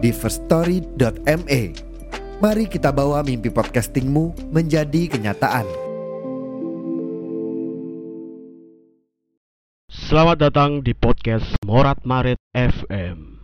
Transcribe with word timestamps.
di 0.00 0.10
firststory.me. 0.10 1.62
Mari 2.40 2.64
kita 2.72 2.88
bawa 2.88 3.20
mimpi 3.20 3.52
podcastingmu 3.52 4.48
menjadi 4.48 5.12
kenyataan. 5.12 5.68
Selamat 9.92 10.50
datang 10.50 10.80
di 10.80 10.96
podcast 10.96 11.54
Morat 11.68 12.00
Marit 12.08 12.40
FM. 12.56 13.39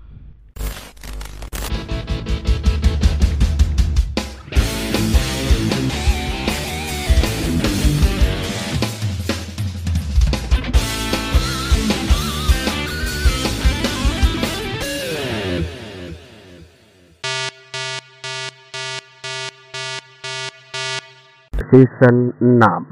Season 21.76 22.32
6 22.40 22.88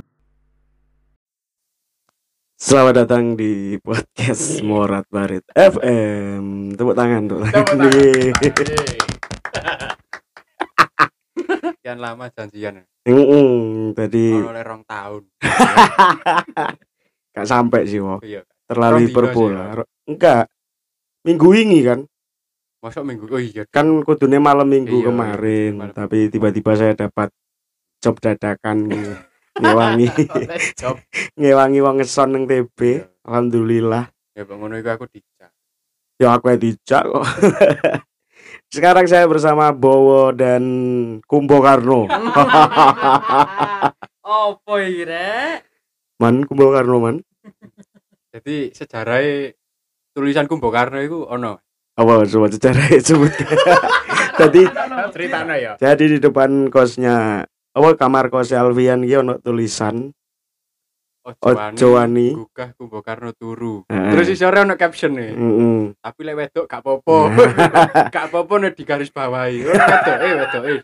Selamat 2.60 2.94
datang 3.00 3.32
di 3.32 3.80
podcast 3.80 4.60
Morat 4.60 5.08
Barit 5.08 5.40
FM. 5.56 6.76
Tepuk 6.76 6.92
tangan 6.92 7.24
tuh. 7.24 7.40
Sekian 11.64 11.96
lama 11.96 12.28
janjian. 12.28 12.84
Heeh, 13.08 13.48
tadi 13.96 14.36
oleh 14.36 14.60
rong 14.60 14.84
tahun. 14.84 15.32
gak 17.36 17.48
sampai 17.48 17.88
sih, 17.88 18.04
Wo. 18.04 18.20
Iya. 18.20 18.44
Terlalu 18.68 19.08
hiperbola. 19.08 19.80
Enggak. 20.04 20.52
Minggu 21.24 21.48
ini 21.56 21.80
kan. 21.88 22.04
Masuk 22.84 23.08
minggu. 23.08 23.32
Oh 23.32 23.40
iya. 23.40 23.64
Kan 23.64 24.04
kudune 24.04 24.36
malam 24.36 24.68
minggu 24.68 25.00
Iya, 25.00 25.08
kemarin, 25.08 25.72
malam. 25.80 25.96
tapi 25.96 26.28
tiba-tiba 26.28 26.76
saya 26.76 26.92
dapat 26.92 27.32
job 28.04 28.20
dadakan 28.20 28.92
nge- 28.92 29.20
ngewangi 29.64 30.08
Job. 30.76 31.00
ngewangi 31.40 31.78
wong 31.80 31.96
ngeson 31.96 32.28
nang 32.28 32.44
TB. 32.44 32.76
Iya. 32.76 33.08
Alhamdulillah. 33.24 34.04
Ya 34.36 34.44
bang 34.44 34.58
ngono 34.60 34.76
iku 34.76 34.90
aku 34.92 35.06
dijak. 35.08 35.48
Ya 36.20 36.36
aku 36.36 36.52
yang 36.52 36.60
dijak 36.60 37.02
kok. 37.02 37.24
Sekarang 38.74 39.06
saya 39.06 39.24
bersama 39.24 39.70
Bowo 39.70 40.34
dan 40.34 40.62
Kumbo 41.24 41.62
Karno. 41.62 42.04
Opo 44.20 44.72
iki 44.76 45.06
rek? 45.06 45.62
man, 46.18 46.42
Kumbo 46.44 46.68
Karno 46.68 46.98
man. 46.98 47.16
Jadi 48.34 48.74
sejarah 48.74 49.22
tulisan 50.10 50.50
Kumbo 50.50 50.68
Karno 50.68 50.98
iku 50.98 51.24
ono. 51.24 51.62
Apa 51.94 52.26
coba 52.26 52.50
secara 52.50 52.90
sebut. 52.98 53.30
Tadi 54.34 54.66
Ceritanya 55.14 55.54
ya. 55.54 55.72
jadi 55.78 56.04
di 56.10 56.18
depan 56.18 56.66
kosnya 56.66 57.46
apa 57.74 57.88
kamar 57.98 58.30
kosnya 58.30 58.62
Alfian 58.62 59.02
iki 59.02 59.18
ono 59.18 59.42
tulisan 59.42 60.14
Ojowani. 61.24 61.72
Ojowani. 61.72 62.28
Gugah 62.36 62.70
Kumbo 62.76 63.00
Karno 63.00 63.32
turu. 63.32 63.88
Heeh. 63.88 64.12
Terus 64.12 64.28
isore 64.28 64.60
ono 64.60 64.76
caption 64.76 65.16
nih. 65.16 65.32
Heeh. 65.32 65.96
Tapi 65.96 66.20
lek 66.20 66.36
wedok 66.36 66.64
gak 66.68 66.84
apa-apa. 66.84 67.16
gak 68.14 68.24
apa-apa 68.28 68.54
nek 68.60 68.76
di 68.76 68.84
garis 68.84 69.08
bawahi. 69.08 69.64
Oh, 69.64 69.72
Wedok 69.72 70.16
eh 70.20 70.32
wedok 70.36 70.62
eh. 70.68 70.76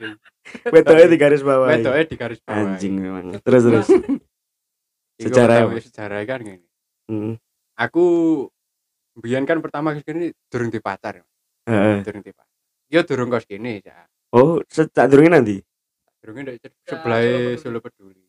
Betoke 0.73 1.05
di 1.13 1.19
garis 1.21 1.45
bawah. 1.45 1.69
Wedok 1.69 1.93
eh 1.93 2.05
di 2.09 2.17
garis 2.17 2.41
bawahi. 2.41 2.73
Anjing 2.73 2.95
memang. 2.97 3.25
Terus 3.45 3.63
terus. 3.69 3.89
Sejarah 5.21 5.69
sejarah 5.77 6.25
kan 6.25 6.41
ngene. 6.41 6.69
Heeh. 7.13 7.35
Aku 7.77 8.05
Biyen 9.21 9.45
kan 9.45 9.61
pertama 9.61 9.93
kali 9.93 10.09
kene 10.09 10.33
durung 10.49 10.73
dipacar. 10.73 11.21
Heeh. 11.69 12.01
Durung 12.01 12.25
dipacar. 12.25 12.57
Ya 12.89 13.05
durung 13.05 13.29
kos 13.29 13.45
kene 13.45 13.85
ya. 13.85 14.09
Oh, 14.33 14.65
sejak 14.73 15.05
durungnya 15.13 15.37
nanti. 15.37 15.61
Durunge 16.21 16.41
ndek 16.45 16.61
sebelah 16.85 17.21
Solo 17.57 17.81
Peduli. 17.81 18.21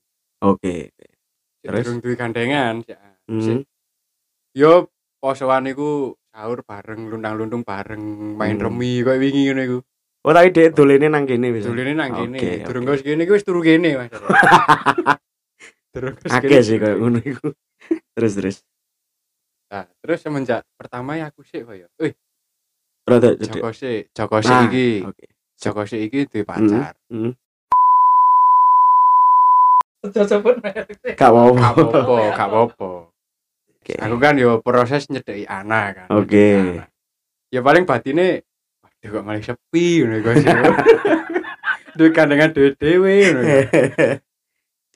Oke. 0.47 0.96
Sik 0.96 1.68
Terus? 1.68 1.84
Durung 1.85 2.00
duwe 2.00 2.16
gandengan 2.16 2.75
ya. 2.88 2.97
Hmm. 3.28 3.62
Yo 4.56 4.88
posoan 5.19 5.68
iku 5.68 6.16
sahur 6.31 6.63
bareng, 6.63 7.12
luntang-luntung 7.12 7.68
bareng, 7.68 8.00
main 8.40 8.56
Hmm. 8.56 8.72
remi 8.72 9.03
koyo 9.03 9.19
wingi 9.19 9.51
ngono 9.51 9.62
iku. 9.62 9.78
Oh, 10.22 10.31
tapi 10.31 10.53
dia 10.53 10.69
dolene 10.72 11.09
nang 11.09 11.25
kene 11.28 11.51
wis. 11.51 11.66
Duline 11.68 11.97
nang 11.97 12.13
kene. 12.13 12.63
Durung 12.63 12.85
oke. 12.88 12.96
kos 12.96 13.03
kene 13.03 13.25
iku 13.25 13.34
wis 13.35 13.44
turu 13.44 13.59
kene, 13.59 13.97
Mas. 14.00 14.09
Durung 15.94 16.16
Akeh 16.24 16.47
kene, 16.47 16.62
sih 16.63 16.78
kene. 16.80 16.96
ngono 16.96 17.19
iku. 17.19 17.51
Terus 18.16 18.34
terus. 18.38 18.57
Nah, 19.72 19.88
terus 20.03 20.19
semenjak 20.19 20.63
pertama 20.78 21.16
ya 21.16 21.31
aku 21.31 21.44
sih 21.44 21.63
koyo. 21.63 21.88
Wih, 22.00 22.13
Rada. 23.07 23.34
Joko 23.35 23.72
sih, 23.72 24.03
Joko 24.12 24.38
sih 24.40 24.51
Nah, 24.51 24.68
iki. 24.68 24.88
Oke. 25.03 25.25
Joko 25.57 25.81
sih 25.88 26.00
iki 26.06 26.28
duwe 26.28 26.44
pacar. 26.44 26.96
Hmm. 27.09 27.31
Aja 27.31 27.50
merek. 30.01 31.16
Gak 31.16 31.31
mau. 31.31 31.53
Gak 31.53 31.72
apa-apa, 31.72 32.00
gak 32.31 32.47
apa-apa. 32.47 32.91
Oke. 33.81 33.94
Aku 33.97 34.16
kan 34.17 34.38
yo 34.38 34.62
proses 34.62 35.06
nyedeki 35.07 35.45
anak 35.45 35.85
kan. 35.95 36.07
Oke. 36.12 36.47
anak. 36.78 36.88
Ya 37.50 37.59
paling 37.59 37.84
batine 37.84 38.41
waduh 38.79 39.09
kok 39.12 39.23
malah 39.23 39.41
sepi 39.41 39.85
ngono 40.01 40.16
iku 40.17 40.31
sih. 40.38 40.50
Duwe 41.91 42.09
kandengan 42.12 42.51
dhewe-dhewe 42.51 43.13
ngono. 43.28 43.41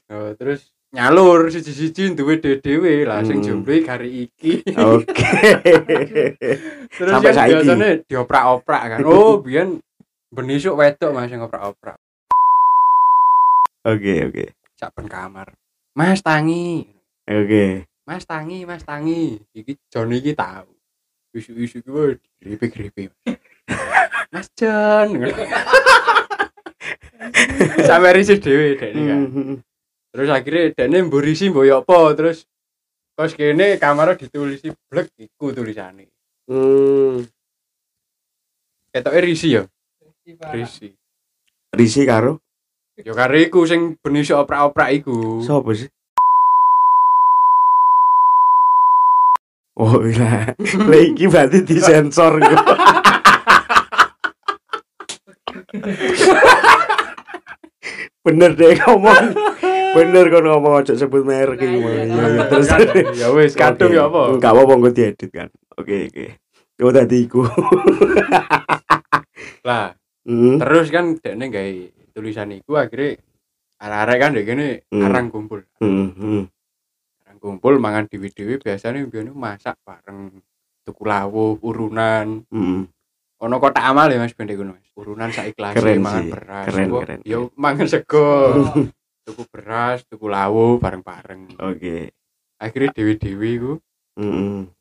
Oh, 0.06 0.30
terus 0.38 0.70
nyalur 0.94 1.50
siji-siji 1.50 2.14
duwe 2.14 2.38
dhewe-dhewe 2.38 3.10
langsung 3.10 3.42
Hmm. 3.42 3.66
jomblo 3.66 3.74
kari 3.82 4.30
iki. 4.30 4.62
Oke. 4.78 5.34
Terus 6.94 7.10
Sampai 7.10 7.34
yang 7.34 7.38
saiki. 7.42 7.54
biasanya 7.58 7.90
dioprak-oprak 8.06 8.82
kan. 8.86 9.00
Oh, 9.02 9.42
biyen 9.42 9.82
benisuk 10.30 10.78
wedok 10.78 11.10
Mas 11.10 11.34
yang 11.34 11.42
ngoprak-oprak. 11.42 11.98
Oke, 13.82 14.14
oke. 14.30 14.46
Saben 14.76 15.08
kamar. 15.08 15.56
Mas 15.96 16.20
tangi. 16.20 16.84
Oke. 17.24 17.88
Mas 18.04 18.28
tangi, 18.28 18.68
Mas 18.68 18.84
tangi. 18.84 19.40
Iki 19.56 19.80
Joni 19.88 20.20
iki 20.20 20.36
tahu. 20.36 20.68
Isu-isu 21.36 21.84
wah 21.88 22.16
gripe-gripe. 22.40 23.12
Mas 24.32 24.48
Jon. 24.56 25.16
Sampai 27.88 28.14
risih 28.14 28.40
dhewe 28.40 28.76
dekne 28.76 29.02
kan. 29.08 29.26
Hmm. 29.32 29.58
Terus 30.12 30.30
akhirnya 30.30 30.70
dekne 30.76 31.02
mburisi 31.08 31.50
mbok 31.50 31.66
yo 31.66 31.78
apa 31.82 32.16
terus 32.16 32.46
kos 33.16 33.36
kene 33.36 33.80
kamar 33.80 34.18
ditulisi 34.20 34.72
blek 34.92 35.08
iku 35.18 35.54
tulisane. 35.56 36.08
Hmm. 36.48 37.26
Ketoke 38.92 39.20
risi 39.24 39.56
ya, 39.56 39.64
risi. 40.56 40.96
Risi 41.76 42.06
karo 42.08 42.45
Ya 42.96 43.12
karo 43.12 43.36
iku 43.36 43.68
sing 43.68 44.00
benis 44.00 44.32
oprak-oprak 44.32 44.88
iku. 44.96 45.44
sapa 45.44 45.68
sih? 45.76 45.92
Oh 49.76 50.00
iya, 50.08 50.56
lah 50.88 51.00
iki 51.04 51.28
berarti 51.28 51.60
disensor 51.68 52.40
kok. 52.40 52.56
Bener 58.26 58.56
deh 58.56 58.80
ngomong. 58.80 59.36
Bener 59.92 60.26
kon 60.32 60.48
ngomong 60.48 60.80
aja 60.80 60.96
sebut 60.96 61.28
merek 61.28 61.60
iki. 61.60 61.76
Nah, 61.76 61.92
iya. 61.92 62.04
Iya, 62.08 62.24
iya. 62.32 62.44
Terus 62.48 62.68
Kan, 62.72 62.80
ya 63.12 63.28
wis 63.36 63.54
kadung 63.54 63.92
ya 63.92 64.08
apa? 64.08 64.40
Enggak 64.40 64.52
apa-apa 64.56 64.74
engko 64.74 64.90
diedit 64.96 65.30
kan. 65.30 65.52
Oke, 65.76 66.08
oke. 66.08 66.26
Yo 66.80 66.88
tadi 66.90 67.18
iku. 67.28 67.44
Lah, 69.68 69.92
Hmm. 70.26 70.58
terus 70.58 70.90
kan 70.90 71.22
dekne 71.22 71.54
gawe 71.54 71.70
tulisan 72.16 72.56
iku 72.56 72.80
akhirnya 72.80 73.20
arek-arek 73.76 74.18
kan 74.18 74.32
dek 74.32 74.46
kene 74.48 74.68
Hmm. 74.88 75.04
arang 75.04 75.28
kumpul. 75.28 75.60
Hmm. 75.84 76.16
hmm. 76.16 76.44
Arang 77.28 77.38
kumpul 77.44 77.76
mangan 77.76 78.08
dewi-dewi 78.08 78.56
biasanya 78.58 79.04
biyen 79.04 79.36
masak 79.36 79.76
bareng 79.84 80.32
tuku 80.88 81.04
lawuh, 81.04 81.60
urunan. 81.60 82.48
Hmm. 82.48 82.88
Ono 83.44 83.56
kotak 83.60 83.84
amal 83.84 84.08
ya 84.08 84.16
Mas 84.18 84.32
ngono 84.32 84.80
Mas. 84.80 84.88
Urunan 84.96 85.28
sak 85.28 85.52
ikhlas 85.52 85.76
Keren 85.76 86.00
mangan 86.00 86.24
sih. 86.24 86.32
beras. 86.32 86.66
Keren, 86.72 86.88
keren, 86.88 87.20
Yo 87.28 87.52
mangan 87.60 87.88
sego. 87.92 88.28
tuku 89.28 89.44
beras, 89.52 90.08
tuku 90.08 90.26
lawuh 90.32 90.80
bareng-bareng. 90.80 91.60
Oke. 91.60 92.16
Akhirnya 92.56 92.96
dewi-dewi 92.96 93.50
iku 93.60 93.74
Hmm. 94.16 94.72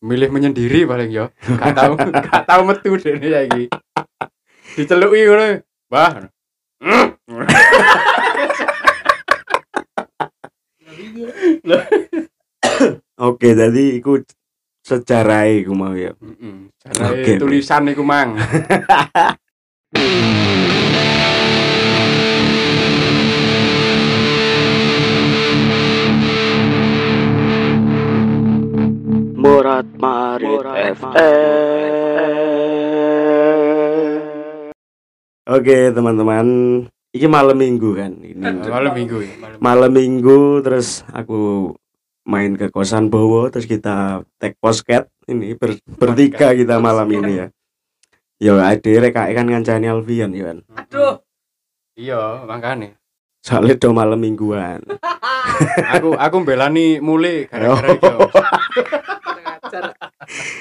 milih 0.00 0.32
menyendiri 0.32 0.88
paling 0.88 1.12
yo. 1.12 1.28
Gak 1.36 1.76
tahu 1.76 1.92
gak 2.24 2.48
tahu 2.48 2.60
metu 2.64 2.96
dene 2.96 3.28
saiki. 3.28 3.64
diceluki 4.72 5.28
ngono. 5.28 5.60
Mbah. 5.92 6.10
Oke, 13.20 13.52
tadi 13.52 14.00
iku 14.00 14.16
sejarah 14.80 15.44
iku 15.52 15.76
mau 15.76 15.92
ya. 15.92 16.16
Heeh. 16.16 16.72
Oke, 17.04 17.36
oke. 17.36 17.36
tulisan 17.36 17.84
iku 17.92 18.00
mang. 18.00 18.40
Morat 29.36 29.84
Marit 30.00 30.64
Oke, 35.46 35.90
teman-teman. 35.90 36.46
Iki 37.10 37.26
malam 37.26 37.56
Minggu 37.56 37.90
kan. 37.92 38.12
Ini 38.16 38.38
Malam 38.62 38.92
Minggu 38.94 39.18
ya, 39.18 39.34
malam. 39.36 39.58
malam 39.58 39.90
Minggu 39.90 40.38
terus 40.60 41.02
aku 41.10 41.74
main 42.22 42.54
ke 42.54 42.70
kosan 42.70 43.10
Bowo 43.10 43.50
terus 43.50 43.66
kita 43.66 44.22
tag 44.38 44.54
posket 44.60 45.10
ini 45.26 45.58
ber- 45.58 45.80
bertiga 45.90 46.54
kita 46.54 46.78
malam 46.78 47.10
ini 47.10 47.32
ya. 47.36 47.46
Yo 48.38 48.56
ade 48.56 48.94
rek 48.94 49.12
kan 49.12 49.42
ngancani 49.42 49.90
Alfian 49.90 50.30
ya 50.30 50.54
kan. 50.54 50.58
Aduh. 50.70 51.18
Iya, 51.98 52.46
makane. 52.46 52.94
Soalnya 53.42 53.74
do 53.74 53.90
malam 53.90 54.16
mingguan. 54.16 54.84
Aku 55.96 56.14
aku 56.14 56.36
mbelani 56.40 57.02
mulai 57.02 57.44
gara-gara 57.44 57.90
Oh. 57.90 57.90
iki. 57.90 58.08
Ngajar. 59.42 59.84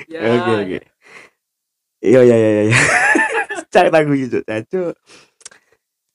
Ya. 0.10 0.20
Oke 0.34 0.52
oke. 0.58 0.80
Iya 2.02 2.20
iya 2.26 2.36
iya 2.36 2.62
iya. 2.66 2.78
Cak 3.70 3.94
tak 3.94 4.10
gitu 4.10 4.42
cacu. 4.42 4.98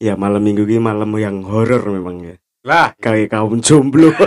Ya 0.03 0.19
malam 0.19 0.43
minggu 0.43 0.67
ini 0.67 0.83
malam 0.83 1.15
yang 1.15 1.47
horor 1.47 1.87
memang 1.87 2.19
ya. 2.19 2.35
Lah, 2.67 2.97
Kayak 2.99 3.31
kaum 3.37 3.61
jomblo 3.63 4.11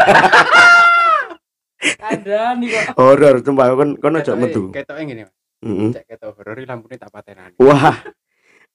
Ada 2.08 2.56
nih 2.56 2.70
kok. 2.72 2.96
horor 2.98 3.36
coba 3.44 3.76
kon 3.76 4.00
kon 4.00 4.16
aja 4.18 4.34
metu. 4.34 4.72
Ketoke 4.72 5.02
ngene, 5.04 5.28
Mas. 5.28 5.36
Heeh. 5.66 5.90
Cek 5.94 6.06
ketok 6.08 6.32
horor 6.40 6.56
iki 6.58 6.68
lampune 6.70 6.96
tak 6.96 7.12
patenani. 7.12 7.54
Wah. 7.60 7.98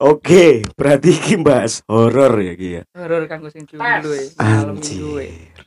Oke, 0.02 0.66
berarti 0.74 1.14
iki 1.14 1.38
bahas 1.38 1.80
horor 1.86 2.34
ya 2.42 2.52
Ki 2.58 2.68
ya. 2.80 2.82
Horor 2.92 3.24
kanggo 3.30 3.48
sing 3.54 3.64
dulu 3.64 3.80
e. 4.12 4.34
Malam 4.36 4.76
minggu 4.82 5.10
e. 5.22 5.28
Anjir. 5.30 5.60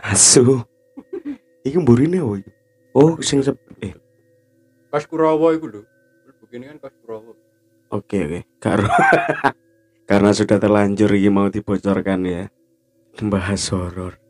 Asu. 0.00 0.64
Iki 1.64 1.76
mburine 1.80 2.20
oh. 2.24 2.34
iki. 2.40 2.50
Oh, 2.94 3.18
sing 3.22 3.42
sep 3.44 3.58
eh 3.82 3.92
Kos 4.90 5.04
Kurawa 5.10 5.52
iku 5.54 5.66
lho. 5.70 5.82
Begini 6.54 6.70
kan 6.70 6.86
kos 6.86 6.94
Kurawa. 7.02 7.34
oke 7.98 8.18
oke. 8.30 8.40
Karo 8.62 8.86
karena 10.06 10.30
sudah 10.30 10.62
terlanjur 10.62 11.10
iki 11.10 11.26
mau 11.26 11.50
dibocorkan 11.50 12.22
ya. 12.22 12.46
Membahas 13.18 13.58
horor. 13.74 14.22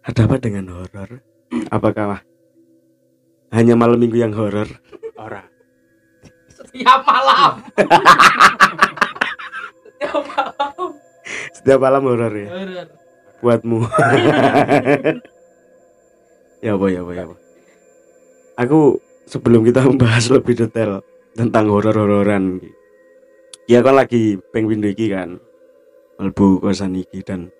Ada 0.00 0.24
apa 0.24 0.40
dengan 0.40 0.72
horor? 0.72 1.20
Apakah 1.76 2.24
hanya 3.52 3.76
malam 3.76 4.00
minggu 4.00 4.16
yang 4.16 4.32
horor? 4.32 4.64
Ora. 5.20 5.44
Setiap 6.48 7.04
malam. 7.04 7.60
Setiap 9.84 10.24
malam. 10.32 10.88
Setiap 11.52 11.80
malam 11.84 12.02
horor 12.08 12.32
ya 12.32 12.48
Horor. 12.48 12.88
buatmu. 13.44 13.76
ya 16.64 16.80
apa 16.80 16.86
ya 16.88 17.00
apa 17.04 17.12
ya 17.12 17.22
apa. 17.28 17.36
Aku 18.56 19.04
sebelum 19.28 19.68
kita 19.68 19.84
membahas 19.84 20.32
lebih 20.32 20.56
detail 20.56 21.04
tentang 21.32 21.68
horor-hororan. 21.68 22.60
Ya 23.70 23.80
kan 23.80 23.96
lagi 23.96 24.36
pengen 24.50 24.84
iki 24.84 25.12
kan. 25.12 25.38
Melbu 26.20 26.62
kosan 26.62 26.94
iki 26.94 27.24
dan 27.24 27.50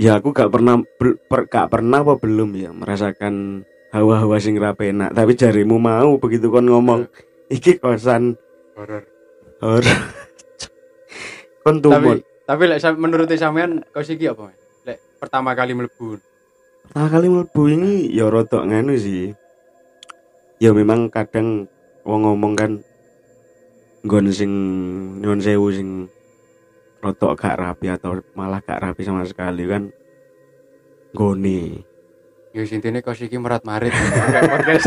ya 0.00 0.16
aku 0.16 0.32
gak 0.32 0.48
pernah 0.48 0.80
ber- 0.96 1.20
per- 1.28 1.44
gak 1.48 1.68
pernah 1.68 2.00
apa 2.00 2.16
belum 2.16 2.56
ya 2.56 2.72
merasakan 2.72 3.64
hawa-hawa 3.92 4.40
sing 4.40 4.56
ra 4.56 4.72
penak 4.72 5.12
tapi 5.12 5.36
jarimu 5.36 5.76
mau 5.76 6.16
begitu 6.16 6.48
kon 6.48 6.64
ngomong 6.64 7.04
iki 7.52 7.76
kosan 7.76 8.32
Horor. 8.72 9.04
horor 9.60 9.84
kon 11.64 11.76
Tapi 11.76 11.84
tumut 11.84 12.18
tapi 12.48 12.62
lek 12.66 12.80
sam- 12.80 12.98
menurut 12.98 13.30
sampean 13.30 13.84
kos 13.94 14.10
iki 14.10 14.26
apa? 14.26 14.50
Lek 14.82 14.98
pertama 15.22 15.54
kali 15.54 15.70
mlebu. 15.70 16.18
Nah 16.96 17.06
kali 17.06 17.30
mlebu 17.30 17.62
ini 17.70 18.10
ya 18.10 18.26
rodok 18.26 18.66
nganu 18.66 18.98
sih. 18.98 19.30
Ya 20.58 20.74
memang 20.74 21.06
kadang 21.14 21.70
wong 22.10 22.26
ngomong 22.26 22.54
kan 22.58 22.72
nggon 24.02 24.26
sing 24.34 24.50
nyuwun 25.22 25.38
sewu 25.38 25.70
sing 25.70 26.10
rodok 26.98 27.38
gak 27.38 27.54
rapi 27.56 27.86
atau 27.88 28.18
malah 28.34 28.58
gak 28.60 28.82
rapi 28.82 29.06
sama 29.06 29.22
sekali 29.22 29.64
kan 29.64 29.88
gone. 31.14 31.86
Ya 32.50 32.66
intine 32.66 32.98
kos 32.98 33.22
iki 33.22 33.38
merat-marit. 33.38 33.94
Kayak 33.94 34.42
podcast. 34.50 34.84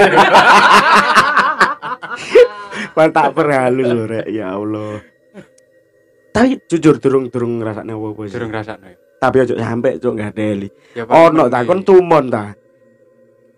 Pan 2.94 3.10
tak 3.10 3.32
perhalus 3.34 3.88
lho 3.88 4.04
rek 4.06 4.28
ya 4.30 4.54
Allah. 4.54 5.00
Tapi 6.34 6.60
jujur 6.68 6.98
durung-durung 6.98 7.62
ngrasakne 7.62 7.94
apa-apa 7.94 8.22
sih. 8.28 8.36
Durung 8.36 8.52
ngrasakno 8.52 8.86
ya. 8.90 8.98
Tapi 9.18 9.36
ojo 9.48 9.54
sampe 9.56 9.90
cuk 9.98 10.14
ngadeli. 10.20 10.68
Ya 10.94 11.08
Oh 11.08 11.32
paling 11.32 11.36
no, 11.38 11.44
tak 11.48 11.64
mengi. 11.64 11.70
kon 11.72 11.82
tumon 11.88 12.26
ta. 12.28 12.46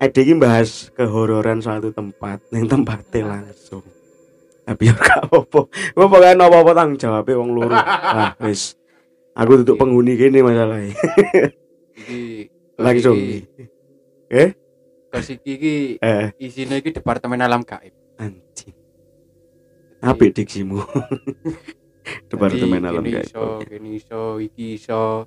Ade 0.05 0.21
iki 0.21 0.37
bahas 0.37 0.93
kehororan 0.93 1.59
suatu 1.59 1.89
tempat, 1.89 2.37
ning 2.53 2.69
tempatnya 2.69 3.25
langsung. 3.25 3.81
Tapi 4.61 4.85
ya 4.85 4.93
gak 4.93 5.25
apa-apa. 5.25 5.65
Gua 5.93 6.05
pokoknya 6.05 6.37
apa-apa 6.39 6.71
tanggung 6.73 6.97
jawabnya 6.97 7.33
wong 7.35 7.49
loro. 7.51 7.73
Ah, 8.15 8.37
wis. 8.39 8.77
Aku 9.33 9.59
duduk 9.59 9.75
penghuni 9.75 10.13
gini 10.13 10.39
masalahnya. 10.39 10.93
iki 11.95 12.49
Langsung. 12.81 13.17
Kos 15.09 15.27
iki 15.31 15.51
iki 15.53 15.73
Eh, 15.97 16.33
isine 16.37 16.79
iki 16.79 16.91
departemen 16.91 17.39
alam 17.39 17.61
gaib. 17.61 17.93
anjing. 18.15 18.73
Apik 19.99 20.33
diksimu. 20.33 20.79
Departemen 22.31 22.79
Jadi, 22.79 22.89
alam 22.89 23.01
gini 23.01 23.11
gaib. 23.11 23.25
iso, 23.25 23.45
gini 23.65 23.89
iso, 23.97 24.21
iki 24.37 24.65
iso. 24.77 25.25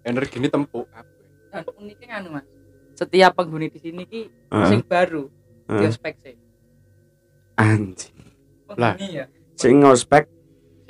Energine 0.00 0.48
tempuk 0.48 0.84
kabeh. 0.86 1.16
Dan 1.48 1.64
uniknya 1.76 2.20
anu 2.20 2.28
Mas. 2.36 2.46
Setiap 2.98 3.38
penghuni 3.38 3.70
di 3.70 3.78
sini 3.78 4.02
ki 4.02 4.26
Heeh, 4.50 4.66
sing 4.66 4.80
baru 4.82 5.30
heeh. 5.70 5.86
diospek 5.86 6.14
sih. 6.18 6.34
Anjing. 7.54 8.18
Lah. 8.74 8.98
Ya. 8.98 9.30
Sing 9.54 9.78
ngospek. 9.78 10.26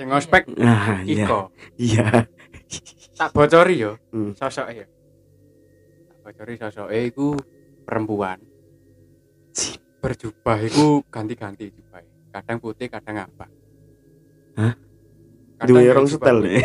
Sing 0.01 0.09
ngospek 0.09 0.49
Ah, 0.57 1.05
iya. 1.05 1.29
Iko. 1.29 1.41
Iya. 1.77 2.25
Tak 3.13 3.37
bocori 3.37 3.77
yo. 3.77 4.01
Hmm. 4.09 4.33
Sosoknya. 4.33 4.89
Tak 6.09 6.19
bocori 6.25 6.55
sosoknya 6.57 7.01
iku 7.05 7.37
perempuan. 7.85 8.41
Cih. 9.53 9.77
Berjubah 10.01 10.65
iku 10.65 11.05
ganti-ganti 11.13 11.69
jubah. 11.75 12.01
Kadang 12.33 12.57
putih, 12.63 12.87
kadang 12.89 13.27
apa. 13.27 13.51
Hah? 14.57 14.75
Duwe 15.59 15.91
rong 15.91 16.07
jubah 16.07 16.31
setel 16.31 16.39
deh. 16.47 16.63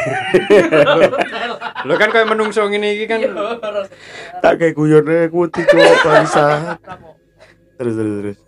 Lo 1.89 1.97
kan 2.01 2.13
kayak 2.13 2.29
menungso 2.29 2.61
ngene 2.69 2.93
iki 2.93 3.05
kan 3.09 3.25
Iya. 3.25 3.33
Tak 4.37 4.53
kayak 4.61 4.77
guyonnya 4.77 5.33
kuti 5.33 5.65
cuk 5.65 5.97
bangsa. 6.05 6.77
Terus 7.81 7.95
terus 7.97 8.15
terus. 8.21 8.39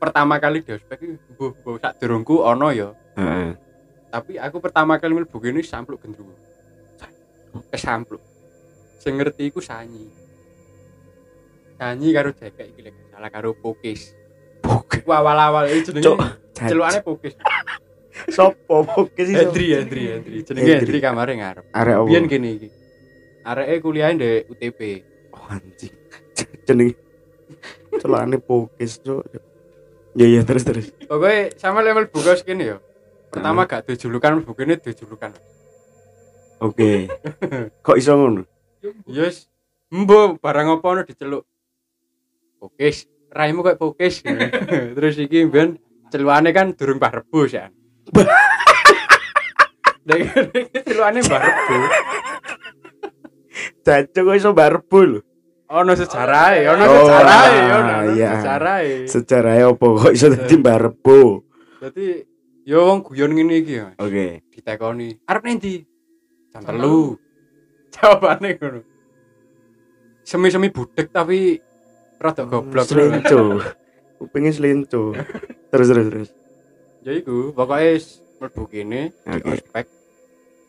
pertama 0.00 0.40
kali 0.40 0.64
di 0.64 0.72
ospek 0.72 0.96
iki 0.96 1.16
mbuh 1.36 1.52
mbuh 1.60 1.76
sak 1.76 2.00
durungku 2.00 2.40
ono 2.40 2.72
ya. 2.72 2.92
Heeh. 3.20 3.52
Tapi 4.08 4.40
aku 4.40 4.56
pertama 4.60 4.96
kali 4.96 5.12
mlebu 5.16 5.36
kene 5.40 5.60
sampluk 5.60 6.00
gendruwo. 6.00 6.32
Kesampluk. 7.72 8.20
Sing 9.00 9.16
ngerti 9.16 9.48
iku 9.48 9.60
Sanyi. 9.64 10.08
Sanyi 11.80 12.12
karo 12.12 12.32
Jekek 12.36 12.76
iki 12.76 12.80
lek 12.84 12.96
salah 13.12 13.28
karo 13.32 13.56
Pokis. 13.56 14.12
Iku 14.92 15.08
awal-awal 15.12 15.68
iki 15.72 15.88
Cuk. 15.88 16.00
jenenge 16.00 16.36
celukane 16.68 17.00
Pokis. 17.00 17.34
Sopo 18.28 18.84
bukan 18.84 19.24
sih? 19.24 19.34
Hendri, 19.34 19.66
Hendri, 19.72 20.02
Hendri. 20.12 20.36
Jenenge 20.44 20.72
Hendri. 20.84 20.98
Kamare 21.00 21.32
ngarep. 21.38 21.64
Arek 21.72 21.94
apa? 21.96 22.04
Biyen 22.04 22.24
kene 22.28 22.48
iki. 22.60 22.68
Areke 23.46 23.88
di 24.20 24.30
UTP. 24.52 24.80
Oh, 25.32 25.46
anjing. 25.48 25.94
Jeneng 26.66 26.92
celane 27.96 28.36
pokis, 28.36 29.00
Cuk. 29.00 29.24
Ya 30.18 30.26
ya 30.26 30.42
terus 30.42 30.66
terus. 30.66 30.86
Pokoke 31.06 31.54
sama 31.56 31.80
level 31.80 32.10
buka 32.10 32.34
kene 32.42 32.64
ya. 32.74 32.78
Pertama 33.30 33.62
gak 33.70 33.86
duwe 33.86 33.94
julukan 33.94 34.42
mlebu 34.42 34.52
kene 34.58 34.74
duwe 34.76 34.94
julukan. 34.94 35.30
Oke. 36.58 37.06
Kok 37.86 37.96
iso 37.96 38.18
ngono? 38.18 38.42
Yes. 39.06 39.46
Mbo 39.90 40.38
barang 40.42 40.78
apa 40.78 40.86
ono 40.90 41.02
diceluk. 41.06 41.46
Pokis. 42.58 43.06
Raimu 43.30 43.62
kayak 43.62 43.78
pokis. 43.78 44.26
Terus 44.98 45.14
iki 45.22 45.46
ben 45.46 45.78
celukane 46.10 46.50
kan 46.50 46.74
durung 46.74 46.98
Mbah 46.98 47.22
Rebus 47.22 47.54
ya. 47.54 47.70
Mbah 51.26 51.40
Rebus. 51.42 51.90
Jancuk 53.84 54.22
kok 54.30 54.36
iso 54.36 54.50
barbu 54.54 55.00
lho. 55.06 55.20
ono 55.70 55.94
sejarah 55.94 56.74
ono 56.74 56.82
Oh, 56.82 56.94
sejarah 57.06 57.38
ah, 57.38 57.78
ono 57.78 57.94
sejarah 58.10 58.78
Sejarahnya 59.06 59.64
apa 59.70 59.86
kok 59.86 60.12
iso 60.12 60.26
dadi 60.34 60.54
Mbah 60.58 60.76
Rebo? 60.82 61.20
Jadi 61.80 62.06
yo 62.66 62.90
wong 62.90 63.06
guyon 63.06 63.32
ngene 63.38 63.54
iki 63.62 63.74
ya. 63.78 63.94
Oke. 63.96 64.42
Ditekoni. 64.50 65.14
Arep 65.30 65.42
nendi? 65.46 65.80
Jam 66.50 66.66
telu. 66.66 67.14
Jawabane 67.94 68.58
ngono. 68.58 68.80
Semi-semi 70.26 70.68
budek 70.74 71.14
tapi 71.14 71.58
rada 72.18 72.44
goblok. 72.44 72.84
Selinco. 72.86 73.62
Kupingnya 74.18 74.52
selinco. 74.52 75.14
Terus 75.70 75.86
terus 75.86 76.06
terus. 76.10 76.28
Ya 77.00 77.12
iku, 77.16 77.56
pokoke 77.56 77.96
wis 77.96 78.20
mlebu 78.36 78.62
kene 78.68 79.12
di 79.12 79.48
ospek 79.48 79.86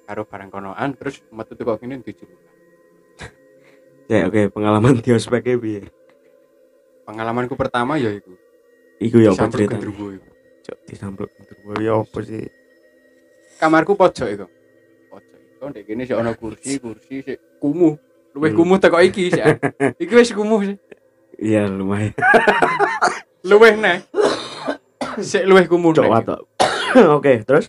karo 0.07 0.23
barang 0.23 0.47
konoan 0.47 0.95
terus 0.95 1.19
metu 1.31 1.55
teko 1.55 1.75
kene 1.75 1.99
dijulukan. 1.99 2.49
Ya 4.11 4.27
oke, 4.27 4.51
pengalaman 4.51 4.99
di 4.99 5.11
ospeknya 5.15 5.55
piye? 5.55 5.87
Pengalamanku 7.07 7.55
pertama 7.55 7.95
ya 7.95 8.11
iku. 8.11 8.35
Iku 8.99 9.23
ya 9.23 9.31
apa 9.31 9.47
iku. 9.55 9.75
Cok 10.61 10.77
disampruk 10.83 11.31
gendruwo 11.35 11.73
ya 11.79 11.95
apa 11.95 12.19
sih? 12.21 12.43
Kamarku 13.55 13.95
pojok 13.95 14.27
iku. 14.27 14.47
Pojok 15.07 15.39
iku 15.39 15.63
ndek 15.71 15.83
kene 15.87 16.03
sik 16.03 16.19
ana 16.19 16.35
kursi, 16.35 16.75
kursi 16.79 17.23
sik 17.23 17.39
kumuh. 17.63 17.95
Luwih 18.31 18.51
Hmm. 18.51 18.59
kumuh 18.63 18.77
teko 18.79 18.99
iki 18.99 19.31
sik. 19.31 19.43
Iki 20.03 20.13
wis 20.15 20.31
kumuh 20.35 20.59
sih. 20.63 20.75
Iya 21.39 21.71
lumayan. 21.71 22.11
Luwih 23.49 23.75
neh. 23.79 24.03
Sik 25.29 25.43
luwih 25.45 25.65
kumuh. 25.67 25.91
Cok 25.91 26.07
watok. 26.07 26.39
Oke, 27.17 27.43
terus? 27.43 27.67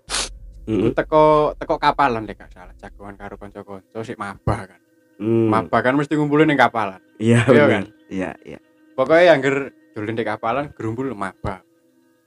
Heeh. 0.62 0.94
teko 0.94 1.52
teko 1.58 1.74
kapalan 1.74 2.22
deh 2.22 2.38
gak 2.38 2.54
salah 2.54 2.70
jagoan 2.78 3.18
karo 3.18 3.34
kanca-kanca 3.34 3.98
sik 4.06 4.14
mabah 4.14 4.70
kan 4.70 4.80
Hmm. 5.18 5.50
mabah 5.50 5.82
kan 5.82 5.98
mesti 5.98 6.14
ngumpulin 6.14 6.46
ning 6.46 6.54
kapalan 6.54 7.02
Iya 7.18 7.42
Iya 7.50 7.64
kan? 7.66 7.84
Iya, 8.06 8.30
iya. 8.42 8.58
pokoknya 8.94 9.34
angger 9.34 9.56
dolen 9.90 10.14
di 10.14 10.22
kapalan 10.22 10.70
gerumpul 10.70 11.10
mabah 11.14 11.66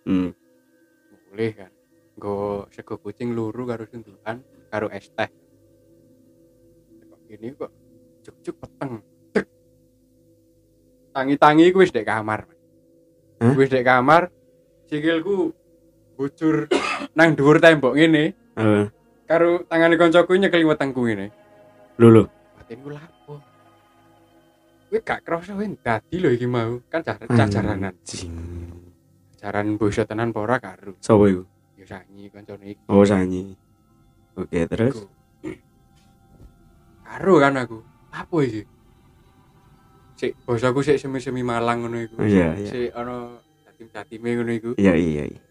Hmm. 0.03 0.35
boleh 1.31 1.51
kan 1.55 1.71
nggo 2.15 2.67
sego 2.71 2.99
kucing 2.99 3.31
luru 3.31 3.63
karo 3.63 3.87
sundukan 3.87 4.43
karo 4.67 4.91
es 4.91 5.07
teh 5.09 5.31
kok 7.07 7.19
gini 7.25 7.55
kok 7.55 7.71
juk-juk 8.19 8.55
peteng 8.59 8.99
tangi-tangi 11.11 11.71
wis 11.71 11.91
dek 11.91 12.03
kamar 12.03 12.51
Hah? 13.39 13.55
wis 13.55 13.71
dek 13.71 13.83
kamar 13.83 14.27
sikilku 14.87 15.51
bujur 16.15 16.69
nang 17.17 17.35
dhuwur 17.35 17.59
tembok 17.59 17.95
ngene. 17.97 18.33
Eh, 18.55 18.83
karo 19.27 19.63
tangane 19.67 19.99
koncoku 19.99 20.37
nyekeli 20.39 20.65
wetengku 20.65 21.01
ngene. 21.05 21.27
Lho 21.99 22.07
lho. 22.11 22.23
batin 22.55 22.81
ku 22.81 22.89
lapo 22.89 23.33
Kowe 24.89 24.99
gak 25.03 25.21
krasa 25.27 25.53
kowe 25.53 25.65
dadi 25.65 26.15
lho 26.17 26.29
iki 26.31 26.47
mau. 26.47 26.79
Kan 26.89 27.03
jar 27.03 27.19
jaranan 27.27 27.93
jaran 29.45 29.77
bosok 29.77 30.09
tenan 30.09 30.33
apa 30.33 30.39
ora 30.41 30.57
karo 30.57 30.97
Sopo 30.97 31.29
iku? 31.29 31.45
ya 31.77 31.85
sanyi 31.85 32.33
kancane 32.33 32.73
iki. 32.73 32.81
Oh, 32.89 33.05
Sanyi. 33.05 33.53
Oke, 34.33 34.65
terus? 34.65 35.05
karo 37.05 37.37
kan 37.37 37.53
aku. 37.61 37.77
Apa 38.09 38.35
iki? 38.41 38.65
Sik 40.17 40.33
bosaku 40.49 40.81
sik 40.81 40.97
semi-semi 40.97 41.45
malang 41.45 41.85
ngono 41.85 42.01
iku. 42.01 42.17
Oh, 42.17 42.25
iya, 42.25 42.57
iya. 42.57 42.69
sik 42.71 42.89
ana 42.97 43.37
jatim-jatime 43.75 44.29
ngono 44.39 44.51
iku 44.55 44.71
Iya, 44.79 44.95
iya, 44.95 45.23
iya. 45.27 45.41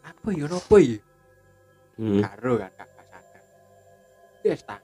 apa 0.00 0.32
ya 0.32 0.48
apa 0.48 0.76
ya 0.80 0.96
Hmm. 1.98 2.22
karo 2.24 2.56
kan 2.56 2.70
gak 2.78 2.88
sadar 3.10 3.42
wis 4.40 4.62
ta 4.64 4.80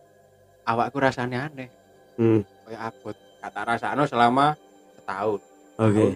awakku 0.68 1.00
rasane 1.00 1.38
aneh 1.40 1.68
Hmm. 2.20 2.44
kaya 2.68 2.92
abot 2.92 3.16
gak 3.40 3.50
tak 3.54 3.64
rasakno 3.64 4.04
selama 4.04 4.52
setahun 5.00 5.40
Oke. 5.80 6.06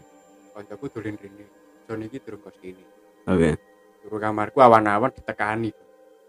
kancaku 0.52 0.84
dolen 0.92 1.16
rene 1.16 1.46
Jon 1.88 2.04
iki 2.04 2.20
durung 2.20 2.44
kos 2.44 2.52
kene 2.60 2.84
Oke. 3.24 3.56
Turu 4.04 4.16
kamarku 4.16 4.60
awan-awan 4.60 5.12
ditekani. 5.12 5.68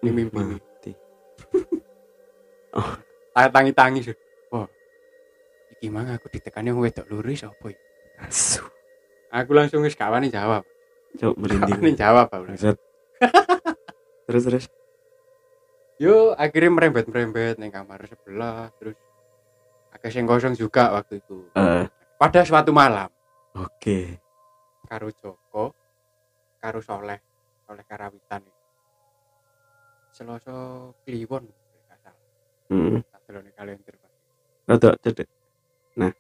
Ini 0.03 0.09
mimpi 0.11 0.35
ini. 0.35 0.55
Mati. 0.59 0.91
Tangi-tangi 3.55 3.99
sih. 4.03 4.15
Wah. 4.51 4.67
Iki 5.79 5.87
mang 5.87 6.11
aku 6.11 6.27
ditekani 6.27 6.75
wong 6.75 6.83
wedok 6.83 7.07
luru 7.07 7.31
sapa 7.35 7.71
iki? 7.71 7.79
Asu. 8.19 8.67
Aku 9.29 9.51
langsung 9.53 9.85
wis 9.85 9.93
gak 9.93 10.09
wani 10.09 10.33
jawab. 10.33 10.65
Cok 11.17 11.35
merinding. 11.37 11.97
jawab 11.97 12.29
aku. 12.29 12.49
Bangsat. 12.49 12.77
terus 14.29 14.43
terus. 14.45 14.65
Yo 15.99 16.31
akhirnya 16.33 16.71
merembet-merembet 16.71 17.59
ning 17.59 17.75
kamar 17.75 17.99
sebelah 18.07 18.71
terus 18.79 18.95
agak 19.91 20.15
sing 20.15 20.23
kosong 20.23 20.55
juga 20.55 20.95
waktu 20.95 21.19
itu. 21.19 21.43
Eh, 21.53 21.83
Pada 22.15 22.41
suatu 22.47 22.71
malam 22.71 23.11
oke. 23.51 23.99
karo 24.87 25.11
Joko 25.11 25.75
karo 26.57 26.79
Soleh 26.79 27.19
Soleh 27.67 27.83
Karawitan. 27.83 28.41
Selasa 30.09 30.55
Kliwon. 31.05 31.45
Hmm. 32.69 33.01
Tak 33.01 33.21
delone 33.25 33.49
kalender. 33.57 33.93
Pak. 33.97 34.11
Rada 34.69 34.89
cedek. 35.01 35.27
Nah, 35.97 36.13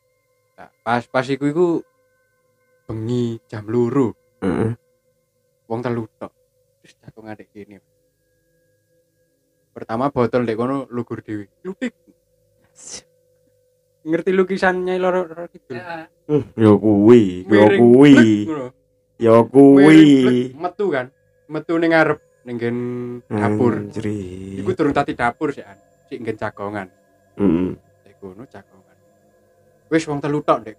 pas 0.81 1.05
pas 1.05 1.25
iku 1.29 1.45
iku 1.45 1.65
bengi 2.89 3.37
jam 3.45 3.69
luru. 3.69 4.09
Heeh. 4.41 4.73
wong 5.69 5.85
telu 5.85 6.09
tok. 6.17 6.33
Terus 6.81 6.97
aku 7.05 7.21
ngadek 7.21 7.53
gini 7.53 7.77
pertama 9.69 10.09
botol 10.09 10.43
dek 10.43 10.57
kono 10.57 10.89
lugur 10.91 11.21
dewi 11.21 11.45
ludik 11.63 11.93
ngerti 14.03 14.31
lukisannya 14.33 14.97
loro 14.99 15.23
loro 15.23 15.45
gitu 15.53 15.77
Hmm, 16.29 16.45
yo 16.53 16.77
kuwi, 16.77 17.41
yo 17.49 17.65
kuwi. 17.79 18.45
Yo 19.17 19.35
kuwi. 19.49 20.53
metu 20.53 20.93
kan? 20.93 21.09
Metu 21.49 21.73
ning 21.81 21.89
ngarep 21.89 22.19
ning 22.45 22.57
dapur. 23.29 23.81
Anjri. 23.81 24.61
iku 24.61 24.73
durung 24.77 24.93
tati 24.93 25.13
dapur 25.17 25.49
sih 25.53 25.65
an 25.65 25.77
sik 26.09 26.17
nggen 26.21 26.37
cakongan 26.37 26.87
Heeh. 27.37 27.71
dek 28.03 28.15
kono 28.19 28.43
cakongan 28.49 28.97
wis 29.89 30.03
wong 30.09 30.19
telu 30.19 30.41
tok 30.41 30.65
dek 30.65 30.75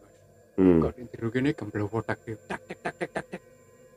Hmm. 0.61 0.77
kok 0.79 0.93
jero 1.09 1.29
kene 1.31 1.57
gemblowo 1.57 2.05
tak 2.05 2.21
tak 2.21 2.37
tak 2.45 2.61
tak 2.61 2.93
tak 2.93 3.13
tak 3.17 3.25
tak 3.33 3.41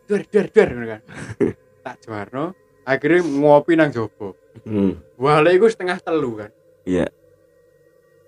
duar 0.08 0.24
duar 0.24 0.48
duar 0.48 0.70
kan 0.88 1.02
tak 1.84 1.96
juarno 2.00 2.46
akhirnya 2.84 3.20
ngopi 3.20 3.76
nang 3.76 3.92
jopo 3.92 4.40
Hmm. 4.64 4.96
wale 5.18 5.50
iku 5.52 5.66
setengah 5.66 5.98
telu 5.98 6.38
kan 6.38 6.52
Iya. 6.86 7.10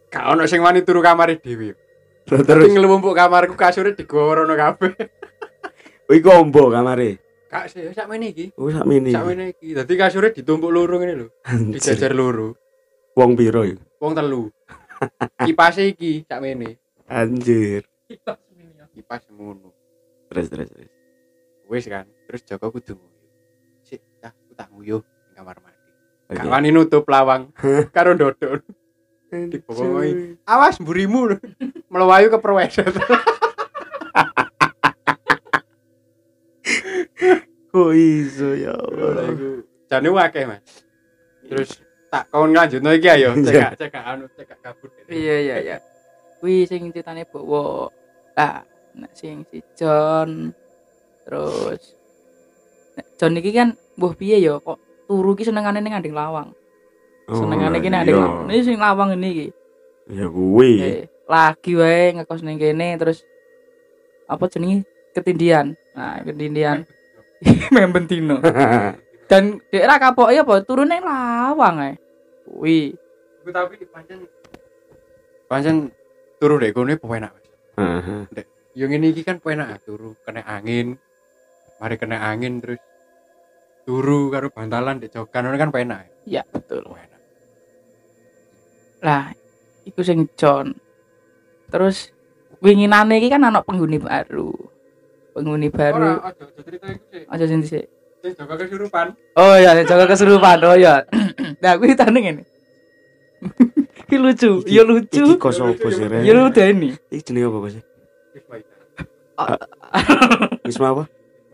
gak 0.10 0.25
ono 0.27 0.44
sing 0.44 0.60
wani 0.60 0.82
turu 0.82 1.00
kamare 1.00 1.38
dhewe 1.38 1.77
Terus 2.25 2.42
terus 2.44 2.68
ngelumpuk 2.68 3.13
kamarku 3.13 3.54
kasure 3.54 3.94
digorono 3.94 4.51
kabeh 4.51 4.98
iku 6.10 6.30
ombo 6.34 6.68
kamare. 6.68 7.22
gak 7.46 7.70
sih 7.70 7.86
sak 7.94 8.10
mene 8.10 8.34
iki 8.34 8.50
Oh, 8.58 8.68
sak 8.68 8.84
mini. 8.84 9.13
sak 9.13 9.22
mene 9.24 9.54
iki 9.54 9.72
dadi 9.72 9.94
kasure 9.94 10.34
ditumpuk 10.34 10.68
loro 10.68 10.98
ngene 10.98 11.13
lho 11.15 11.27
dijajar 11.70 12.12
loro 12.12 12.58
Wong 13.13 13.38
piro 13.38 13.63
iku? 13.63 13.80
wong 14.01 14.12
telu 14.12 14.50
kipase 15.46 15.88
iki 15.88 16.25
sak 16.25 16.42
mene 16.42 16.82
Anjir. 17.06 17.86
Kipas 18.06 19.24
ngono. 19.34 19.74
Terus 20.30 20.48
terus 20.50 20.70
terus. 20.70 20.92
wis 21.66 21.86
kan 21.90 22.06
terus 22.30 22.46
Joko 22.46 22.70
kudu 22.70 22.94
nguyuh. 22.94 23.30
Sik 23.82 24.02
tak 24.22 24.38
aku 24.38 24.54
tak 24.54 24.70
nguyuh 24.70 25.02
ning 25.02 25.34
kamar 25.34 25.58
mandi. 25.62 25.90
Oke. 26.30 26.38
gak 26.42 26.50
wani 26.50 26.70
nutup 26.74 27.06
lawang 27.10 27.50
karo 27.96 28.14
dodon 28.18 28.62
Dibowongi. 29.34 30.38
awas 30.46 30.78
mburimu. 30.78 31.42
Melewayu 31.92 32.30
ke 32.30 32.38
perweset 32.38 32.94
Kok 37.76 37.92
iso 37.92 38.56
ya 38.56 38.72
Allah. 38.72 39.36
jane 39.92 40.08
akeh 40.08 40.48
mas. 40.48 40.64
Terus 41.46 41.84
tak 42.08 42.32
kon 42.32 42.56
lanjutno 42.56 42.94
iki 42.96 43.10
ayo. 43.12 43.36
Cekak 43.36 43.76
cekak 43.76 44.04
anu 44.06 44.26
cekak 44.32 44.60
kabut. 44.64 44.90
Iya 45.12 45.36
iya 45.44 45.58
iya. 45.60 45.78
Kuwi 46.46 46.70
sing 46.70 46.94
ceritane 46.94 47.25
bawa 47.25 47.90
lah 48.38 48.62
nek 48.94 49.18
sing 49.18 49.42
si 49.50 49.66
John 49.74 50.54
terus 51.25 51.98
nek 52.94 53.18
John 53.18 53.34
iki 53.42 53.50
kan 53.50 53.74
mbuh 53.98 54.14
piye 54.14 54.38
ya 54.38 54.62
kok 54.62 54.78
turu 55.10 55.34
ki 55.34 55.42
senengane 55.42 55.82
ning 55.82 55.98
ngandeng 55.98 56.14
lawang. 56.14 56.54
Senengane 57.25 57.82
ki 57.82 57.90
ning 57.90 57.98
ngandeng 57.98 58.22
lawang. 58.22 58.46
Ini 58.54 58.62
sing 58.62 58.78
lawang 58.78 59.18
ini 59.18 59.28
iki. 59.34 59.48
Ya 60.14 60.30
kuwi. 60.30 60.72
Eh, 60.86 61.04
lagi 61.25 61.74
wae 61.82 62.14
ngekos 62.14 62.46
ning 62.46 62.62
kene 62.62 62.94
terus 63.02 63.25
apa 64.30 64.46
jenenge 64.46 64.86
ketindian. 65.18 65.74
Nah, 65.98 66.22
ketindian 66.22 66.86
membentino. 67.74 68.38
Dan 69.34 69.66
daerah 69.74 69.98
kapok 69.98 70.30
ya 70.30 70.46
apa 70.46 70.62
turun 70.62 70.94
lawang 70.94 71.82
ae. 71.82 71.98
Kuwi 72.46 72.94
tapi 73.50 73.82
pancen 73.90 74.30
pancen 75.50 75.90
turu 76.39 76.56
dek 76.60 76.75
kono 76.75 76.96
penak 76.96 77.32
Mas. 77.32 77.46
Heeh. 77.80 78.46
Yo 78.75 78.86
ngene 78.92 79.12
iki 79.12 79.24
kan 79.24 79.39
penak 79.39 79.84
turu 79.84 80.15
kena 80.24 80.44
angin. 80.44 81.00
Mari 81.80 81.96
kena 82.00 82.18
angin 82.32 82.60
terus 82.63 82.80
turu 83.88 84.32
karo 84.34 84.51
bantalan 84.51 85.00
dek 85.00 85.13
jokan 85.13 85.48
ngono 85.48 85.58
kan 85.60 85.72
penak. 85.72 86.01
ya 86.25 86.42
betul. 86.50 86.82
Penak. 86.89 87.22
lah 89.06 89.30
iku 89.86 90.01
sing 90.01 90.25
John 90.34 90.74
terus 91.70 92.10
winginane 92.63 93.22
iki 93.22 93.30
kan 93.30 93.46
ana 93.46 93.62
penghuni 93.62 94.01
baru. 94.01 94.51
Penghuni 95.36 95.68
baru. 95.70 96.24
Ora, 96.24 96.32
aja 96.32 96.44
aja 96.48 96.62
cerita 96.63 96.88
iku 96.89 97.06
sih. 97.12 97.24
Aja 97.27 97.46
sing 97.46 97.60
dhisik. 97.62 97.86
Sing 98.24 98.32
jaga 98.34 98.56
kesurupan. 98.58 99.08
Oh 99.38 99.54
iya, 99.60 99.77
jaga 99.84 100.06
kesurupan. 100.10 100.58
Oh 100.65 100.75
iya. 100.75 101.06
Nah, 101.62 101.77
aku 101.77 101.88
ditane 101.88 102.20
ngene. 102.20 102.44
Iki 104.06 104.16
lucu, 104.22 104.52
Iki- 104.62 104.70
ya 104.70 104.84
lucu. 104.86 105.24
Iki 105.34 105.42
kos 105.42 105.58
opo 105.58 105.88
sih 105.90 106.06
Ren? 106.06 106.22
Ya 106.22 106.38
lucu 106.38 106.62
ini. 106.62 106.94
Iki 107.10 107.22
jenenge 107.26 107.50
apa 107.50 107.68
sih? 107.74 107.82
Bismillah. 108.38 109.58
Wisma 110.62 110.88
apa? 110.94 111.04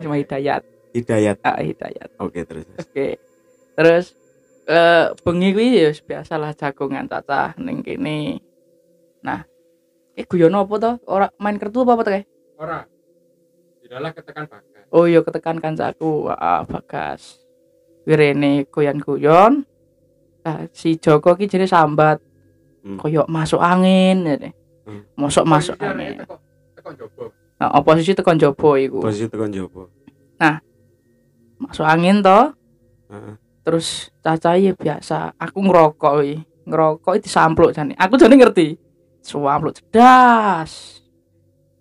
Cuma 0.04 0.16
hidayat. 0.20 0.62
Hidayat. 0.92 1.40
Ah, 1.48 1.64
hidayat. 1.64 2.12
Oke, 2.20 2.44
terus. 2.44 2.68
Oke. 2.76 3.16
Terus 3.80 4.06
eh 4.68 5.10
bengi 5.24 5.56
kuwi 5.56 5.80
ya 5.80 5.90
biasalah 5.96 6.52
jagongan 6.54 7.08
cacah 7.08 7.56
ning 7.56 7.80
kene. 7.82 8.44
Nah, 9.24 9.48
eh 10.14 10.26
guyon 10.28 10.52
apa 10.54 10.76
to? 10.76 10.92
Ora 11.08 11.32
main 11.40 11.56
kertu 11.56 11.88
apa 11.88 11.96
apa 11.96 12.04
to 12.04 12.12
kae? 12.12 12.24
Ora. 12.60 12.80
Tidaklah 13.80 14.12
ketekan 14.12 14.46
bagas. 14.52 14.84
Oh 14.92 15.08
iya 15.08 15.24
ketekan 15.24 15.58
kancaku, 15.64 16.28
ah 16.28 16.68
Bagas. 16.68 17.40
Wirene 18.04 18.68
goyan-guyon. 18.68 19.64
Nah, 20.44 20.58
si 20.76 21.00
Joko 21.00 21.40
ki 21.40 21.48
jenenge 21.48 21.72
sambat. 21.72 22.20
Hmm. 22.82 22.98
Koyok 22.98 23.30
masuk 23.30 23.62
angin 23.62 24.26
ya 24.26 24.36
deh. 24.38 24.54
Hmm. 24.90 25.02
Mosok 25.14 25.46
masuk 25.46 25.76
Posisi 25.78 25.90
angin. 25.90 26.14
Nah, 27.62 27.70
oposisi 27.78 28.18
tekan 28.18 28.42
jobo 28.42 28.74
iku. 28.74 29.06
Posisi 29.06 29.30
tekan 29.30 29.54
jopo. 29.54 29.94
Masuk 31.62 31.86
angin 31.86 32.26
to, 32.26 32.58
Heeh. 33.14 33.38
terus 33.62 34.10
caca 34.26 34.58
ya 34.58 34.74
biasa. 34.74 35.38
Aku 35.38 35.62
ngerokok 35.62 36.14
wi. 36.26 36.42
Ngerokok 36.66 37.22
itu 37.22 37.30
sampluk 37.30 37.70
jane. 37.70 37.94
Aku 38.02 38.18
jane 38.18 38.34
ngerti. 38.34 38.82
Sampluk 39.22 39.78
cedas. 39.78 41.06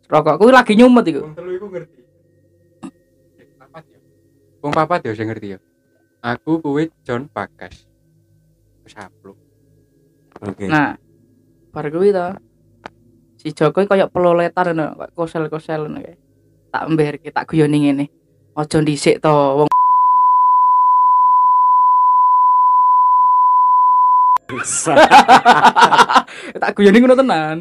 Rokokku 0.04 0.52
lagi 0.52 0.76
nyumet 0.76 1.09
iku. 1.09 1.25
Wong 1.25 1.33
telu 1.33 1.50
iku 1.57 1.66
ngerti. 1.73 2.00
Papat 3.57 3.85
ya. 3.88 3.99
Wong 4.61 4.73
papat 4.76 5.00
ya 5.09 5.12
sing 5.16 5.33
ngerti 5.33 5.57
ya. 5.57 5.59
Aku 6.21 6.61
kuwi 6.61 6.92
John 7.09 7.25
Bagas. 7.33 7.88
Wis 8.85 8.92
Oke. 10.40 10.66
Nah, 10.68 10.97
bar 11.73 11.87
kuwi 11.92 12.11
to. 12.11 12.26
Si 13.40 13.52
Joko 13.56 13.85
koyo 13.85 14.09
peloletan 14.12 14.76
ngono, 14.76 14.97
koyo 14.97 15.11
kosel-kosel 15.16 15.88
ngono 15.88 16.00
kae. 16.04 16.16
Tak 16.70 16.82
emberke, 16.88 17.28
tak 17.32 17.49
guyoni 17.49 17.78
ngene. 17.88 18.04
Aja 18.56 18.78
dhisik 18.85 19.20
to, 19.25 19.64
wong 19.64 19.68
tak 26.62 26.73
guyoni 26.76 26.99
ngono 27.00 27.16
tenan. 27.16 27.56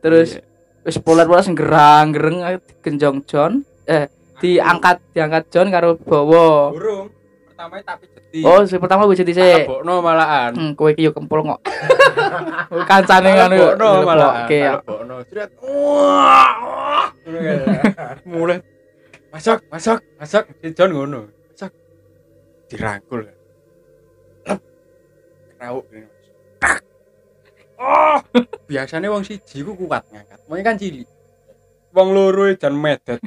Terus 0.00 0.38
Iya. 0.38 0.42
wis 0.84 1.00
poler-poler 1.00 1.40
sing 1.40 1.56
gerang-gereng 1.56 2.44
genjong 2.84 3.24
John, 3.24 3.64
eh 3.88 4.08
diangkat 4.38 5.00
diangkat 5.16 5.44
John 5.48 5.72
karo 5.72 5.96
bawa. 5.96 6.70
Burung. 6.72 7.08
Pertama 7.54 7.94
pijeti. 8.02 8.42
Oh, 8.42 8.66
si 8.66 8.74
pertama 8.82 9.06
wis 9.06 9.22
dhisik. 9.22 9.70
Bokno 9.70 10.02
malahan. 10.02 10.50
Hmm, 10.58 10.72
kowe 10.74 10.90
iki 10.90 11.06
yo 11.06 11.14
kempul 11.14 11.46
kok. 11.46 11.62
Kancane 12.90 13.30
ngono 13.30 13.54
yo. 13.54 13.68
Bokno 13.78 14.02
malahan. 14.02 14.42
Oke 14.42 14.56
ya. 14.58 14.72
Bokno. 14.82 15.22
Jret. 15.30 15.50
Mulai 18.26 18.58
masuk, 19.30 19.62
masuk, 19.70 20.02
masuk. 20.18 20.44
Si 20.58 20.66
John 20.74 20.90
ngono. 20.90 21.30
Masuk. 21.30 21.70
Dirangkul. 22.66 23.22
Lep. 24.50 24.58
Gini. 25.62 26.10
Oh, 27.78 28.18
biasanya 28.66 29.14
wong 29.14 29.22
siji 29.22 29.62
ku 29.62 29.78
kuat 29.78 30.02
ngangkat. 30.10 30.42
Kan 30.42 30.74
cilik. 30.74 31.06
Wong 31.94 32.10
loro 32.10 32.50
jan 32.58 32.74
medet. 32.74 33.22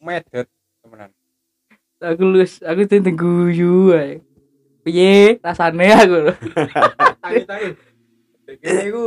Medet. 0.00 0.48
Aku 1.96 2.28
lus, 2.28 2.60
aku 2.60 2.84
tentang 2.84 3.16
guyu 3.16 3.96
ae. 3.96 4.20
Piye 4.84 5.40
rasane 5.40 5.88
aku. 5.96 6.36
Tangi-tangi. 7.24 7.68
Kene 8.60 8.82
iku 8.84 9.04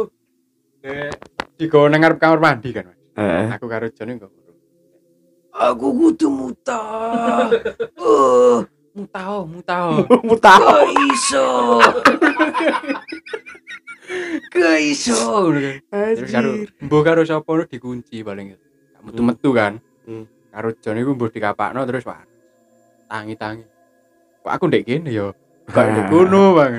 eh 0.81 1.13
digawa 1.55 1.85
nang 1.87 2.01
ngarep 2.01 2.17
kamar 2.17 2.39
mandi 2.41 2.73
kan, 2.73 2.89
Mas. 2.89 2.99
Heeh. 3.13 3.45
Aku 3.53 3.69
karo 3.69 3.85
Joni 3.93 4.17
kok. 4.17 4.33
Aku 5.53 5.87
kudu 5.93 6.27
muta. 6.33 6.81
Oh, 8.01 8.65
Mutao, 8.97 9.45
mutao. 9.45 10.01
Mutah. 10.25 10.57
iso. 11.13 11.77
Ke 14.49 14.81
iso. 14.81 15.53
Terus 15.93 16.31
karo 16.33 16.49
mbuh 16.81 17.01
karo 17.05 17.21
sapa 17.21 17.69
dikunci 17.69 18.25
paling. 18.25 18.57
Gak 18.57 19.01
metu-metu 19.05 19.53
kan. 19.53 19.77
Hmm. 20.09 20.25
Karo 20.49 20.73
Joni 20.73 21.05
ku 21.05 21.13
mbuh 21.13 21.29
dikapakno 21.29 21.85
terus 21.85 22.03
wah. 22.09 22.28
Tangi-tangi. 23.09 23.65
Kok 24.45 24.53
aku 24.53 24.63
ndek 24.69 24.85
kene 24.85 25.09
ya? 25.09 25.27
Kok 25.65 25.85
ndek 25.89 26.05
kono, 26.07 26.43
Bang. 26.55 26.73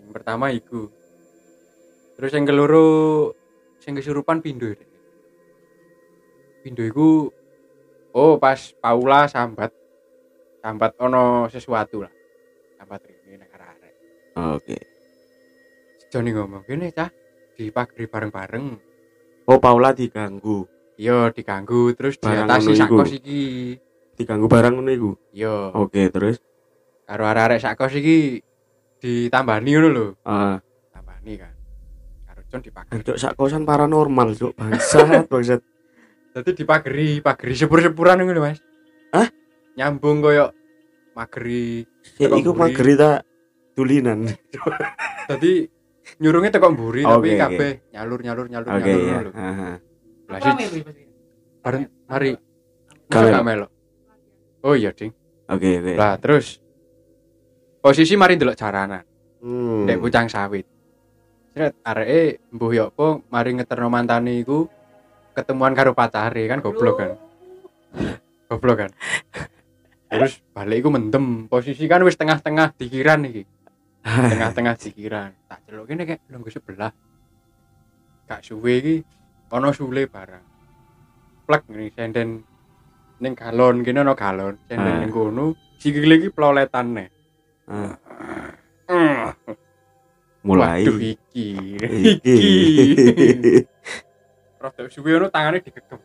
Yang 0.00 0.10
pertama 0.10 0.48
iku. 0.48 0.88
Terus 2.16 2.32
yang 2.32 2.44
keloro 2.44 2.88
sing 3.78 3.92
kesurupan 3.92 4.40
pindo. 4.40 4.72
Dek. 4.72 4.88
Pindo 6.64 6.82
iku 6.82 7.28
oh 8.14 8.38
pas 8.40 8.72
Paula 8.80 9.28
sambat 9.28 9.70
sambat 10.62 10.96
ono 10.98 11.46
sesuatu 11.46 12.02
lah. 12.02 12.12
Sambat 12.80 13.00
nek 13.04 13.50
arek. 13.52 13.94
Oke. 14.56 14.78
Joni 16.08 16.32
ngomong 16.32 16.64
gini 16.64 16.92
cah 16.92 17.08
di 17.56 17.68
pagri 17.72 18.04
bareng-bareng 18.08 18.92
Oh, 19.42 19.58
Paula 19.58 19.90
diganggu. 19.90 20.68
iya 20.94 21.32
diganggu 21.34 21.90
terus 21.98 22.14
Barang 22.20 22.46
iku. 22.62 22.76
sakos 22.78 23.10
iki 23.16 23.74
Diganggu 24.22 24.46
barang 24.46 24.72
ngono 24.72 24.88
iku. 24.88 25.10
iya 25.30 25.74
Oke, 25.74 26.06
terus 26.08 26.38
karo 27.02 27.26
arek-arek 27.26 27.58
sakos 27.58 27.92
iki 27.92 28.38
ditambani 28.96 29.70
ngono 29.72 29.88
lho 29.90 30.06
eh 30.22 30.56
tambani 30.88 31.34
kan 31.34 31.50
karo 32.24 32.40
John 32.46 32.62
dipagri 32.62 33.02
Cuk 33.02 33.18
sak 33.18 33.34
kosan 33.34 33.66
paranormal, 33.66 34.32
Cuk. 34.32 34.54
Bangsat, 34.54 35.26
bangsat. 35.32 35.60
dadi 36.32 36.50
dipagri 36.54 37.18
pagri 37.18 37.52
sepur-sepuran 37.52 38.16
ngono 38.16 38.32
lho 38.32 38.42
Mas 38.42 38.62
Hah? 39.10 39.26
nyambung 39.74 40.22
koyo 40.22 40.54
mageri 41.12 41.82
Ya 42.16 42.30
iku 42.30 42.54
mageri 42.54 42.94
tak 42.94 43.26
tulinan. 43.74 44.30
dadi 45.28 45.66
nyurungnya 46.16 46.54
tekok 46.54 46.72
mburi 46.72 47.02
Oke, 47.02 47.12
tapi 47.12 47.30
kabeh 47.36 47.72
nyalur 47.90 48.20
nyalur 48.20 48.46
nyalur 48.46 48.68
Oke 48.70 48.78
nyalur 48.80 48.86
ya. 48.86 49.02
ngono 49.02 49.20
lho 49.20 49.32
Heeh. 49.34 49.74
Lah, 50.24 50.38
sih, 50.40 50.80
bareng 51.60 51.84
mari 52.06 52.30
Kamel. 53.04 53.28
Masa 53.28 53.34
gak 53.34 53.44
melok 53.44 53.70
oh 54.62 54.74
iya 54.74 54.90
ding 54.94 55.12
Oke, 55.52 55.68
oke. 55.84 55.92
Lah 55.98 56.16
terus 56.16 56.62
posisi 57.82 58.16
mari 58.16 58.38
ndelok 58.38 58.56
jaranan, 58.56 59.04
Hmm. 59.42 59.84
ndek 59.84 60.00
pucang 60.00 60.30
sawit. 60.30 60.64
Sret 61.52 61.76
areke 61.84 62.40
mbuh 62.54 62.72
yo 62.72 62.84
apa 62.88 63.20
mari 63.28 63.52
ngeterno 63.52 63.92
mantane 63.92 64.38
iku 64.40 64.64
ketemuan 65.36 65.76
karo 65.76 65.92
pacare 65.92 66.48
kan 66.48 66.64
goblok 66.64 66.96
kan. 66.96 67.10
Goblok 68.48 68.76
kan. 68.86 68.90
Terus 70.08 70.40
balik 70.56 70.80
iku 70.80 70.88
mendem, 70.88 71.48
posisi 71.52 71.84
kan 71.84 72.00
wis 72.06 72.16
tengah-tengah 72.16 72.72
dikiran 72.76 73.28
iki. 73.28 73.44
Tengah-tengah 74.04 74.74
dikiran. 74.78 75.36
Tak 75.48 75.68
celuk 75.68 75.84
kene 75.90 76.08
kayak 76.08 76.24
lungguh 76.32 76.52
sebelah. 76.52 76.92
Gak 78.24 78.40
suwe 78.40 78.72
iki 78.80 78.96
ana 79.52 79.68
sule 79.76 80.08
barang. 80.08 80.44
Plek 81.44 81.62
ngene 81.68 81.92
senden 81.92 82.28
ning 83.22 83.34
galon 83.38 83.86
kene 83.86 84.02
ana 84.02 84.14
galon, 84.18 84.58
senden 84.66 84.92
Ah. 84.92 84.98
ning 84.98 85.12
kono 85.14 85.54
sikile 85.78 86.18
iki 86.18 86.28
ploletane. 86.34 87.06
Ah, 87.70 87.94
Mm. 88.90 89.30
mulai. 90.42 90.82
Waduh 90.82 90.98
iki. 90.98 91.46
Iki. 91.86 92.36
Rodok 94.62 94.86
suwe 94.90 95.10
ono 95.16 95.26
tangane 95.30 95.62
digegem. 95.62 95.98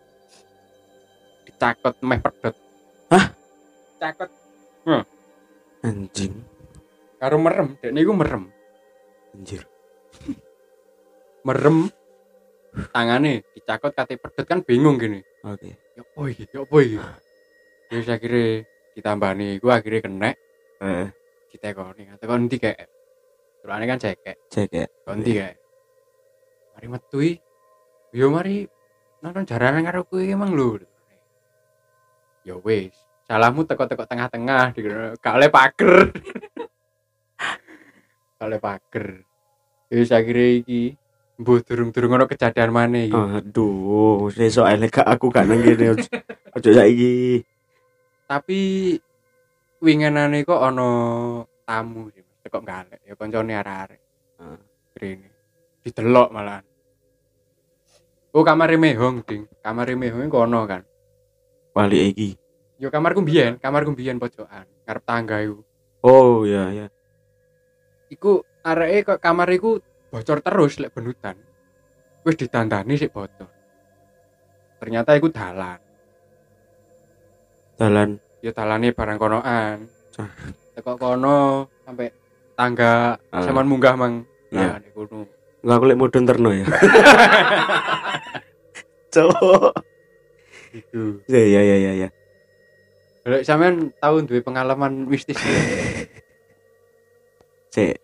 Dicakot 1.45 1.95
meh 2.05 2.19
pedot. 2.21 2.55
Hah? 3.09 3.25
Cakot 3.97 4.29
Anjing. 5.83 6.33
karo 7.17 7.37
merem, 7.41 7.73
dekne 7.81 7.99
iku 8.01 8.13
merem. 8.13 8.43
Anjir. 9.33 9.65
Merem 11.41 11.89
tangane 12.93 13.41
dicakot 13.57 13.93
kate 13.97 14.21
pedot 14.21 14.45
kan 14.45 14.61
bingung 14.61 15.01
gini. 15.01 15.21
Oke. 15.41 15.73
Ya 15.73 15.86
iki? 16.29 16.45
Ya 16.53 16.61
apa 16.61 16.77
iki? 16.83 16.97
Terus 17.87 18.07
akhirnya 18.11 18.45
ditambani 18.93 19.57
iku 19.57 19.67
akhirnya 19.71 20.01
kena 20.03 20.31
Eh, 20.77 21.09
ditekoni. 21.49 22.05
Tekon 22.21 22.45
ndi 22.45 22.57
kayak. 22.61 22.85
Turane 23.65 23.85
kan 23.89 23.97
cekek. 23.97 24.37
cek 24.53 24.69
ya. 24.69 24.85
Ganti 25.09 25.31
kayak. 25.33 25.57
Mari 26.77 26.87
metu 26.87 27.17
i. 27.25 27.33
Yo 28.13 28.29
mari 28.29 28.69
nonton 29.25 29.49
jaranan 29.49 29.81
karo 29.81 30.05
iki 30.05 30.37
emang 30.37 30.53
lho. 30.53 30.77
Ya 32.45 32.55
wis, 32.63 32.95
salahmu 33.27 33.67
teko-teko 33.67 34.07
tengah-tengah 34.07 34.71
gak 35.19 35.35
oleh 35.35 35.49
pager. 35.51 36.15
oleh 38.45 38.59
pager. 38.61 39.27
Wis 39.91 40.13
akhirnya 40.13 40.63
iki 40.63 40.95
Mbuh 41.37 41.61
durung-durung 41.61 42.17
ono 42.17 42.25
kejadian 42.25 42.73
maneh 42.73 43.13
iki. 43.13 43.17
Aduh, 43.17 44.33
sesuk 44.33 44.65
ae 44.65 44.77
lek 44.81 44.89
gak 44.89 45.05
aku 45.05 45.29
gak 45.29 45.45
nang 45.45 45.61
kene 45.61 45.93
ojo 46.57 46.69
saiki. 46.73 47.45
Tapi 48.25 48.59
winginane 49.77 50.41
kok 50.41 50.57
ono 50.57 50.89
tamu 51.61 52.09
sih, 52.09 52.25
Mas. 52.25 52.41
Kok 52.49 52.65
galek 52.65 53.05
ya 53.05 53.13
koncone 53.13 53.53
arek-arek. 53.53 54.01
Heeh. 54.41 54.59
Rene. 54.97 55.29
Didelok 55.85 56.33
malahan. 56.33 56.65
Oh, 58.33 58.41
kamar 58.41 58.73
Mehong, 58.73 59.21
Ding. 59.21 59.45
Kamar 59.61 59.87
Mehong 59.93 60.25
kok 60.33 60.41
ono 60.41 60.65
kan. 60.65 60.81
Balik 61.71 62.17
iki. 62.17 62.29
Yo 62.77 62.89
kamarku 62.89 63.25
mbiyen, 63.25 63.57
kamarku 63.57 63.93
mbiyen 63.93 64.21
pojokan, 64.21 64.65
ngarep 64.85 65.03
tangga 65.05 65.41
iku. 65.41 65.61
Oh, 66.05 66.45
iya 66.45 66.69
ya. 66.73 66.87
Iku 68.09 68.45
areke 68.61 69.13
kok 69.13 69.19
kamar 69.21 69.49
iku 69.53 69.81
bocor 70.09 70.39
terus 70.41 70.79
lek 70.79 70.93
benutan. 70.95 71.35
Wis 72.23 72.35
ditandani 72.35 72.95
sik 72.95 73.11
bocor. 73.11 73.51
Ternyata 74.77 75.17
iku 75.17 75.29
dalan. 75.33 75.79
Dalan 77.77 78.09
Ya 78.37 78.53
dalane 78.53 78.93
barang 78.93 79.17
konoan. 79.17 79.89
Teko 80.77 80.93
kono 80.95 81.65
sampai 81.81 82.13
tangga 82.53 83.17
Ah. 83.33 83.41
sampean 83.41 83.65
munggah 83.65 83.97
mang. 83.97 84.29
Nah. 84.53 84.61
Ya 84.61 84.71
nek 84.77 84.93
kono. 84.93 85.25
Enggak 85.65 85.77
aku 85.81 85.85
lek 85.89 85.99
modern 85.99 86.25
terno 86.29 86.49
ya. 86.53 86.65
Cok. 89.13 89.73
Itu. 90.71 91.25
Ya 91.25 91.41
ya 91.41 91.61
ya 91.65 91.77
ya 91.81 91.91
ya. 92.05 92.09
Lek 93.25 93.43
sampean 93.43 93.89
tau 93.97 94.21
duwe 94.21 94.45
pengalaman 94.45 95.09
mistis. 95.09 95.35
Sik. 97.73 97.97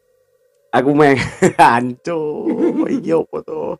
Aku 0.73 0.89
meh 0.97 1.13
anco. 1.61 2.49
Iya 2.89 3.21
apa 3.21 3.37
to? 3.45 3.77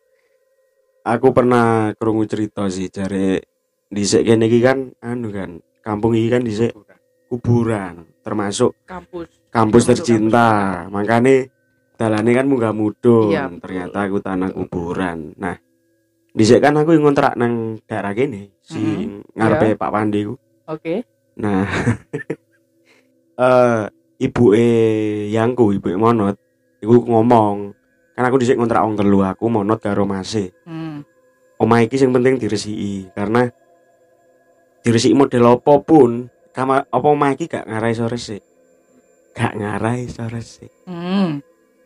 Aku 1.03 1.34
pernah 1.34 1.91
krungu 1.97 2.23
cerita 2.29 2.69
sih 2.69 2.88
jare 2.88 3.43
dhisik 3.89 4.23
kene 4.23 4.47
iki 4.47 4.63
kan 4.63 4.93
anu 5.03 5.34
kan, 5.34 5.60
kampung 5.84 6.15
iki 6.15 6.32
kan 6.32 6.45
dhisik 6.45 6.71
kuburan, 7.27 8.08
termasuk 8.23 8.77
kampus 8.86 9.27
kampus 9.49 9.84
tercinta. 9.89 10.86
Makanya 10.88 11.49
dalane 11.97 12.32
kan 12.32 12.45
munggah 12.47 12.71
mudun. 12.71 13.34
Iya. 13.36 13.51
Ternyata 13.58 14.06
aku 14.08 14.21
tanah 14.23 14.53
kuburan. 14.53 15.34
Nah, 15.36 15.58
dhisik 16.32 16.62
kan 16.63 16.77
aku 16.77 16.95
ngontrak 16.95 17.36
nang 17.36 17.84
daerah 17.84 18.13
kene, 18.15 18.53
si 18.63 18.79
Mhm. 18.79 19.34
ngarepe 19.36 19.75
Pak 19.75 19.91
Pandi 19.91 20.19
ku. 20.23 20.38
oke 20.69 20.95
Nah, 21.34 21.65
eh 23.43 23.82
ibuke 24.21 24.65
yangku, 25.34 25.73
ibuke 25.73 25.97
Monot, 25.97 26.38
iku 26.84 27.00
ngomong, 27.08 27.72
kan 28.13 28.28
aku 28.28 28.43
dhisik 28.43 28.60
ngontrak 28.60 28.84
wong 28.84 29.00
telu 29.00 29.24
aku 29.24 29.48
Monot 29.48 29.80
karo 29.80 30.04
Mase. 30.04 30.52
hmm. 30.67 31.08
Omah 31.63 31.80
iki 31.80 31.96
sing 31.96 32.12
penting 32.12 32.36
diresiki 32.36 33.08
karena 33.15 33.48
diresiki 34.84 35.15
model 35.15 35.56
apa 35.56 35.80
pun, 35.80 36.28
kamar 36.52 36.84
apa 36.91 37.08
omah 37.08 37.32
iki 37.32 37.48
gak 37.48 37.63
ngarai 37.63 37.96
iso 37.96 38.04
resik. 38.12 38.43
Gak 39.32 39.56
ngarai 39.56 40.04
iso 40.06 40.28
resik 40.28 40.69
Hmm. 40.84 41.39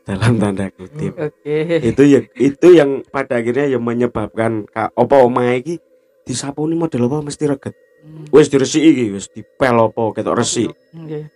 dalam 0.07 0.39
tanda 0.41 0.71
kutip. 0.71 1.13
oke 1.19 1.57
itu 1.83 2.03
ya 2.07 2.19
itu 2.39 2.67
yang 2.73 3.03
pada 3.11 3.37
akhirnya 3.37 3.67
yang 3.67 3.83
menyebabkan 3.83 4.63
ka, 4.65 4.89
apa 4.89 5.15
omah 5.19 5.51
iki 5.53 5.77
disapuni 6.25 6.73
model 6.73 7.05
apa 7.11 7.21
mesti 7.21 7.43
reget. 7.45 7.75
Hmm. 8.01 8.25
Wis 8.33 8.47
diresiki 8.49 8.87
iki, 8.87 9.05
wis 9.13 9.27
dipel 9.29 9.75
apa 9.77 10.03
ketok 10.15 10.35
resik. 10.35 10.71
Oke. 10.95 11.29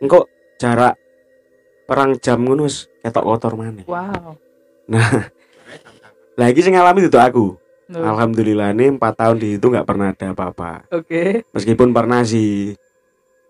engko 0.00 0.28
jarak 0.56 0.96
perang 1.90 2.14
jam 2.22 2.38
ngono 2.38 2.70
wis 2.70 2.86
ketok 3.02 3.26
kotor 3.26 3.58
maneh. 3.58 3.82
wow 3.90 4.38
Lagi 6.40 6.60
sing 6.62 6.72
ngalami 6.72 7.04
itu 7.04 7.18
aku. 7.18 7.58
Loh, 7.90 8.06
Alhamdulillah 8.06 8.70
nih 8.70 8.94
4 8.94 9.02
tahun 9.02 9.36
di 9.42 9.58
itu 9.58 9.66
nggak 9.66 9.82
pernah 9.82 10.14
ada 10.14 10.30
apa-apa. 10.30 10.86
oke 10.94 11.42
Meskipun 11.50 11.90
pernah 11.90 12.22
sih 12.22 12.78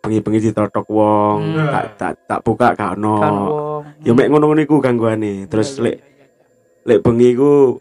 bengi-bengi 0.01 0.49
ditotok 0.49 0.89
wong, 0.89 1.61
Hmm. 1.61 1.69
tak 1.69 1.85
tak 2.01 2.13
tak 2.25 2.41
buka 2.41 2.73
gak 2.73 2.97
ono. 2.97 3.21
Ya 4.01 4.17
mek 4.17 4.33
ngono-ngono 4.33 4.65
iku 4.65 4.81
gangguane. 4.81 5.45
Terus 5.45 5.77
lek 5.77 6.01
lek 6.89 7.05
bengi 7.05 7.37
iku 7.37 7.77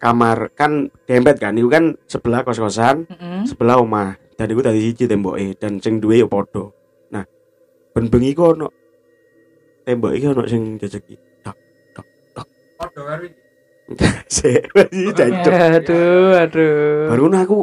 kamar 0.00 0.48
kan 0.56 0.88
dempet 1.04 1.36
kan 1.36 1.52
iku 1.52 1.68
kan 1.68 1.84
sebelah 2.08 2.40
kos-kosan, 2.40 3.04
Mm-mm. 3.04 3.44
sebelah 3.44 3.76
omah. 3.76 4.16
Dan 4.40 4.48
iku 4.48 4.64
tadi 4.64 4.80
siji 4.80 5.04
temboke 5.04 5.52
dan 5.60 5.84
sing 5.84 6.00
duwe 6.00 6.24
ya 6.24 6.26
padha. 6.26 6.72
Nah, 7.12 7.28
ben 7.92 8.08
bengi 8.08 8.32
ku 8.32 8.56
ono 8.56 8.72
tembok 9.90 10.14
iki 10.14 10.26
ono 10.30 10.46
sing 10.46 10.78
jejeki. 10.78 11.18
Padha 12.78 13.00
karo 13.02 13.22
iki. 13.26 13.36
Sik, 14.30 14.70
masih 14.70 15.10
jancuk. 15.18 15.50
aduh 15.50 16.38
aduh 16.38 17.10
Baru 17.10 17.26
aku 17.34 17.58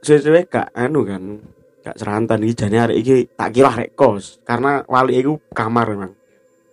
sesuai 0.00 0.48
gak 0.48 0.72
anu 0.72 1.04
kan. 1.04 1.44
Gak 1.84 2.00
serantan 2.00 2.40
iki 2.40 2.56
jane 2.56 2.80
arek 2.80 2.96
iki 3.04 3.16
tak 3.36 3.52
kira 3.52 3.76
arek 3.76 3.92
kos 3.92 4.40
karena 4.48 4.80
wali 4.88 5.20
iku 5.20 5.36
kamar 5.52 5.92
memang. 5.92 6.12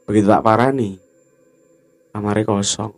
Begitu 0.07 0.31
tak 0.31 0.43
parani. 0.47 0.95
Kamarnya 2.15 2.47
kosong, 2.47 2.95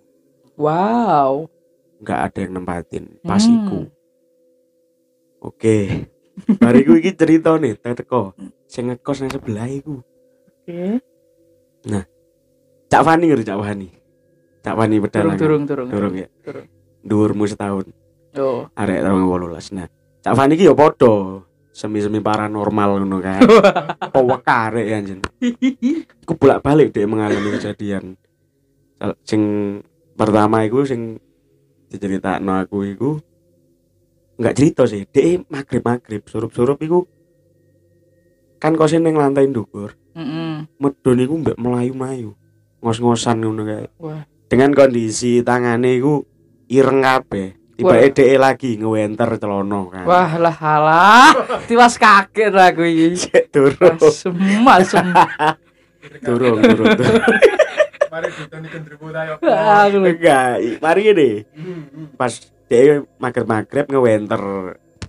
wow 0.62 1.50
nggak 1.98 2.20
ada 2.22 2.40
yang 2.46 2.54
nempatin 2.54 3.18
pas 3.26 3.42
Hmm. 3.42 3.56
iku. 3.58 3.80
Oke. 5.42 5.78
Bariku 6.62 6.94
iki 7.02 7.18
cerita 7.18 7.58
nih, 7.58 7.74
teko. 7.82 8.38
Sing 8.70 8.94
ngekos 8.94 9.26
nang 9.26 9.34
sebelah 9.34 9.66
iku. 9.66 10.06
oke 10.68 11.00
Cak 12.88 13.02
Fani 13.04 13.26
ngerti 13.28 13.46
Cak 13.46 13.60
Fani. 13.60 13.88
Cak 14.64 14.76
Fani 14.80 14.96
turun 14.98 15.06
pedalangan. 15.06 15.38
turun 15.40 15.62
turun 15.68 15.88
Durung 15.92 16.16
ya. 16.16 16.28
Durung. 16.42 16.68
Dhuwurmu 17.04 17.46
setahun. 17.46 17.86
oh 18.38 18.70
arek 18.78 19.02
tahun 19.02 19.22
18 19.26 19.74
nah 19.74 19.88
Cak 20.22 20.34
Fani 20.38 20.54
ki 20.54 20.70
ya 20.70 20.76
padha 20.78 21.42
semi-semi 21.74 22.22
paranormal 22.22 23.02
ngono 23.02 23.18
kan 23.22 23.42
apa 24.10 24.20
wekare 24.22 24.86
ya 24.90 24.98
anjen 24.98 25.22
aku 26.26 26.34
bolak-balik 26.38 26.90
deh 26.90 27.06
mengalami 27.06 27.54
kejadian 27.58 28.18
sing 29.22 29.42
pertama 30.14 30.66
iku 30.66 30.86
sing 30.86 31.22
diceritakno 31.90 32.62
aku 32.62 32.78
iku 32.86 33.10
nggak 34.38 34.56
cerita 34.58 34.86
sih 34.90 35.06
deh 35.06 35.42
maghrib 35.50 35.82
maghrib 35.86 36.22
surup-surup 36.26 36.78
iku 36.82 37.06
kan 38.58 38.74
kosen 38.74 39.06
ning 39.06 39.14
lantai 39.18 39.46
ndukur 39.46 39.94
Mm-mm. 40.66 40.82
medun 40.82 41.22
iku 41.22 41.34
mbek 41.38 41.58
melayu-melayu 41.62 42.34
ngos-ngosan 42.82 43.42
ngono 43.42 43.62
kae. 43.68 43.88
Wah. 44.02 44.24
dengan 44.48 44.72
kondisi 44.72 45.44
tangane 45.44 46.00
iku 46.00 46.24
ireng 46.72 47.04
kabeh. 47.04 47.56
Tiba 47.78 47.94
dhek 48.02 48.42
lagi 48.42 48.74
ngewenter 48.82 49.38
celana 49.38 49.86
kan. 49.94 50.06
Wah 50.10 50.32
lah 50.42 50.56
halah 50.56 51.30
tiwas 51.70 51.94
kaget 52.02 52.50
aku 52.50 52.82
iki. 52.82 53.08
Cek 53.30 53.54
turun 53.54 54.02
asem 54.02 54.34
asem 54.66 55.06
turun 56.26 56.58
turun 56.58 56.88
turun. 56.98 57.22
Mari 58.10 58.28
ditoni 58.34 58.68
gendruwo 58.74 59.08
ta 59.14 59.22
yo. 59.30 59.38
Enggak 60.02 60.58
mari 60.82 61.02
ini 61.14 61.30
pas 62.18 62.34
dia 62.66 63.06
magrib 63.22 63.46
magrib 63.46 63.86
ngewenter 63.94 64.42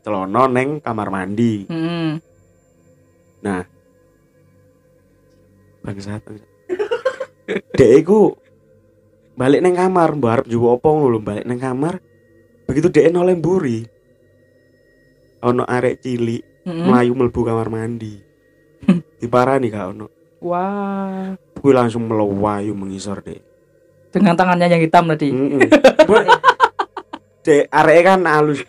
celana 0.04 0.44
neng 0.52 0.84
kamar 0.84 1.08
mandi. 1.08 1.64
Mm-mm. 1.72 2.20
Bangsat 5.88 6.20
dia 7.48 7.88
iku 7.96 8.37
balik 9.33 9.64
neng 9.64 9.72
kamar 9.72 10.12
mbak 10.12 10.33
arep 10.37 10.46
juga 10.53 10.77
apa 10.77 10.88
ngono 10.92 11.18
balik 11.24 11.48
neng 11.48 11.57
kamar. 11.57 11.94
Begitu 12.68 12.92
dia 12.92 13.09
noleh 13.09 13.33
mburi 13.33 13.88
ono 15.40 15.64
arek 15.64 16.05
cilik 16.05 16.68
Mm-mm. 16.68 16.92
melayu 16.92 17.16
mlebu 17.16 17.40
kamar 17.40 17.72
mandi. 17.72 18.20
Diparani 19.24 19.72
gak 19.72 19.96
ono? 19.96 20.07
Wah. 20.44 21.33
Gue 21.57 21.72
langsung 21.72 22.05
melewayu 22.05 22.77
mengisor 22.77 23.24
deh 23.24 23.48
dengan 24.09 24.35
tangannya 24.35 24.66
yang 24.72 24.83
hitam 24.83 25.05
tadi. 25.12 25.29
Dek 27.44 27.64
arek 27.70 28.01
kan 28.05 28.20
halus. 28.24 28.61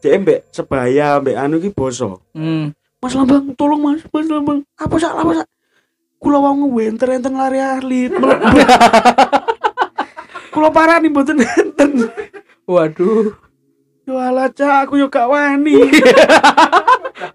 Dek 0.00 0.14
mbek 0.24 0.40
sebaya 0.52 1.20
mbek 1.20 1.36
anu 1.36 1.60
ki 1.60 1.70
boso. 1.72 2.24
Hmm. 2.32 2.72
Mas 3.00 3.12
Lambang 3.12 3.52
tolong 3.54 3.80
Mas 3.80 4.02
Mas 4.08 4.26
Lambang. 4.28 4.64
Apa 4.80 4.96
sak? 4.96 5.12
Apa 5.14 5.32
sak 5.42 5.46
kula 6.26 6.42
wau 6.42 6.58
ngewenter 6.58 7.14
enten 7.14 7.38
lari 7.38 7.62
ahli. 7.62 8.10
Mlebu 8.10 8.26
kula 10.54 10.74
parani 10.74 11.06
mboten 11.06 11.38
enten. 11.38 12.10
Waduh. 12.66 13.30
Yo 14.06 14.14
cak 14.54 14.90
aku 14.90 14.98
yo 14.98 15.06
gak 15.06 15.30
wani. 15.30 15.78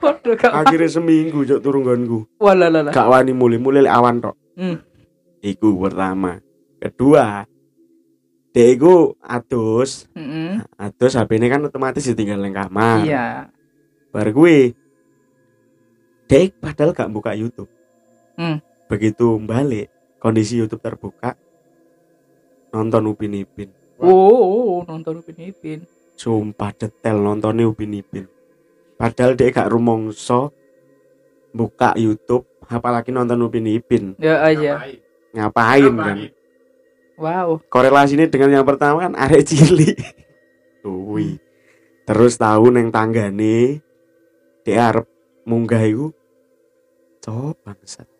Waduh 0.03 0.35
gak 0.35 0.51
akhirnya 0.51 0.91
seminggu 0.91 1.47
cok 1.47 1.63
turun 1.63 1.87
gonku 1.87 2.27
lah. 2.39 2.91
gak 2.91 3.07
wani 3.07 3.31
mulai 3.31 3.59
mulai 3.59 3.87
awan 3.87 4.19
tok 4.19 4.35
Hmm. 4.59 4.83
iku 5.39 5.79
pertama. 5.79 6.43
Kedua 6.83 7.47
iku 8.51 9.15
atus 9.23 10.11
Mm-mm. 10.11 10.59
atus 10.75 11.15
HP 11.15 11.39
ini 11.39 11.47
kan 11.47 11.63
otomatis 11.63 12.03
ditinggal 12.03 12.43
nang 12.43 12.51
kamar. 12.51 13.07
Iya. 13.07 13.47
Bar 14.11 14.27
gue 14.35 14.75
dek 16.27 16.59
padahal 16.59 16.91
gak 16.91 17.11
buka 17.11 17.31
YouTube. 17.35 17.71
Hmm. 18.35 18.59
Begitu 18.91 19.39
balik 19.39 19.87
kondisi 20.19 20.59
YouTube 20.59 20.83
terbuka 20.83 21.39
nonton 22.75 23.07
Upin 23.07 23.39
Ipin. 23.39 23.71
Oh, 24.03 24.83
nonton 24.83 25.23
Upin 25.23 25.39
Ipin. 25.39 25.87
Sumpah 26.19 26.75
detail 26.75 27.23
nontonnya 27.23 27.71
Upin 27.71 27.95
Ipin. 27.95 28.27
Padahal 28.99 29.39
dia 29.39 29.49
gak 29.55 29.71
rumongso 29.71 30.51
buka 31.55 31.95
YouTube, 31.95 32.43
apalagi 32.67 33.15
nonton 33.15 33.47
Upin 33.47 33.71
Ipin. 33.71 34.19
Ya 34.19 34.43
aja. 34.43 34.83
Ngapain 35.31 35.95
kan? 35.95 36.17
Wow. 37.15 37.63
Korelasinya 37.71 38.27
dengan 38.27 38.59
yang 38.59 38.67
pertama 38.67 39.07
kan 39.07 39.15
arek 39.15 39.47
cilik. 39.47 39.95
Kuwi. 40.83 41.39
Terus 42.03 42.35
tahu 42.35 42.75
neng 42.75 42.91
tanggane 42.91 43.79
dia 44.67 44.91
arep 44.91 45.07
munggah 45.47 45.79
iku 45.87 46.11
cok 47.23 47.55
bangsat. 47.63 48.10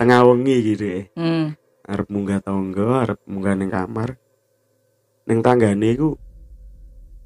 Tengah 0.00 0.24
wengi 0.24 0.56
gitu 0.64 0.84
ya. 0.88 1.00
Hmm. 1.12 1.52
Arep 1.84 2.08
munggah 2.08 2.40
tangga, 2.40 3.04
arep 3.04 3.20
munggah 3.28 3.52
neng 3.52 3.68
kamar. 3.68 4.16
Neng 5.28 5.44
tanggane 5.44 5.92
iku 5.92 6.16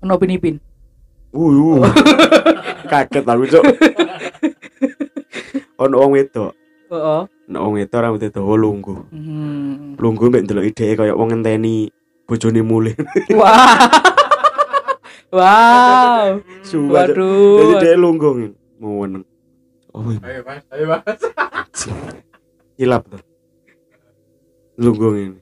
Ono 0.03 0.19
Upin 0.19 0.35
Ipin. 0.35 0.57
Wuh, 1.31 1.87
kaget 2.91 3.23
aku 3.25 3.45
cok. 3.47 3.65
Ono 5.81 5.95
wong 5.99 6.13
wedok, 6.15 6.53
Oh. 6.91 7.27
ono 7.27 7.59
wong 7.59 7.75
wedok 7.79 7.99
rambutnya 7.99 8.31
dawa 8.31 8.55
lungguh. 8.55 9.01
Hmm. 9.11 9.95
Lungguh 9.99 10.31
mbek 10.31 10.45
ndelok 10.45 10.67
ide 10.69 10.95
kaya 10.95 11.15
wong 11.15 11.31
ngenteni 11.33 11.89
bojone 12.27 12.61
mulih. 12.63 12.95
Wah. 13.39 13.91
wow. 15.31 16.39
Sumpah. 16.63 17.07
Cok. 17.07 17.17
Jadi 17.17 17.23
Waduh. 17.71 17.81
dia 17.83 17.95
lungguh 17.97 18.31
ngene. 18.35 18.55
Mau 18.79 19.03
meneng. 19.03 19.25
Oh, 19.95 20.11
Ayo 20.11 20.43
mas, 20.43 20.63
ayo 20.75 20.85
mas. 20.91 21.23
hilap 22.77 23.07
tuh. 23.09 23.23
Lungguh 24.79 25.11
ngene. 25.15 25.41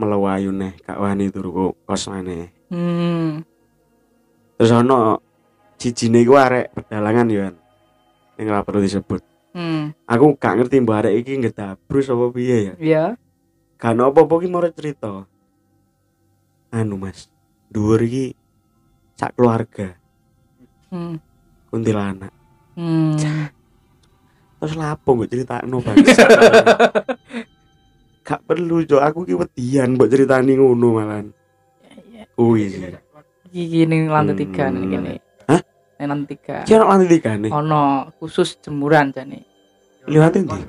Melewayu 0.00 0.48
neh, 0.48 0.72
kak 0.80 0.96
wani 0.96 1.28
turu 1.28 1.76
kos 1.84 2.08
maneh. 2.08 2.48
Hmm. 2.72 3.44
Terus 4.56 4.72
ono 4.72 5.20
cijine 5.76 6.24
iku 6.24 6.40
arek 6.40 6.72
pedalangan 6.72 7.28
yo. 7.28 7.40
kan. 7.44 7.54
Ning 8.40 8.46
ora 8.48 8.64
perlu 8.64 8.80
disebut. 8.80 9.20
Hmm. 9.52 9.92
Aku 10.08 10.38
gak 10.40 10.56
ngerti 10.56 10.80
mbak 10.80 11.04
arek 11.04 11.14
iki 11.20 11.36
ngedabrus 11.36 12.08
apa 12.08 12.24
piye 12.32 12.56
ya. 12.64 12.74
Ya. 12.80 13.04
Gak 13.76 13.92
ono 13.92 14.08
apa-apa 14.08 14.34
ki 14.40 14.48
mau 14.48 14.64
cerita. 14.72 15.28
Anu 16.70 16.96
Mas, 16.96 17.28
dhuwur 17.68 18.00
iki 18.00 18.32
sak 19.18 19.36
keluarga 19.36 19.98
Hmm. 20.90 21.20
kuntilanak. 21.68 22.32
Hmm. 22.74 23.14
Terus 24.60 24.74
lapo 24.76 25.16
mbok 25.16 25.26
critakno 25.26 25.80
Bang? 25.80 25.96
Gak 28.20 28.40
perlu 28.44 28.84
jo 28.84 29.00
aku 29.00 29.24
ki 29.24 29.34
wedian 29.34 29.96
mbok 29.96 30.06
critani 30.06 30.54
ngono 30.54 30.88
malan. 30.94 31.26
Kuwi 32.36 32.68
sih. 32.68 32.82
Iki 33.50 33.88
ning 33.88 34.06
lantai 34.06 34.36
tiga 34.36 34.68
nih 34.68 34.78
Hmm. 34.78 34.92
gini. 34.92 35.14
Hah? 35.48 35.60
Ning 35.98 36.06
lantai 36.06 36.28
tiga. 36.30 36.56
Ki 36.62 36.72
ono 36.76 36.84
lantai 36.86 37.08
tiga 37.08 37.32
nih. 37.34 37.50
Ono 37.50 37.82
khusus 38.16 38.60
jemuran 38.60 39.10
jane. 39.10 39.42
Lewatin 40.04 40.44
ndi? 40.44 40.60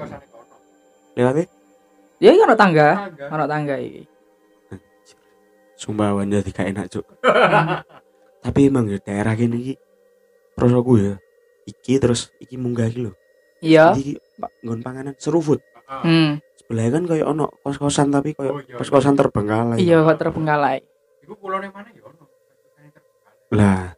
Lewatin 1.15 1.47
Ya 2.17 2.29
iki 2.29 2.41
ono 2.41 2.53
tangga, 2.53 3.09
ono 3.27 3.45
tangga 3.45 3.75
iki. 3.75 4.05
sumbawan 5.73 6.29
jadi 6.29 6.45
gak 6.47 6.67
enak 6.69 6.85
cuk. 6.87 7.05
Tapi 8.45 8.69
emang 8.69 8.85
ya 8.85 9.01
daerah 9.01 9.33
kene 9.33 9.57
iki 9.57 9.73
prosoku 10.53 10.93
ya. 10.95 11.13
Iki 11.65 11.97
terus 11.97 12.29
iki 12.37 12.53
munggah 12.53 12.85
iki 12.85 13.09
lho. 13.09 13.13
Iya. 13.61 13.93
Iki 13.95 14.13
pak 14.41 14.51
nggon 14.65 14.81
panganan 14.81 15.15
serufut. 15.17 15.61
Hmm. 15.87 16.41
Sebelah 16.57 16.87
kan 16.89 17.03
kayak 17.05 17.27
ono 17.29 17.45
kos-kosan 17.61 18.09
tapi 18.09 18.33
kayak 18.33 18.51
Oh, 18.51 18.61
iya. 18.61 18.75
kos-kosan 18.75 19.13
terbengkalai. 19.13 19.77
Iya 19.77 20.01
kok 20.01 20.17
terbengkalai. 20.17 20.79
Iku 21.21 21.33
pulone 21.37 21.69
mana 21.69 21.89
ya 21.93 22.03
ono? 22.05 22.25
Lah, 23.51 23.91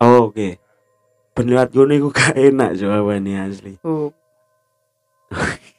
oh, 0.00 0.32
oke. 0.32 0.56
Ben 1.34 1.46
lewat 1.50 1.76
ngono 1.76 1.92
iku 1.92 2.08
gak 2.08 2.32
enak 2.32 2.80
jawabannya 2.80 3.36
asli. 3.46 3.74
Oh. 3.84 4.08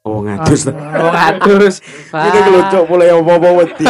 Oh, 0.00 0.24
ngatus 0.24 0.64
ta. 0.64 0.72
Oh 0.72 1.12
ngatus. 1.12 1.84
Iki 2.32 2.38
kelocok 2.40 2.84
mulai 2.88 3.12
apa-apa 3.12 3.48
wedi. 3.52 3.84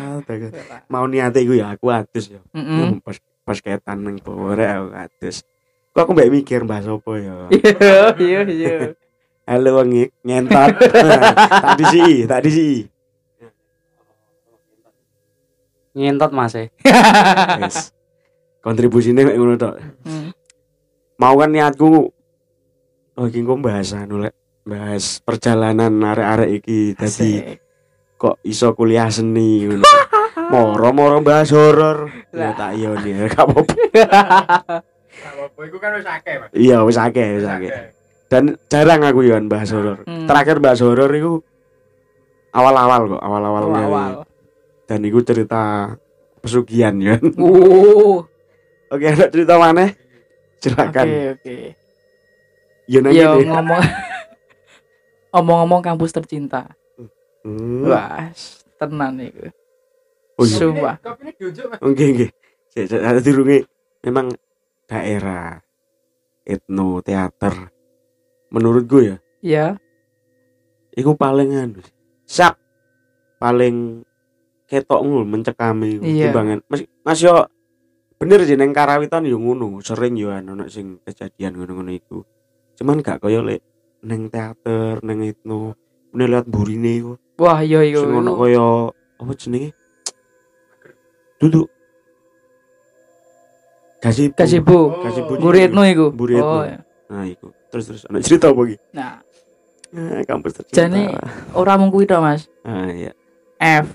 Mau 0.92 1.04
niate 1.04 1.44
iku 1.44 1.52
ya 1.52 1.76
aku 1.76 1.92
atus 1.92 2.32
ya. 2.32 2.40
Heeh. 2.56 2.96
Pas 3.46 3.62
ketan 3.62 4.02
nang 4.02 4.18
rek 4.58 4.70
aku 4.74 4.88
atus. 4.98 5.46
Kok 5.94 6.02
aku 6.02 6.12
mbak 6.12 6.34
mikir 6.34 6.66
bahas 6.66 6.90
apa 6.90 7.12
ya. 7.16 7.34
Iya, 7.54 8.10
iya, 8.18 8.40
iya. 8.50 8.76
Halo 9.46 9.78
wong 9.78 10.10
ngentot. 10.26 10.74
tak 11.64 11.74
disi, 11.78 12.26
tak 12.26 12.42
disi. 12.42 12.90
ngentot 15.96 16.28
mas 16.28 16.52
eh 16.52 16.68
Wes. 17.56 17.88
Kontribusine 18.60 19.24
mek 19.24 19.38
ngono 19.40 19.56
tok. 19.56 19.80
Hmm. 20.04 20.28
Mau 21.16 21.40
kan 21.40 21.48
niatku 21.48 22.12
Oh 23.16 23.24
iki 23.24 23.40
kok 23.40 23.64
bahas 23.64 23.96
anu 23.96 24.20
lek 24.20 24.36
bahas 24.68 25.24
perjalanan 25.24 25.88
arek-arek 26.04 26.60
iki 26.60 26.92
dadi 26.92 27.40
Asik. 27.40 27.64
kok 28.20 28.36
iso 28.44 28.76
kuliah 28.76 29.08
seni 29.08 29.64
ngono. 29.64 29.88
Moro-moro 30.36 31.24
bahas 31.24 31.48
horor. 31.48 32.12
Ya 32.28 32.52
tak 32.52 32.76
iya 32.76 32.92
nih, 32.92 33.24
gak 33.32 33.40
apa-apa. 33.48 33.72
Apa 35.26 35.60
iku 35.64 35.80
kan 35.80 35.96
wis 35.96 36.04
akeh, 36.04 36.34
Mas. 36.36 36.50
Iya 36.52 36.84
wis 36.84 36.98
akeh, 37.00 37.40
wis 37.40 37.48
akeh. 37.48 37.72
Dan 38.28 38.60
jarang 38.68 39.00
aku 39.00 39.24
yo 39.24 39.32
bahas 39.48 39.72
horor. 39.72 40.04
Hmm. 40.04 40.28
Terakhir 40.28 40.60
bahas 40.60 40.84
horor 40.84 41.08
iku 41.08 41.40
awal-awal 42.52 43.16
kok, 43.16 43.22
awal-awal. 43.24 43.62
Awal-awal. 43.72 44.12
Dan 44.84 45.00
iku 45.08 45.24
cerita 45.24 45.94
pesugihan 46.44 46.94
ya. 47.00 47.16
Uh. 47.40 48.20
Oke, 48.86 49.02
ada 49.08 49.26
cerita 49.26 49.56
mana? 49.58 49.88
Oke, 49.90 49.98
Silakan. 50.62 51.06
oke. 51.34 51.56
Yo 52.86 53.02
nang 53.02 53.10
Yo 53.10 53.42
ini. 53.42 53.50
ngomong 53.50 53.82
Ngomong-ngomong 55.34 55.80
kampus 55.82 56.14
tercinta. 56.14 56.70
Hmm. 57.42 57.82
Wah, 57.82 58.30
tenan 58.78 59.20
iku. 59.20 59.48
Oh 60.36 60.44
iya. 60.44 60.56
Sumpah. 60.56 60.94
Oke, 61.80 62.04
oke. 62.12 62.26
Ada 62.76 63.20
dirungi. 63.20 63.64
Memang 64.02 64.30
daerah 64.86 65.58
etno 66.46 67.02
teater 67.02 67.74
menurut 68.48 68.86
gue 68.86 69.02
ya 69.04 69.16
Ya. 69.42 69.66
iku 70.94 71.18
paling 71.18 71.50
anu 71.50 71.82
sak 72.22 72.54
paling 73.36 74.06
ketok 74.64 75.02
ngul 75.02 75.26
mencekami 75.26 75.98
Iya. 75.98 76.30
timbangan 76.30 76.62
mas, 76.66 76.86
mas 77.02 77.18
yo 77.18 77.50
bener 78.16 78.46
sih 78.46 78.54
neng 78.54 78.70
karawitan 78.70 79.26
yo 79.26 79.36
ngono 79.36 79.82
sering 79.82 80.14
yo 80.14 80.30
anu 80.30 80.54
nek 80.54 80.70
sing 80.70 81.02
kejadian 81.02 81.58
ngono-ngono 81.58 81.90
iku 81.90 82.22
cuman 82.78 83.02
gak 83.02 83.20
koyo 83.20 83.42
lek 83.42 83.66
neng 84.06 84.30
teater 84.30 85.02
neng 85.02 85.26
etno 85.26 85.74
meneh 86.14 86.30
lihat 86.30 86.46
burine 86.46 86.90
iku 86.94 87.12
Wah, 87.36 87.58
iya 87.60 87.82
iya. 87.82 87.98
sing 87.98 88.14
ono 88.14 88.38
koyo 88.38 88.94
apa 89.18 89.32
jenenge 89.34 89.74
duduk 91.36 91.68
gazebo 93.98 94.34
Gazebo. 94.36 94.78
Gazebo 95.02 95.32
Oh. 95.34 95.40
Guritno 95.40 95.82
iku. 95.82 96.06
Guritno. 96.12 96.60
Oh, 96.60 96.64
ya. 96.64 96.78
nah 97.06 97.22
iku 97.22 97.54
terus 97.70 97.84
terus 97.86 98.02
ana 98.06 98.18
cerita 98.18 98.50
apa 98.50 98.60
iki 98.64 98.76
Nah, 98.90 99.22
nah, 99.90 100.22
kampus 100.26 100.58
tercinta 100.58 100.74
Jane- 100.74 101.14
ora 101.52 101.78
mung 101.78 101.90
kuwi 101.90 102.06
Mas. 102.18 102.50
ah 102.62 102.90
iya 102.90 103.12
F. 103.56 103.86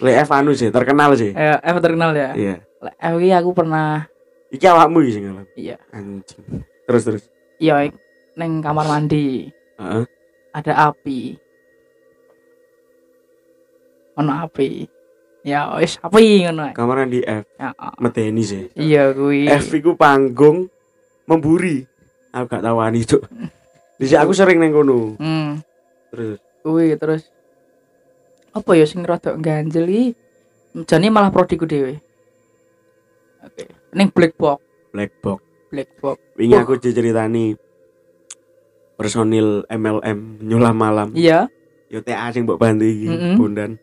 lek 0.00 0.24
F 0.24 0.30
anu 0.32 0.50
sih 0.52 0.72
terkenal 0.72 1.14
sih 1.14 1.30
Eh, 1.30 1.58
F 1.60 1.76
terkenal 1.78 2.10
ya. 2.12 2.30
iya 2.34 2.54
Lek 2.80 2.96
F 2.96 3.14
iki 3.20 3.30
aku 3.30 3.50
pernah 3.52 4.08
iki 4.48 4.64
awakmu 4.64 5.02
iki 5.02 5.12
sing 5.12 5.24
iya, 5.54 5.76
anjing 5.92 6.44
terus 6.84 7.02
terus 7.04 7.22
iya 7.58 7.86
neng 8.34 8.58
kamar 8.58 8.84
mandi 8.84 9.52
Heeh. 9.76 10.04
ada 10.50 10.72
api. 10.88 11.36
Ono 14.16 14.32
api. 14.32 14.88
Ya 15.46 15.70
wis 15.72 15.94
api 15.96 16.42
ngono. 16.42 16.66
ae. 16.66 16.74
kamaran 16.74 17.06
di 17.06 17.22
F 17.22 17.46
Ya, 17.54 17.70
oh. 17.72 17.94
medeni 17.98 18.42
sih 18.42 18.66
Iya 18.74 19.14
kuwi. 19.14 19.46
F 19.46 19.70
iku 19.72 19.94
panggung 19.94 20.66
memburi 21.24 21.86
aku 22.28 22.46
gak 22.48 22.62
tahu 22.62 22.78
ani 22.78 23.00
cuk 23.00 23.22
Disi 23.98 24.12
aku 24.12 24.30
sering 24.30 24.58
neng 24.58 24.70
kono 24.70 25.14
Hmm, 25.16 25.62
terus 26.10 26.42
kuwi 26.60 26.92
terus 26.94 27.30
apa 28.50 28.70
ya 28.72 28.84
sing 28.84 29.00
rada 29.00 29.32
ganjel 29.34 29.86
iki 29.86 30.04
jane 30.82 31.06
malah 31.06 31.30
prodiku 31.30 31.64
dhewe. 31.64 32.00
Oke. 33.40 33.64
Ning 33.92 34.10
black 34.10 34.34
box, 34.34 34.58
black 34.90 35.12
box 35.20 35.40
black 35.66 35.88
box. 35.96 36.16
wingi 36.34 36.54
aku 36.54 36.74
diceritani 36.74 37.54
personil 38.94 39.62
MLM 39.66 40.18
nyulam 40.42 40.74
malam 40.74 41.08
Iya. 41.12 41.48
yo 41.86 42.00
TA 42.00 42.28
sing 42.28 42.42
mbok 42.42 42.58
bantu 42.58 42.82
iki 42.82 43.06
Mm-mm. 43.06 43.36
Bondan 43.36 43.78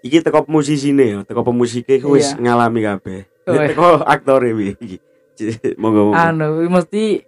iki 0.00 0.22
teko 0.22 0.46
musisine 0.46 1.04
ya 1.04 1.18
teko 1.22 1.42
pemusike 1.42 1.98
ku 1.98 2.14
wis 2.14 2.34
Iya. 2.34 2.40
ngalami 2.40 2.80
kabeh 2.82 3.20
Oh, 3.48 3.54
iya. 3.56 3.72
teko 3.72 3.88
aktore 4.04 4.50
wi 4.52 4.76
iki 4.76 4.96
monggo 5.78 6.12
monggo 6.12 6.18
Anu, 6.18 6.46
mesti 6.68 7.22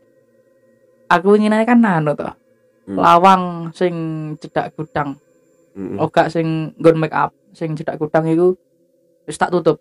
aku 1.06 1.34
ingin 1.34 1.54
aja 1.54 1.74
kan 1.74 1.82
anu 1.82 2.14
toh. 2.14 2.34
Hmm. 2.86 2.96
lawang 2.98 3.42
sing 3.70 3.94
cedak 4.42 4.74
gudang 4.74 5.14
Mm-mm. 5.78 6.02
oh 6.02 6.10
gak 6.10 6.26
sing 6.32 6.74
nggon 6.74 6.98
make 6.98 7.14
up 7.14 7.30
sing 7.54 7.78
cedak 7.78 8.02
gudang 8.02 8.26
iku 8.26 8.58
wis 9.26 9.38
tak 9.38 9.54
tutup 9.54 9.78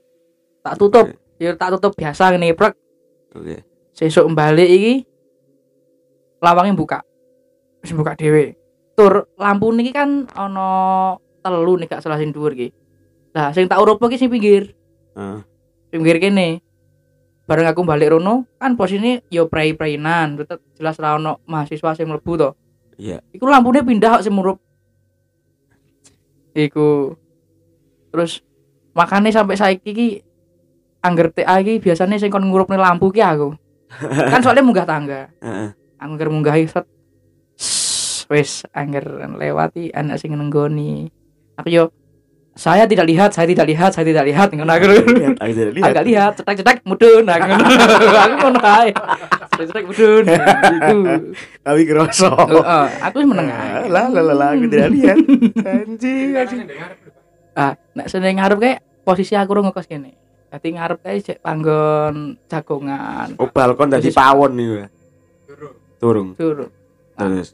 tak 0.61 0.77
tutup 0.77 1.09
ya 1.41 1.57
tak 1.57 1.73
tutup 1.73 1.97
biasa 1.97 2.29
ngene 2.29 2.53
prek 2.53 2.77
Oke. 3.33 3.65
sesuk 3.97 4.29
balik 4.31 4.69
iki 4.69 4.93
lawangnya 6.39 6.77
buka 6.77 6.99
wis 7.81 7.91
buka 7.91 8.13
dhewe 8.13 8.53
tur 8.93 9.25
lampu 9.39 9.73
niki 9.73 9.89
kan 9.89 10.29
ana 10.35 10.67
telu 11.39 11.73
nih 11.79 11.87
gak 11.89 12.01
salah 12.03 12.19
sing 12.19 12.31
dhuwur 12.31 12.53
iki. 12.55 12.69
Lah 13.33 13.53
sing 13.53 13.65
tak 13.69 13.79
urup 13.81 14.01
iki 14.09 14.17
sing 14.19 14.29
pinggir. 14.31 14.73
Ah. 15.17 15.43
sing 15.89 16.05
pinggir 16.05 16.21
kene. 16.21 16.61
Bareng 17.49 17.65
aku 17.65 17.81
balik 17.81 18.13
rono 18.13 18.45
kan 18.61 18.77
posisinya 18.77 19.25
yo 19.33 19.49
prei-preinan 19.49 20.37
tetep 20.37 20.61
jelas 20.77 21.01
ra 21.01 21.17
ono 21.17 21.41
mahasiswa 21.49 21.97
sing 21.97 22.05
mlebu 22.05 22.33
to. 22.37 22.49
Iya. 22.99 23.23
iku 23.31 23.47
lampunya 23.47 23.81
pindah 23.81 24.19
kok 24.19 24.23
sing 24.27 24.35
murup. 24.35 24.59
Iku. 26.53 27.15
Terus 28.13 28.43
makanya 28.93 29.41
sampai 29.41 29.55
saiki 29.55 29.89
iki 29.95 30.07
angger 31.01 31.31
TA 31.31 31.63
iki 31.63 31.79
biasanya 31.79 32.19
sing 32.21 32.29
kon 32.29 32.45
ngurupne 32.45 32.77
lampu 32.77 33.09
ki 33.09 33.23
aku. 33.23 33.55
Kan 34.31 34.45
soalnya 34.45 34.61
munggah 34.61 34.85
tangga. 34.85 35.33
Heeh. 35.41 35.73
angger 35.99 36.31
munggahi 36.31 36.65
set. 36.69 36.87
Wis 38.29 38.63
angger 38.77 39.03
lewati 39.35 39.89
anak 39.89 40.21
sing 40.21 40.37
nenggoni 40.37 41.09
aku 41.59 41.67
yo 41.67 41.91
saya 42.55 42.87
tidak 42.87 43.07
lihat 43.11 43.35
saya 43.35 43.47
tidak 43.51 43.67
lihat 43.67 43.91
saya 43.91 44.07
tidak 44.07 44.23
lihat 44.23 44.47
ngono 44.55 44.71
aku 44.71 44.87
agak 45.83 46.03
lihat 46.07 46.31
cetak-cetak 46.39 46.87
mudun 46.87 47.27
aku 47.27 47.43
ngono 47.51 47.63
aku 48.15 48.35
ngono 48.39 48.59
ae 48.63 48.89
cetak-cetak 49.51 49.83
mudun 49.83 50.23
iku 50.23 50.99
Tapi 51.69 51.85
kerosok. 51.85 52.49
Heeh, 52.49 52.87
aku 52.97 53.21
wis 53.21 53.27
meneng 53.29 53.53
ae. 53.53 53.85
Lah 53.93 54.09
lah 54.09 54.23
lah 54.25 54.33
lah, 54.33 54.49
aku 54.57 54.65
tidak 54.73 54.89
lihat. 54.89 55.17
Anjing, 55.61 56.33
anjing. 56.33 56.65
Ah, 57.53 57.77
nek 57.93 58.09
sene 58.09 58.33
ngarep 58.33 58.57
kayak 58.57 58.79
posisi 59.05 59.37
aku 59.37 59.53
ro 59.53 59.61
ngekos 59.61 59.85
kene. 59.85 60.17
Dadi 60.49 60.73
ngarep 60.73 60.97
kae 61.05 61.21
cek 61.21 61.45
panggon 61.45 62.41
jagongan. 62.49 63.37
Oh, 63.37 63.53
balkon 63.53 63.93
tadi 63.93 64.09
pawon 64.09 64.51
nih. 64.57 64.89
Turung. 66.01 66.33
Tur. 66.33 66.73
Terus. 67.13 67.53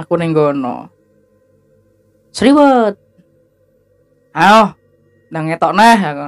Aku 0.00 0.16
ning 0.16 0.32
kono. 0.32 0.95
Sriwet. 2.36 3.00
Ayo, 4.36 4.76
nang 5.32 5.48
ngetok 5.48 5.72
neh 5.72 5.96
aku. 5.96 6.26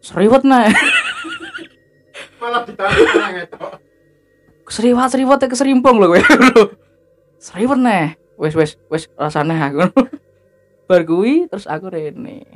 Sriwet 0.00 0.48
neh. 0.48 0.72
Malah 2.40 2.64
ditarik 2.64 3.08
nang 3.12 3.36
etok. 3.36 3.72
Sriwet 4.72 5.12
sriwet 5.12 5.44
keserimpung 5.44 6.00
lho 6.00 6.16
kowe. 6.16 6.20
Sriwet 7.52 7.80
neh. 7.84 8.16
Wis 8.40 8.56
wis 8.56 8.80
wis 8.88 9.12
rasane 9.12 9.60
aku. 9.60 9.92
Bar 10.88 11.04
kuwi 11.04 11.44
terus 11.52 11.68
aku 11.68 11.92
rene. 11.92 12.48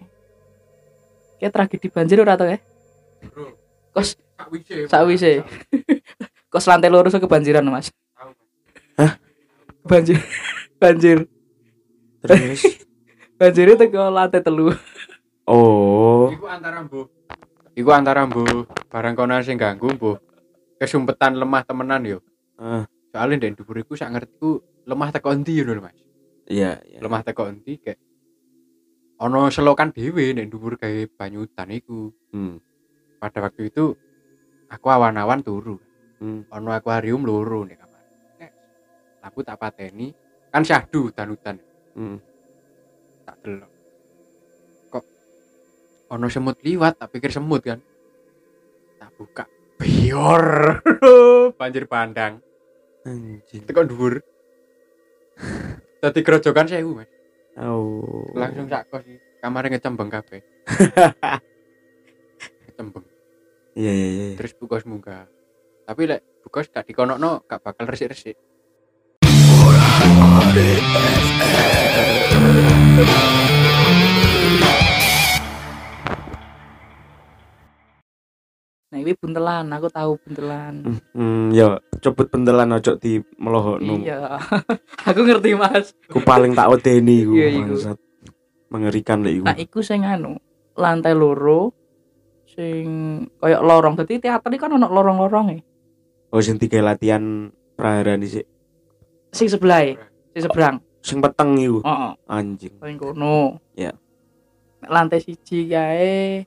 Kayak 1.36 1.52
tragedi 1.52 1.92
banjir 1.92 2.24
ora 2.24 2.40
to 2.40 2.48
ya? 2.48 2.56
Kos 3.92 4.16
Sakwise. 4.88 5.44
Kos 6.52 6.64
lantai 6.64 6.88
loro 6.88 7.12
so 7.12 7.20
kebanjiran, 7.20 7.68
Mas. 7.68 7.92
Hah? 8.96 9.20
Banjir. 9.84 10.16
Banjir. 10.80 11.28
Terus. 12.24 12.60
Banjirnya 13.38 13.76
teko 13.76 14.08
lantai 14.08 14.40
telu. 14.40 14.72
Oh. 15.44 16.32
Iku 16.32 16.48
antara 16.48 16.80
mbuh. 16.80 17.06
Iku 17.76 17.90
antara 17.92 18.24
mbuh 18.24 18.64
barang 18.88 19.14
kono 19.14 19.36
sing 19.44 19.60
ganggu 19.60 19.92
mbuh. 19.92 20.16
Kesumpetan 20.80 21.36
lemah 21.36 21.62
temenan 21.68 22.02
yo. 22.08 22.18
Ah, 22.56 22.88
Soalnya 23.14 23.46
ndek 23.46 23.62
dhuwur 23.62 23.78
iku 23.84 23.94
sak 23.94 24.10
ngertiku 24.10 24.58
lemah 24.90 25.14
teko 25.14 25.30
endi 25.30 25.62
ngono 25.62 25.72
lho, 25.78 25.82
Mas. 25.86 25.98
Iya, 26.50 26.82
iya. 26.82 26.98
Lemah 26.98 27.22
teko 27.22 27.46
endi 27.46 27.78
kayak 27.78 27.98
ono 29.22 29.46
selokan 29.54 29.94
dhewe 29.94 30.34
ndek 30.34 30.50
dhuwur 30.50 30.74
gawe 30.80 31.02
banyu 31.14 31.46
udan 31.46 31.70
iku. 31.70 32.10
Hmm. 32.34 32.58
Pada 33.22 33.38
waktu 33.44 33.70
itu 33.70 33.94
aku 34.66 34.86
awan-awan 34.90 35.46
turu. 35.46 35.78
Hmm. 36.18 36.42
Ono 36.50 36.70
akuarium 36.74 37.22
loro 37.22 37.62
nih 37.62 37.76
kamar. 37.78 38.02
Eh, 38.42 38.50
Aku 39.22 39.46
tak 39.46 39.62
pateni 39.62 40.10
kan 40.50 40.62
syahdu 40.66 41.10
udan-udan. 41.14 41.58
Hmm. 41.94 42.18
tak 43.22 43.38
delok 43.46 43.70
kok 44.90 45.04
ono 46.10 46.26
semut 46.26 46.58
liwat 46.66 46.98
tak 46.98 47.10
pikir 47.14 47.30
semut 47.30 47.62
kan? 47.62 47.78
Tak 48.98 49.10
buka. 49.14 49.44
Bior. 49.78 50.78
Banjir 51.60 51.86
bandang 51.86 52.42
Anjing. 53.06 53.62
teko 53.62 53.86
dhuwur? 53.86 54.18
Dadi 56.02 56.20
kerojokan 56.26 56.66
sewu 56.66 56.98
mas. 56.98 57.10
Oh. 57.54 58.26
langsung 58.34 58.66
sak 58.66 58.90
kos 58.90 59.06
kamarnya 59.38 59.78
ngecembeng 59.78 60.10
kabeh. 60.10 60.42
Ngecembeng. 62.66 63.06
Iya, 63.74 63.90
iya, 63.90 64.06
iya. 64.10 64.26
terus 64.34 64.54
bukos 64.58 64.82
munggah. 64.86 65.26
Tapi 65.86 66.02
lek 66.10 66.42
bukos 66.42 66.70
gak 66.70 66.86
dikonokno 66.86 67.46
gak 67.46 67.62
bakal 67.62 67.86
resik-resik 67.86 68.34
Nah, 70.14 70.46
ini 79.02 79.10
buntelan, 79.18 79.66
aku 79.74 79.90
tahu 79.90 80.14
buntelan. 80.22 81.02
Hmm, 81.18 81.50
ya 81.50 81.82
cepet 81.98 82.30
bentelan 82.30 82.78
ojo 82.78 82.94
di 82.94 83.18
melohokno. 83.42 84.06
Iya. 84.06 84.38
aku 85.10 85.20
ngerti, 85.26 85.58
Mas. 85.58 85.98
Ku 86.06 86.22
paling 86.22 86.54
tak 86.54 86.70
wedeni 86.70 87.26
iku. 87.26 87.34
Iya, 87.34 87.58
iku. 87.58 87.74
bangsat. 87.74 87.98
Mengerikan 88.70 89.26
lek 89.26 89.34
iku. 89.34 89.44
Nah, 89.50 89.58
iku 89.58 89.82
sing 89.82 90.06
anu, 90.06 90.38
lantai 90.78 91.10
loro 91.10 91.74
sing 92.46 92.86
koyo 93.42 93.66
lorong. 93.66 93.98
Dadi 93.98 94.22
teater 94.22 94.54
iki 94.54 94.62
kan 94.62 94.78
ono 94.78 94.86
lorong-lorong 94.86 95.46
e. 95.50 95.58
Oh, 96.30 96.38
sing 96.38 96.62
tiga 96.62 96.78
latihan 96.78 97.50
praharan 97.74 98.22
dhisik. 98.22 98.53
Sing 99.34 99.50
sebelah, 99.50 99.98
sing 100.30 100.42
seberang. 100.46 100.78
Sing 101.02 101.18
peteng 101.18 101.58
iku. 101.58 101.82
Heeh. 101.82 102.12
Anjing. 102.30 102.78
Paling 102.78 102.98
kono. 103.02 103.58
Nek 103.74 104.90
Lantai 104.94 105.18
siji 105.18 105.66
kae 105.66 106.46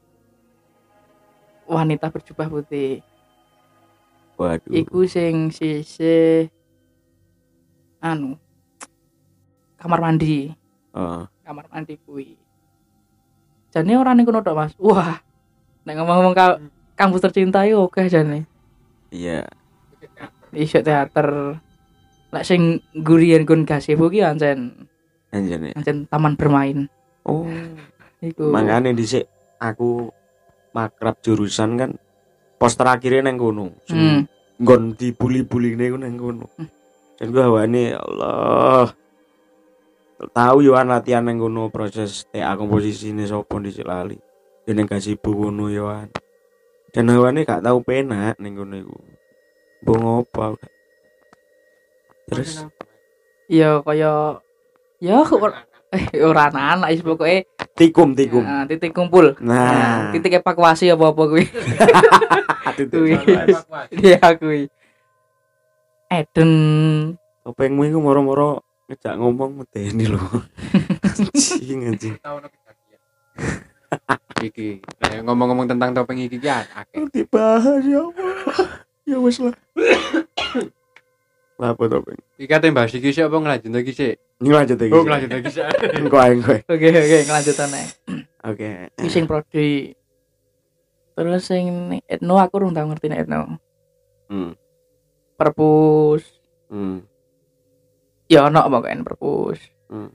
wanita 1.67 2.07
berjubah 2.07 2.47
putih. 2.47 3.03
Waduh. 4.39 4.71
Iku 4.71 5.03
sing 5.03 5.51
sisi 5.51 6.47
anu 7.99 8.39
kamar 9.75 9.99
mandi, 9.99 10.55
Heeh. 10.95 11.23
kamar 11.43 11.67
mandi 11.67 11.99
kuwi. 12.07 12.39
Jane 13.75 13.99
ora 13.99 14.15
ning 14.15 14.23
kono 14.23 14.39
tok, 14.39 14.55
Mas. 14.55 14.73
Wah. 14.79 15.19
Nek 15.83 15.93
ngomong-ngomong 15.99 16.35
ka 16.37 16.55
kampus 16.95 17.19
tercinta 17.19 17.67
yo 17.67 17.91
oke 17.91 17.99
jane. 18.07 18.47
Iya. 19.11 19.43
Iso 20.55 20.79
teater. 20.79 21.59
Lek 22.37 22.45
sing 22.45 22.85
gurian 22.93 23.49
gun 23.49 23.65
gazebo 23.65 24.13
ki 24.13 24.21
ancen 24.21 24.85
ya. 25.33 25.57
ancen 25.73 26.05
taman 26.05 26.37
bermain. 26.37 26.85
Oh. 27.25 27.49
Iku. 28.21 28.53
Makanya 28.53 28.93
dhisik 28.93 29.25
aku 29.57 30.13
makrab 30.69 31.17
jurusan 31.25 31.81
kan 31.81 31.91
pos 32.61 32.77
terakhirnya 32.77 33.25
neng 33.25 33.41
kono. 33.41 33.73
Hmm. 33.89 34.29
nggon 34.61 34.93
dibuli-buli 34.93 35.73
nih 35.73 35.97
neng 35.97 36.13
kono. 36.21 36.45
Dan 37.17 37.33
gua 37.33 37.49
hawane 37.49 37.97
ya 37.97 37.97
Allah. 38.05 38.93
Tahu 40.17 40.57
yo 40.61 40.77
an 40.77 40.93
latihan 40.93 41.25
neng 41.25 41.41
kono 41.41 41.73
proses 41.73 42.29
TA 42.29 42.53
komposisi 42.53 43.17
ini 43.17 43.25
sopo 43.25 43.57
di 43.57 43.73
lali. 43.81 44.17
Neng 44.69 44.85
kasih 44.85 45.17
kono 45.17 45.73
yo 45.73 45.89
an. 45.89 46.13
Dan 46.93 47.09
hawane 47.09 47.49
gak 47.49 47.65
tahu 47.65 47.81
penak 47.81 48.37
neng 48.37 48.53
kono 48.53 48.77
iku. 48.77 48.97
Ngopo. 49.89 50.76
Terus 52.27 52.67
Ya 53.47 53.79
kaya 53.79 54.43
ya 54.99 55.23
eh 55.87 56.19
ora 56.19 56.51
anak 56.51 56.91
wis 56.91 56.99
pokoke 56.99 57.47
tikum 57.79 58.11
tikum. 58.11 58.43
nah, 58.43 58.67
titik 58.67 58.91
kumpul. 58.91 59.39
Nah, 59.39 60.11
titik 60.11 60.43
evakuasi 60.43 60.91
apa-apa 60.91 61.23
kuwi. 61.31 61.47
titik. 62.77 62.91
Kuwi. 62.91 63.15
Iya 64.03 64.35
kuwi. 64.35 64.67
Eden 66.11 66.51
Topengmu 67.47 67.87
iku 67.87 68.03
moro-moro 68.03 68.67
ngejak 68.91 69.15
ngomong 69.15 69.63
medeni 69.63 70.11
lho. 70.11 70.19
Anjing 71.31 71.87
anjing. 71.87 72.15
iki 74.43 74.83
eh, 74.83 75.23
ngomong-ngomong 75.23 75.71
tentang 75.71 75.95
topeng 75.95 76.19
iki 76.19 76.43
ya 76.43 76.67
akeh 76.75 77.07
Dibahas 77.07 77.87
ya 77.87 78.03
Allah. 78.03 78.35
Ya 79.07 79.17
wis 79.23 79.39
lah. 79.39 79.55
Lah 81.57 81.73
apa 81.73 81.83
topeng? 81.87 82.21
iki 82.37 82.45
kate 82.45 82.69
bahas 82.69 82.93
iki 82.93 83.09
sik 83.09 83.25
apa 83.25 83.35
ngelanjut 83.35 83.73
lagi 83.73 83.91
sik 83.91 84.13
Ini 84.37 84.49
lanjut 84.53 84.77
lagi. 84.77 84.93
oh 84.93 85.01
ngelanjut 85.01 85.31
lagi 85.33 85.49
sik 85.49 85.65
Engko 85.97 86.17
ae 86.17 86.31
engko. 86.31 86.49
ae. 86.51 86.61
Oke 86.63 86.87
oke 86.87 87.17
ngelanjutan 87.25 87.69
ae. 87.73 87.85
Oke. 88.45 88.69
Iki 88.95 89.09
sing 89.09 89.23
prodi. 89.25 89.97
Terus 91.11 91.41
sing 91.43 91.65
Etno 92.05 92.37
aku 92.37 92.61
urung 92.61 92.71
tau 92.71 92.85
ngerti 92.85 93.09
nek 93.09 93.25
Etno. 93.25 93.57
Hmm. 94.27 94.53
Perpus 95.33 96.23
Hmm. 96.67 96.99
ya 98.27 98.43
ono 98.43 98.59
pokoknya 98.61 98.99
perpus 99.01 99.55
Hmm. 99.87 100.11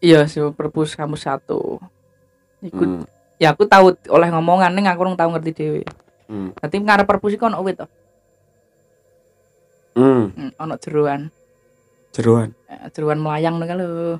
iya 0.00 0.26
sih 0.26 0.42
perpus 0.50 0.92
kamu 0.92 1.14
satu 1.14 1.78
iku 2.60 2.82
Hmm. 2.82 3.02
ya 3.36 3.54
aku 3.54 3.64
tahu 3.64 3.94
oleh 4.10 4.28
ngomongan 4.28 4.74
ning 4.74 4.84
aku 4.84 5.00
orang 5.00 5.14
tahu 5.14 5.30
ngerti 5.32 5.50
dewe 5.54 5.82
Hmm. 6.26 6.50
nanti 6.52 6.76
ngarep 6.76 7.06
perpus 7.06 7.32
iku 7.32 7.46
ono 7.46 7.62
wit 7.62 7.78
to 7.78 7.86
Hmm. 9.94 10.30
hmm, 10.30 10.50
ono 10.58 10.74
jeruan 10.78 11.30
Jeroan. 12.14 12.54
Eh, 12.66 12.90
jeruan 12.90 13.18
melayang 13.18 13.58
nih 13.58 13.74
lho 13.74 14.18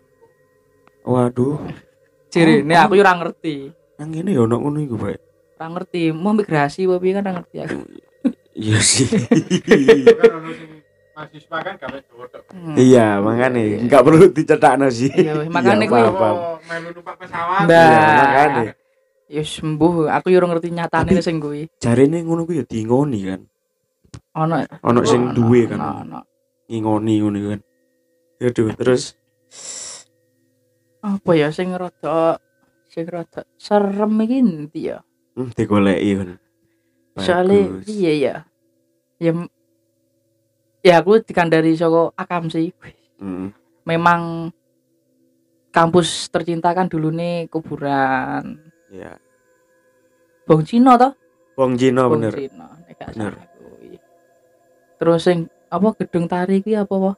Waduh. 1.03 1.59
ciri 2.35 2.59
Oh, 2.59 2.67
ini 2.67 2.75
aku 2.75 2.99
yo 2.99 3.03
ora 3.03 3.15
ngerti 3.15 3.71
Nang 3.95 4.11
ngene 4.11 4.35
ya 4.35 4.43
ono 4.43 4.59
ngono 4.59 4.79
iku, 4.83 4.99
ora 4.99 5.67
ngerti 5.71 6.11
mau 6.11 6.35
migrasi 6.35 6.83
apa 6.83 6.99
piye 6.99 7.13
kan 7.15 7.23
ora 7.23 7.33
ngerti 7.39 7.57
aku 7.63 7.79
Iya 8.65 8.79
sih. 8.79 9.07
kan 9.11 10.31
mahasiswa 11.15 11.59
kan 11.63 11.75
gawe 11.79 11.99
dodo 12.03 12.39
Hmm. 12.55 12.79
Iya, 12.79 13.19
makanya 13.19 13.83
enggak 13.83 14.03
perlu 14.07 14.31
dicetakno 14.31 14.87
sih. 14.87 15.11
Iya, 15.11 15.43
makanya 15.51 15.91
paham. 15.91 16.63
melu 16.63 16.89
numpak 16.95 17.19
pesawat 17.19 17.67
Nah. 17.67 17.83
Iya, 17.83 18.15
makanya. 18.15 18.63
ya 19.27 19.43
sembuh 19.43 20.07
aku 20.07 20.27
yo 20.31 20.39
ora 20.39 20.55
ngerti 20.55 20.71
nyatane 20.71 21.19
sing 21.19 21.43
kuwi 21.43 21.67
Jarine 21.83 22.23
ngono 22.23 22.47
kuwi 22.47 22.63
ya 22.63 22.65
diingoni 22.65 23.21
kan. 23.27 23.41
Ono 24.33 24.57
Ono 24.83 25.01
sing 25.05 25.33
duwe 25.33 25.67
kan. 25.67 25.81
ono. 26.03 26.21
Ngingoni 26.67 27.15
ngono 27.21 27.39
kan. 27.51 27.61
Aduh, 28.41 28.73
terus 28.75 29.15
apa 31.05 31.31
ya 31.37 31.49
sing 31.49 31.69
rada 31.73 32.41
sing 32.89 33.05
rada 33.05 33.45
serem 33.57 34.13
iki 34.25 34.39
ndi 34.41 34.81
ya 34.89 34.99
hmm, 35.37 35.53
digoleki 35.53 36.11
kan. 36.17 36.29
soalnya 37.15 37.61
Bagus. 37.69 37.87
iya 37.87 38.13
ya 38.17 38.35
ya 39.21 39.33
ya 40.81 40.95
aku 40.99 41.21
dikandari 41.21 41.77
saka 41.77 42.11
akam 42.17 42.49
sih 42.49 42.73
Hmm. 43.15 43.55
memang 43.87 44.51
kampus 45.71 46.27
tercinta 46.29 46.73
kan 46.73 46.91
dulu 46.91 47.09
nih 47.09 47.47
kuburan 47.47 48.59
Ya. 48.91 49.17
Bong 50.45 50.63
Cino 50.63 50.95
toh 50.95 51.15
Wong 51.55 51.75
Cina 51.75 52.07
Bong 52.07 52.21
bener. 52.21 52.35
Cino 52.35 52.67
Bener. 53.11 53.33
Terus 54.95 55.21
sing 55.23 55.47
apa 55.69 55.89
gedung 55.99 56.27
tari 56.27 56.61
kuwi 56.61 56.75
apa 56.75 56.95
apa 56.95 57.13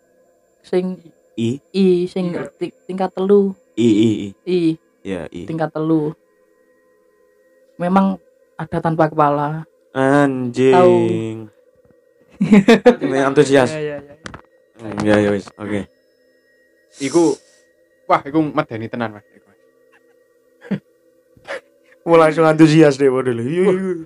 sing 0.62 0.98
I 1.36 1.60
i 1.70 2.08
sing 2.08 2.32
ti- 2.56 2.72
tingkat 2.86 3.12
telu 3.12 3.52
I 3.76 3.86
I 3.86 4.08
I. 4.08 4.28
i 4.46 4.60
Ya, 5.06 5.22
I. 5.30 5.46
tingkat 5.46 5.70
telu 5.70 6.10
memang 7.76 8.16
ada 8.56 8.78
tanpa 8.80 9.06
kepala 9.06 9.68
Anjing. 9.96 11.48
Ini 13.00 13.16
antusias. 13.24 13.72
ya, 13.72 13.80
ya, 13.80 13.96
ya. 13.96 14.14
Hmm, 14.76 15.00
Ya 15.00 15.16
ya 15.16 15.32
wis. 15.32 15.48
Oke. 15.56 15.88
iku 17.00 17.32
wah 18.04 18.20
iku 18.20 18.44
medeni 18.44 18.92
tenan 18.92 19.16
Mas. 19.16 19.24
Mau 22.04 22.20
langsung 22.20 22.44
antusias 22.44 23.00
deh 23.00 23.08
model. 23.08 23.40
Iya 23.40 23.72
iya. 23.72 24.04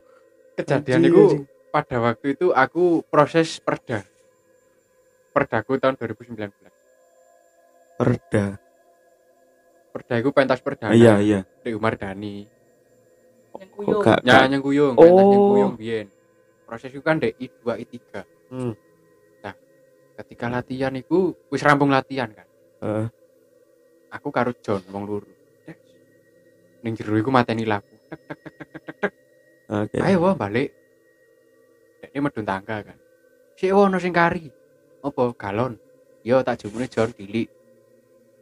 kejadian 0.54 1.02
Anjing, 1.02 1.10
iku 1.10 1.22
anjing. 1.26 1.42
Pada 1.70 1.96
waktu 2.02 2.34
itu 2.34 2.50
aku 2.50 3.06
proses 3.06 3.62
perda 3.62 4.02
perdaku 5.30 5.78
tahun 5.78 5.94
2019 5.96 6.50
Perda. 7.94 8.56
perda 9.90 10.14
iku 10.18 10.30
pentas 10.30 10.58
perdana 10.58 10.94
Iya 10.94 11.14
iya. 11.20 11.40
di 11.62 11.74
Umar 11.74 11.94
Dani 11.94 12.46
Yang 13.50 13.70
Kok 13.70 13.76
kuyung. 13.76 14.02
gak 14.02 14.18
Ya, 14.22 14.46
kuyung, 14.62 14.94
pentas 14.94 15.24
nyang 15.26 15.42
Oh. 15.42 15.50
kuyung 15.52 15.74
biyen. 15.74 16.06
Proses 16.64 16.90
itu 16.94 17.02
kan 17.02 17.18
dek 17.18 17.34
I2 17.34 17.82
I3. 17.82 18.22
Hmm. 18.48 18.72
Nah, 19.42 19.54
ketika 20.22 20.46
latihan 20.46 20.94
iku 20.94 21.34
wis 21.50 21.60
rampung 21.60 21.90
latihan 21.90 22.30
kan. 22.30 22.46
Heeh. 22.80 23.06
Aku 24.14 24.30
karo 24.30 24.54
John 24.62 24.80
wong. 24.88 25.26
Dek, 25.66 25.76
Ning 26.80 26.94
jero 26.94 27.18
iku 27.18 27.28
mateni 27.28 27.66
lagu. 27.66 27.90
Tek 28.08 28.20
tek 28.22 28.38
tek 28.38 28.54
tek 28.56 28.70
tek 28.70 28.96
tek. 29.02 29.12
Oke. 29.68 29.96
Ayo 29.98 30.16
wah 30.22 30.34
balik. 30.38 30.70
Dek 32.00 32.16
medun 32.16 32.48
tangga 32.48 32.80
kan. 32.82 32.98
Si 33.56 33.68
ono 33.68 34.00
sing 34.00 34.12
kari. 34.16 34.48
Apa 35.04 35.32
galon? 35.36 35.76
Yo 36.24 36.40
tak 36.44 36.64
jumune 36.64 36.88
John 36.88 37.12
dilik. 37.12 37.48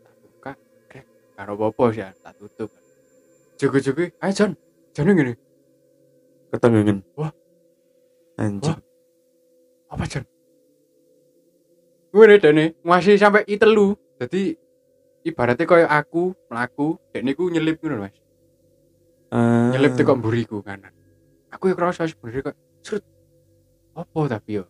Tak 0.03 0.15
buka, 0.23 0.53
krek, 0.91 1.07
karo 1.35 1.55
sih 1.95 2.03
ya, 2.03 2.11
tak 2.23 2.35
tutup. 2.39 2.71
Jugu-jugu, 3.59 4.15
ayo 4.23 4.33
John. 4.35 4.53
John 4.95 5.11
ngene. 5.15 5.35
Ketengengen. 6.51 7.03
Wah. 7.15 7.31
Anjing. 8.39 8.75
Wah. 8.75 8.89
apa 9.89 10.05
Jon? 10.05 10.25
Gue 12.09 12.25
dene 12.41 12.77
masih 12.85 13.17
sampai 13.21 13.45
i 13.49 13.57
telu. 13.61 13.97
Jadi 14.21 14.57
ibaratnya 15.25 15.65
kayak 15.69 15.91
aku 15.93 16.33
melaku, 16.49 16.97
dek 17.13 17.23
niku 17.25 17.49
nyelip 17.53 17.81
ngono 17.81 18.09
mas. 18.09 18.17
Ah. 19.29 19.73
Nyelip 19.77 19.97
teko 19.97 20.17
mburiku 20.17 20.65
kanan. 20.65 20.93
Aku 21.53 21.73
ya 21.73 21.75
kerasa 21.77 22.09
sebenarnya 22.09 22.53
kok 22.53 22.57
serut. 22.85 23.05
Apa 23.99 24.31
tapi 24.31 24.63
yo? 24.63 24.65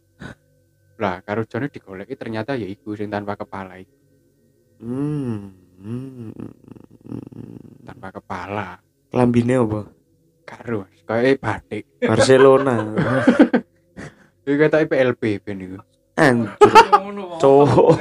Lah 0.96 1.20
karo 1.20 1.44
Jone 1.44 1.68
digoleki 1.68 2.16
ternyata 2.16 2.56
ya 2.56 2.64
iku 2.64 2.96
sing 2.96 3.12
tanpa 3.12 3.36
kepala 3.36 3.76
iku. 3.76 3.92
Hmm. 4.80 5.52
Hmm. 5.76 6.32
Tanpa 7.84 8.08
kepala. 8.16 8.80
Klambine 9.12 9.60
apa? 9.60 9.84
Karo. 10.48 10.88
Kayak 11.04 11.44
batik. 11.44 11.84
Barcelona. 12.00 12.80
Iki 14.48 14.56
kata 14.56 14.88
PLP 14.88 15.44
ben 15.44 15.60
iku. 15.60 15.78
Anjir. 16.16 16.72
Ngono. 17.04 17.36
Cowok. 17.36 18.00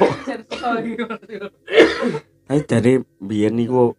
Tapi 2.48 2.60
dari 2.64 2.92
biyen 3.20 3.52
niku 3.52 3.92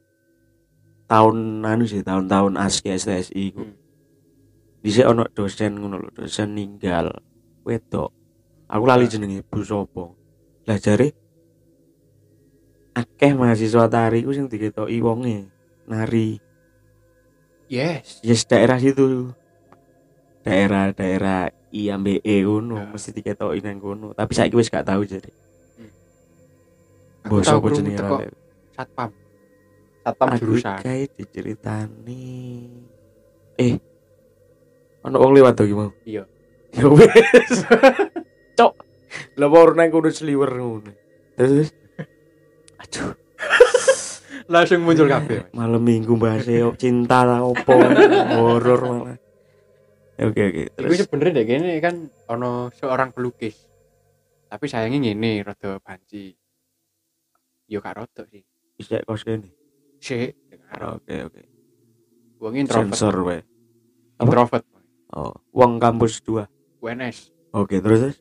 tahun 1.06 1.62
anu 1.62 1.86
sih 1.86 2.02
tahun-tahun 2.02 2.58
ASKI 2.58 2.98
STSI 2.98 3.42
iku. 3.54 3.64
Hmm. 3.70 3.79
Dhisik 4.80 5.06
ono 5.08 5.28
dosen 5.28 5.76
ngono 5.76 6.00
lho, 6.00 6.10
dosen 6.16 6.56
ninggal. 6.56 7.12
Wedok. 7.68 8.12
Aku 8.70 8.84
lali 8.88 9.12
jenenge 9.12 9.44
Bu 9.44 9.60
Sopo. 9.66 10.16
Lah 10.70 10.78
jare 10.80 11.12
akeh 13.00 13.32
mahasiswa 13.32 13.88
tari 13.88 14.28
ku 14.28 14.32
sing 14.36 14.52
diketoki 14.52 15.00
wonge 15.00 15.48
nari. 15.88 16.38
Yes. 17.70 18.20
Yes 18.26 18.46
daerah 18.50 18.82
situ. 18.82 19.32
Daerah-daerah 20.44 21.52
I 21.70 21.94
ambek 21.94 22.26
E 22.26 22.42
ngono 22.42 22.82
Ya. 22.82 22.90
mesti 22.90 23.14
diketoki 23.14 23.62
nang 23.62 23.78
kono. 23.78 24.16
Tapi 24.18 24.32
saiki 24.34 24.58
wis 24.58 24.72
gak 24.74 24.88
tahu 24.88 25.06
jadi. 25.06 25.30
Apa 27.26 27.36
krungu 27.46 27.70
jenenge 27.76 28.00
satpam. 28.74 29.12
Satpam 30.02 30.28
jurusan. 30.40 30.80
kayak 30.82 31.14
diceritani. 31.20 32.26
Eh. 33.60 33.89
Ono 35.08 35.16
wong 35.16 35.32
lewat 35.32 35.56
to 35.56 35.64
mau. 35.72 35.92
Iya. 36.04 36.28
Ya 36.76 36.86
wis. 36.86 37.54
Cok. 38.60 38.74
Lah 39.40 39.48
baru 39.48 39.74
nang 39.74 39.90
kudu 39.90 40.12
sliwer 40.12 40.52
ngono. 40.54 40.92
Terus 41.40 41.72
aduh, 42.80 43.16
Langsung 44.54 44.84
muncul 44.84 45.08
kabeh. 45.08 45.54
Malam 45.56 45.82
minggu 45.82 46.18
bahas 46.20 46.44
yo 46.50 46.76
cinta 46.76 47.24
lah 47.24 47.46
opo 47.46 47.74
horor 48.36 48.82
malah. 48.82 49.18
Ya, 50.20 50.28
Oke 50.28 50.42
oke. 50.52 50.64
Iku 50.68 50.76
Terus 50.76 50.98
sebenarnya 51.08 51.34
dek 51.40 51.46
gini 51.48 51.72
kan 51.80 51.96
ono 52.28 52.68
seorang 52.76 53.16
pelukis. 53.16 53.56
Tapi 54.50 54.66
sayangnya 54.68 55.00
ngene 55.00 55.46
rada 55.46 55.80
banci. 55.80 56.34
Yo 57.70 57.80
gak 57.80 58.04
rada 58.04 58.24
sih. 58.28 58.44
bisa 58.80 59.04
kos 59.04 59.28
kene. 59.28 59.52
Sik. 60.00 60.36
Oke 60.80 61.16
oke. 61.28 61.42
Wong 62.40 62.54
introvert. 62.56 62.96
Sensor 62.96 63.16
wae. 63.28 63.40
Introvert. 64.20 64.79
Oh, 65.14 65.34
uang 65.54 65.82
kampus 65.82 66.22
2. 66.22 66.46
UNS. 66.86 67.34
Oke, 67.56 67.82
terus 67.82 68.00
terus 68.00 68.18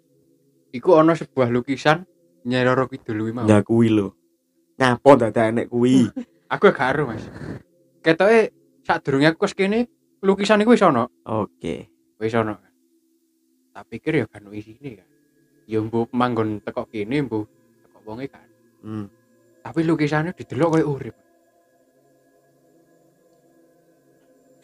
Iku 0.73 0.97
ono 0.97 1.13
sebuah 1.13 1.49
lukisan 1.53 2.05
Nyai 2.49 2.65
Roro 2.65 2.89
Kidul 2.89 3.29
kuwi 3.29 3.33
mau. 3.33 3.45
ya 3.45 3.61
kuwi 3.61 3.89
lho. 3.93 4.17
Ngapo 4.81 5.11
dadak 5.21 5.53
enek 5.53 5.67
kuwi? 5.69 6.09
Aku 6.53 6.73
gak 6.73 6.81
karo, 6.81 7.13
Mas. 7.13 7.29
Ketoke 8.01 8.57
sadurunge 8.81 9.29
aku 9.29 9.45
kos 9.45 9.53
kene 9.53 9.85
lukisan 10.25 10.65
iku 10.65 10.73
wis 10.73 10.81
ono. 10.81 11.13
Oke. 11.29 11.93
Wis 12.17 12.33
ono. 12.33 12.57
Tak 13.77 13.85
pikir 13.93 14.25
ya 14.25 14.27
kan 14.31 14.49
isine 14.49 15.05
kan. 15.05 15.09
Ya 15.69 15.85
mbok 15.85 16.09
manggon 16.17 16.65
teko 16.65 16.89
kene 16.89 17.21
mbok 17.29 17.45
teko 17.85 17.99
wonge 18.09 18.33
kan. 18.33 18.49
Hmm. 18.79 19.11
tapi 19.59 19.85
lukisannya 19.85 20.33
didelok 20.33 20.81
kayak 20.81 20.89
urip 20.89 21.17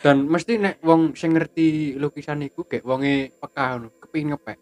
dan 0.04 0.28
mesti 0.28 0.60
nek 0.60 0.84
wong 0.84 1.16
sing 1.16 1.32
ngerti 1.32 1.96
lukisan 1.96 2.44
iku 2.44 2.68
kayak 2.68 2.84
wonge 2.84 3.32
peka 3.40 3.80
ngono 3.80 3.88
kepengin 4.04 4.36
ngepek 4.36 4.58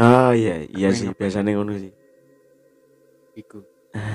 Ah 0.00 0.32
iya, 0.32 0.64
iya 0.70 0.94
sih 0.94 1.10
biasanya 1.12 1.52
ngono 1.58 1.74
sih. 1.76 1.92
iku 3.36 3.60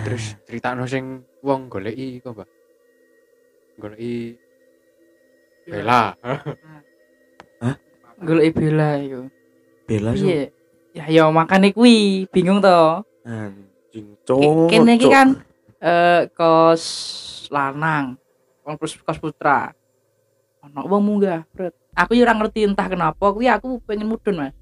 terus 0.08 0.40
critakno 0.48 0.88
sing 0.88 1.28
wong 1.44 1.68
goleki 1.68 2.24
iku 2.24 2.32
Mbak 2.32 2.50
goleki 3.84 4.40
Bella 5.66 6.14
Golek 8.16 8.56
bela 8.56 8.96
iku. 9.02 9.28
Bela 9.84 10.16
so. 10.16 10.24
Iya. 10.24 10.48
Ya 10.96 11.06
ya 11.12 11.24
makane 11.28 11.76
kuwi 11.76 12.24
bingung 12.32 12.64
to. 12.64 13.04
Anjing, 13.28 14.16
cok. 14.24 14.72
Kene 14.72 14.96
iki 14.96 15.12
kan 15.12 15.44
eh 15.84 16.32
kos 16.32 16.84
lanang. 17.52 18.16
Kos 18.64 19.20
putra. 19.20 19.76
Ono 20.66 20.82
wong 20.90 21.04
munggah, 21.06 21.46
Bret. 21.54 21.74
Aku 21.96 22.18
ya 22.18 22.28
ngerti 22.34 22.66
entah 22.66 22.90
kenapa 22.90 23.32
kuwi 23.32 23.48
aku 23.48 23.80
pengen 23.86 24.10
mudun, 24.10 24.42
Mas. 24.42 24.54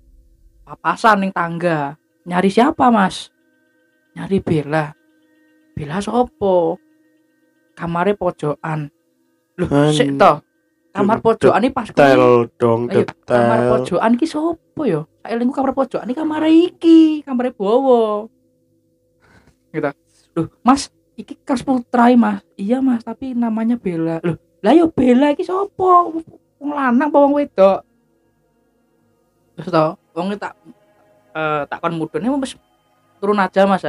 Papasan 0.68 1.24
ning 1.24 1.32
tangga. 1.32 1.96
Nyari 2.28 2.50
siapa, 2.52 2.92
Mas? 2.92 3.32
Nyari 4.14 4.38
Bella. 4.44 4.94
Bella 5.74 5.98
sopo? 6.04 6.78
Kamare 7.74 8.14
pojokan. 8.14 8.92
Loh, 9.58 9.70
sik 9.90 10.14
to. 10.20 10.44
Kamar 10.94 11.26
pojokan 11.26 11.66
iki 11.66 11.74
pas 11.74 11.90
kuwi. 11.90 11.98
Detail 11.98 12.24
dong, 12.62 12.82
Ayo, 12.94 13.02
kamar 13.26 13.58
detail. 13.58 13.72
pojokan 13.74 14.12
iki 14.14 14.28
sopo 14.30 14.82
ya? 14.86 15.02
Saelingku 15.26 15.56
kamar 15.58 15.74
pojokan 15.74 16.06
iki 16.06 16.20
kamar 16.22 16.44
iki, 16.46 17.00
kamar 17.26 17.50
Bowo. 17.58 18.30
Gitu. 19.74 19.90
Loh, 20.38 20.48
Mas, 20.62 20.94
iki 21.18 21.34
Kars 21.42 21.66
Putra 21.66 22.14
Mas. 22.14 22.46
Iya, 22.54 22.78
Mas, 22.86 23.02
tapi 23.02 23.34
namanya 23.34 23.74
Bella. 23.82 24.22
Loh, 24.22 24.38
lah 24.64 24.72
yo 24.72 24.88
Bella 24.88 25.36
iki 25.36 25.44
sopo? 25.44 26.16
Wong 26.58 26.72
lanang 26.72 27.12
apa 27.12 27.18
wong 27.20 27.36
wedok? 27.36 27.84
Terus 29.54 29.68
to, 29.70 29.86
wong 30.16 30.32
tak 30.40 30.56
eh 31.36 31.62
tak 31.68 31.78
kon 31.84 32.00
mudune 32.00 32.32
wis 32.40 32.56
turun 33.20 33.38
aja, 33.38 33.68
Mas. 33.68 33.84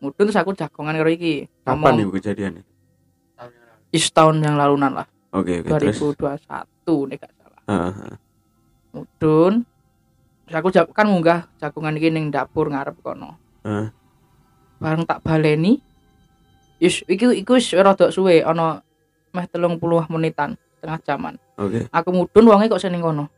Mudun 0.00 0.28
terus 0.28 0.36
aku 0.36 0.52
jagongan 0.52 0.96
karo 0.96 1.08
iki. 1.08 1.48
Kapan 1.64 1.96
nih 1.96 2.04
Ngomong, 2.04 2.14
kejadiannya? 2.16 2.62
Is 3.90 4.06
tahun 4.14 4.38
yang 4.38 4.54
lalunan 4.54 5.02
lah, 5.02 5.06
Oke, 5.34 5.66
oke, 5.66 5.68
terus. 5.82 5.98
2021 5.98 7.10
nek 7.10 7.16
gak 7.18 7.32
salah. 7.34 7.62
Heeh, 7.66 7.92
heeh. 7.98 8.16
mudun 8.90 9.62
terus 10.42 10.56
aku 10.58 10.68
ja- 10.70 10.90
kan 10.90 11.06
munggah 11.06 11.46
jagungan 11.58 11.94
iki 11.94 12.10
ning 12.10 12.26
dapur 12.28 12.66
ngarep 12.66 12.98
kono 12.98 13.38
Heeh. 13.62 13.86
bareng 14.82 15.06
tak 15.06 15.22
baleni 15.22 15.78
Yus, 16.82 17.06
iki 17.06 17.38
iku 17.38 17.54
wis 17.54 17.70
rada 17.70 18.10
suwe 18.10 18.42
ana 18.42 18.82
meh 19.30 19.46
30 19.46 19.78
menitan 20.10 20.58
setengah 20.80 20.98
jaman. 21.04 21.34
Oke. 21.60 21.84
aku 21.92 22.08
mudun 22.08 22.48
wonge 22.48 22.72
kok 22.72 22.80
sing 22.80 22.96
ning 22.96 23.04
kono. 23.04 23.28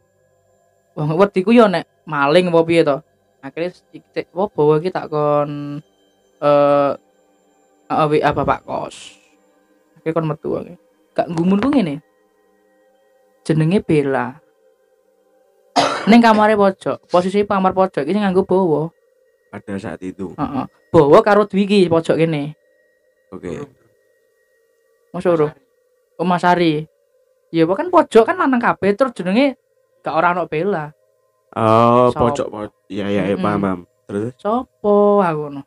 Wong 0.94 1.18
wedi 1.18 1.42
ku 1.42 1.50
yo 1.50 1.66
nek 1.66 2.06
maling 2.06 2.48
apa 2.54 2.60
piye 2.62 2.82
to. 2.86 2.96
Akhirnya 3.42 3.74
cek 4.14 4.30
apa 4.30 4.44
bawa 4.54 4.78
iki 4.78 4.94
tak 4.94 5.10
kon 5.10 5.82
eh 6.38 6.92
uh, 7.90 8.06
WA 8.06 8.30
bapak 8.30 8.62
kos. 8.62 9.18
Akhirnya 9.98 10.14
kon 10.14 10.28
metu 10.30 10.54
wae 10.54 10.78
gak 11.12 11.28
ngumun 11.28 11.58
ku 11.58 11.68
ngene. 11.74 11.98
Jenenge 13.42 13.82
Bella. 13.82 14.38
Ning 16.06 16.22
kamare 16.22 16.54
pojok 16.54 17.10
posisi 17.10 17.42
kamar 17.42 17.74
pojok 17.74 18.06
sing 18.06 18.22
nganggo 18.22 18.46
bawa. 18.46 18.86
Pada 19.50 19.74
saat 19.76 20.00
itu. 20.00 20.32
heeh. 20.38 20.66
Bawa 20.94 21.18
karo 21.26 21.44
Dwi 21.44 21.66
iki 21.66 21.90
pojok 21.90 22.16
kene. 22.16 22.54
Oke. 23.34 23.66
Mas 25.12 25.26
Oro 25.28 25.50
Oh 25.50 25.50
Mas 25.52 25.71
Ari 26.20 26.84
ya 27.52 27.68
kan 27.68 27.88
pojok 27.92 28.24
kan 28.24 28.36
lanang 28.40 28.60
kabeh 28.62 28.96
terus 28.96 29.12
jenenge 29.12 29.60
gak 30.00 30.14
ora 30.16 30.32
ono 30.34 30.48
Bella 30.48 30.90
Oh, 31.52 32.08
Sopo? 32.08 32.32
pojok 32.32 32.48
pojok. 32.48 32.72
Iya, 32.88 33.06
iya, 33.12 33.22
iya, 33.28 33.36
Mm-mm. 33.36 33.44
paham, 33.44 33.60
paham. 33.60 33.80
Terus 34.08 34.32
sopo 34.40 35.20
aku 35.20 35.40
ngono 35.52 35.62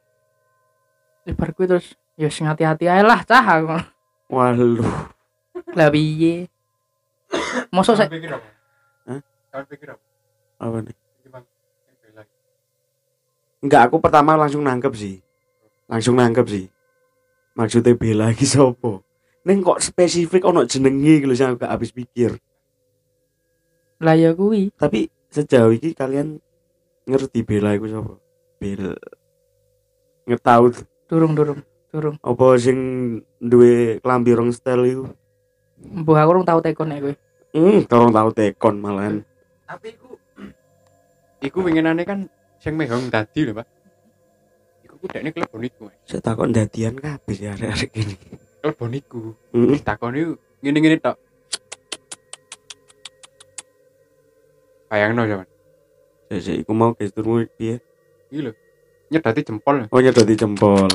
Ibar 1.29 1.49
kuwi 1.53 1.69
terus 1.69 1.93
ya 2.17 2.29
sing 2.33 2.49
hati-hati 2.49 2.89
ae 2.89 3.05
lah 3.05 3.21
cah 3.21 3.41
aku 3.45 3.77
waduh. 4.33 4.81
lah 5.77 5.93
piye 5.93 6.49
mosok 7.69 8.01
saya 8.01 8.09
pikir 8.09 8.33
apa? 8.33 8.49
Hah? 9.05 9.21
Kalian 9.53 9.65
pikir 9.69 9.87
apa? 9.93 10.03
Apa 10.57 10.77
nih? 10.81 10.95
Bela. 12.01 12.21
Enggak, 13.61 13.81
aku 13.89 13.97
pertama 14.01 14.33
langsung 14.33 14.65
nangkep 14.65 14.93
sih. 14.97 15.15
Langsung 15.85 16.17
nangkep 16.17 16.45
sih. 16.49 16.65
Maksudnya 17.53 17.93
bela 17.93 18.33
lagi 18.33 18.45
sopo? 18.49 19.04
Neng 19.45 19.61
kok 19.61 19.77
spesifik 19.77 20.41
ono 20.43 20.65
jenenge 20.65 21.21
gitu 21.21 21.33
sih 21.37 21.45
aku 21.45 21.61
gak 21.61 21.73
habis 21.77 21.93
pikir. 21.93 22.33
lah 23.95 24.17
ya 24.17 24.35
kuwi 24.35 24.73
Tapi 24.75 25.07
sejauh 25.31 25.71
ini 25.71 25.95
kalian 25.95 26.41
ngerti 27.05 27.45
bela 27.45 27.71
iku 27.71 27.87
sopo? 27.87 28.13
Bel 28.59 28.97
ngetahu 30.25 30.73
durung 31.05 31.37
durung 31.37 31.61
durung 31.93 32.17
apa 32.19 32.45
sing 32.57 32.77
duwe 33.37 34.01
klambi 34.01 34.33
rong 34.33 34.49
style 34.51 34.83
iku? 34.83 35.05
mbuh 35.79 36.17
aku 36.17 36.29
urung 36.33 36.45
tau 36.47 36.59
tekon 36.59 36.89
nek 36.89 36.99
kowe 37.03 37.13
Hmm, 37.55 37.87
tolong 37.87 38.11
tahu 38.11 38.29
tekon 38.35 38.75
malahan. 38.83 39.23
Tapi 39.63 39.95
iku 39.95 40.11
iku 41.39 41.57
winginane 41.63 42.03
kan 42.03 42.27
sing 42.59 42.75
mehong 42.75 43.07
dadi 43.07 43.47
lho, 43.47 43.55
Pak. 43.55 43.67
Iku 44.83 44.95
ku 44.99 45.05
dekne 45.07 45.31
klebon 45.31 45.63
iku. 45.63 45.87
Saya 46.03 46.19
takon 46.19 46.51
dadian 46.51 46.99
kabeh 46.99 47.37
ya 47.39 47.55
arek-arek 47.55 47.91
ini. 47.95 48.15
Klebon 48.65 48.97
iku. 48.97 49.37
Heeh. 49.53 49.77
Wis 49.77 49.85
takoni 49.85 50.25
ngene-ngene 50.65 50.97
tok. 50.97 51.21
Bayangno 54.89 55.29
sampean. 55.29 55.49
Sik 56.41 56.65
iku 56.65 56.73
mau 56.73 56.97
gesturmu 56.97 57.45
piye? 57.61 57.77
Iki 58.33 58.41
lho. 58.41 58.51
Nyedati 59.13 59.45
jempol. 59.45 59.85
Oh 59.93 60.01
nyedoti 60.01 60.33
jempol. 60.33 60.89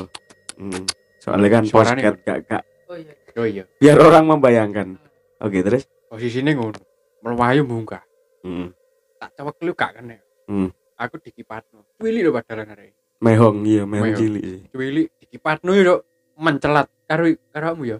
Hmm. 0.59 0.83
Soalnya 1.23 1.47
kan 1.47 1.63
posket 1.71 2.15
gak 2.27 2.39
gak 2.43 2.63
oh 2.91 2.97
iya 2.99 3.13
Oh 3.39 3.47
iya. 3.47 3.63
biar 3.79 3.95
orang 4.03 4.27
membayangkan. 4.27 4.99
Oke, 5.39 5.63
terus? 5.63 5.87
Posisine 6.11 6.51
ngono. 6.51 6.75
Melayu 7.23 7.63
munggah. 7.63 8.03
Hmm. 8.43 8.75
Tak 9.15 9.31
cewek 9.39 9.63
lu 9.63 9.71
gak 9.71 9.95
kan 9.95 10.11
ya. 10.11 10.19
Hmm. 10.51 10.75
Aku 10.99 11.23
dikipatno. 11.23 11.87
Cuwili 11.95 12.19
lho 12.19 12.35
padahal 12.35 12.67
arek. 12.67 12.91
Mehong 13.23 13.63
iya, 13.63 13.87
mehong 13.87 14.11
cilik 14.19 14.43
sih. 14.43 14.61
Cuwili 14.75 15.07
dikipatno 15.23 15.71
yo 15.71 16.03
mencelat 16.41 16.89
karo 17.05 17.29
karo 17.53 17.65
kamu 17.71 17.83
ya. 17.85 17.97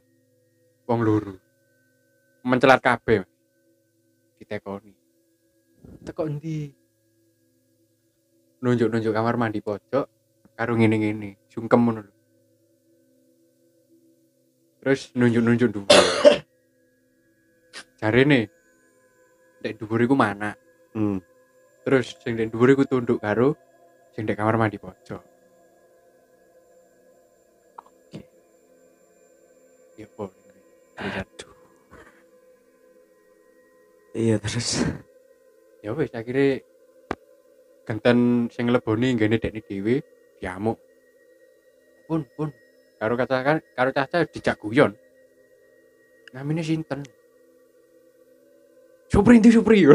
Wong 0.89 1.01
loro. 1.05 1.37
Mencelat 2.41 2.81
kabeh. 2.81 3.21
Ditekoni. 4.41 4.93
Teko 6.01 6.25
endi? 6.25 6.73
Nunjuk-nunjuk 8.61 9.13
kamar 9.13 9.37
mandi 9.37 9.61
pojok 9.61 10.05
karo 10.53 10.77
ngene-ngene, 10.77 11.49
sungkem 11.49 11.81
ngono 11.81 12.05
lho. 12.05 12.13
Terus 14.81 15.09
nunjuk-nunjuk 15.17 15.69
dhuwur. 15.73 15.89
Jarene 18.01 18.49
Dek 19.61 19.77
dhuwur 19.77 20.01
iku 20.01 20.17
mana? 20.17 20.57
Hmm. 20.97 21.21
Terus 21.85 22.17
sing 22.17 22.33
ndek 22.33 22.49
dhuwur 22.49 22.73
iku 22.73 22.83
tunduk 22.89 23.21
karo 23.21 23.53
sing 24.17 24.25
ndek 24.25 24.41
kamar 24.41 24.57
mandi 24.57 24.81
pojok. 24.81 25.30
Ya 30.02 30.10
boleh. 30.18 30.34
Aduh. 30.97 31.54
Iya, 34.18 34.41
terus. 34.41 34.82
Ya 35.86 35.93
wis 35.93 36.10
akhirnya 36.10 36.66
genten 37.86 38.49
sing 38.49 38.66
leboni 38.74 39.14
nggene 39.14 39.38
dekne 39.38 39.62
dhewe 39.62 40.02
diamuk. 40.41 40.82
Pun 42.10 42.26
pun 42.34 42.49
karo 42.97 43.14
kata 43.14 43.45
kan 43.45 43.58
karo 43.78 43.93
caca 43.93 44.26
dijak 44.26 44.58
guyon. 44.58 44.97
Namanya 46.34 46.66
sinten? 46.66 47.06
Supri 49.06 49.38
ndi 49.38 49.54
Supri? 49.54 49.86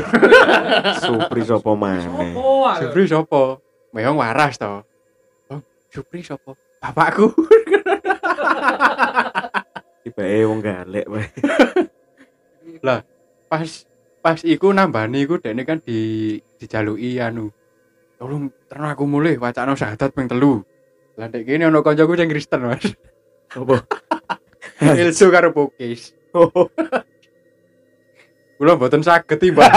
Supri 1.03 1.43
sapa 1.43 1.75
maneh? 1.75 2.31
Supri 2.79 3.11
sapa? 3.11 3.59
Meyong 3.91 4.23
waras 4.23 4.55
to. 4.55 4.87
Bang, 5.51 5.67
Supri 5.91 6.23
sapa? 6.23 6.55
Bapakku. 6.79 7.33
Tibake 10.07 10.47
wong 10.47 10.63
galek 10.63 11.07
wae. 11.11 11.27
pas 13.51 13.67
pas 14.23 14.39
iku 14.47 14.71
nambani 14.71 15.27
iku 15.27 15.43
dekne 15.43 15.67
kan 15.67 15.83
di 15.83 16.39
dijaluki 16.63 17.19
anu. 17.19 17.51
Tolong 18.15 18.55
terno 18.71 18.87
aku 18.87 19.03
mulih 19.03 19.35
wacana 19.43 19.75
syahadat 19.75 20.15
ping 20.15 20.31
telu. 20.31 20.63
Lah 21.19 21.27
ndek 21.27 21.43
kene 21.43 21.67
ana 21.67 21.83
kancaku 21.83 22.15
sing 22.15 22.31
Kristen, 22.31 22.71
Mas. 22.71 22.87
Apa? 23.59 23.83
Ilsu 25.03 25.27
karo 25.35 25.51
Pukis. 25.51 26.15
Oh, 26.31 26.71
Kula 28.63 28.79
mboten 28.79 29.03
saged 29.03 29.43
timbang. 29.43 29.75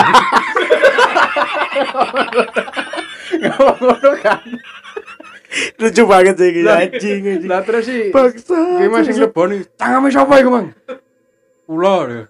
Ngono 3.49 4.11
kan. 4.21 4.45
Lucu 5.81 6.03
banget 6.05 6.35
sih 6.37 6.61
Lah, 6.61 6.85
anjing 6.85 7.21
anjing. 7.25 7.49
Lah 7.49 7.61
terus 7.65 7.89
sih 7.89 8.13
Paksa. 8.13 8.85
Mas 8.85 9.05
sing 9.09 9.17
leboni, 9.17 9.65
cangame 9.75 10.13
sapa 10.13 10.37
iku, 10.37 10.49
Mang? 10.53 10.67
Kula 11.65 11.95
lho. 12.05 12.21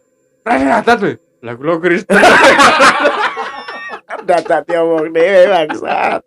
Rasa 0.47 0.59
syahadat 0.63 0.97
lho. 1.03 1.11
Lah 1.43 1.53
kula 1.59 1.73
Kristen. 1.83 2.15
dadak 4.29 4.61
diomong 4.69 5.09
dhewe 5.09 5.41
bangsat. 5.49 6.21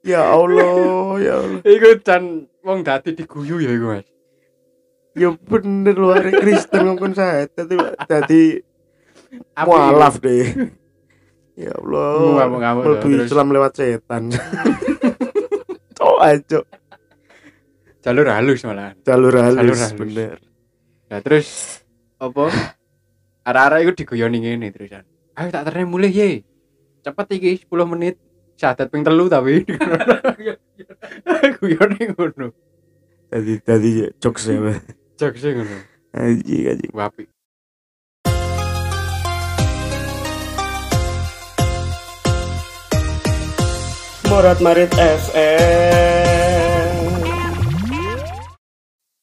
Ya 0.00 0.32
Allah, 0.32 1.18
ya 1.20 1.34
Allah. 1.44 1.60
Iku 1.66 1.88
jan 2.00 2.48
wong 2.64 2.80
dadi 2.86 3.12
diguyu 3.12 3.60
ya 3.60 3.70
iku, 3.74 3.86
Mas. 3.98 4.06
Ya 5.18 5.28
bener 5.34 5.94
lu 5.98 6.14
arek 6.14 6.38
Kristen 6.38 6.86
ngomong 6.86 7.12
saya 7.18 7.50
tadi 7.50 7.74
tadi 8.06 8.42
Apik. 9.58 9.66
mualaf 9.66 10.22
deh. 10.22 10.70
Ya 11.58 11.74
Allah. 11.76 12.46
Mlebu 12.48 12.92
terus. 13.02 13.26
Islam 13.28 13.52
lewat 13.52 13.72
setan. 13.76 14.30
Cok 16.00 16.18
aja 16.18 16.58
jalur 18.00 18.24
halus 18.32 18.64
malah 18.64 18.96
jalur 19.04 19.36
halus, 19.36 19.60
Jalur 19.60 19.76
halus. 19.76 19.92
bener. 19.92 20.36
nah 21.12 21.20
terus? 21.20 21.48
Apa? 22.16 22.48
Arah-arah 23.44 23.84
itu 23.84 23.92
diguyoni 23.92 24.40
ngene 24.40 24.72
terusan. 24.72 25.04
Ayo 25.36 25.48
tak 25.48 25.68
terne 25.68 25.84
mulai 25.84 26.08
ye. 26.08 26.30
Cepet 27.00 27.26
iki 27.36 27.50
10 27.68 27.92
menit. 27.92 28.16
Syahadat 28.56 28.88
ping 28.88 29.04
telu 29.04 29.28
tapi. 29.28 29.64
Guyone 31.60 32.00
ngono. 32.12 32.52
Tadi 33.28 33.52
tadi 33.60 33.90
jokes 34.20 34.48
ya. 34.48 34.76
Sih 35.16 35.50
ngono. 35.52 35.76
Anjing 36.16 36.62
anjing. 36.68 36.92
wapi 36.92 37.24
Morat 44.30 44.58
Marit 44.60 44.90
FM. 44.92 46.92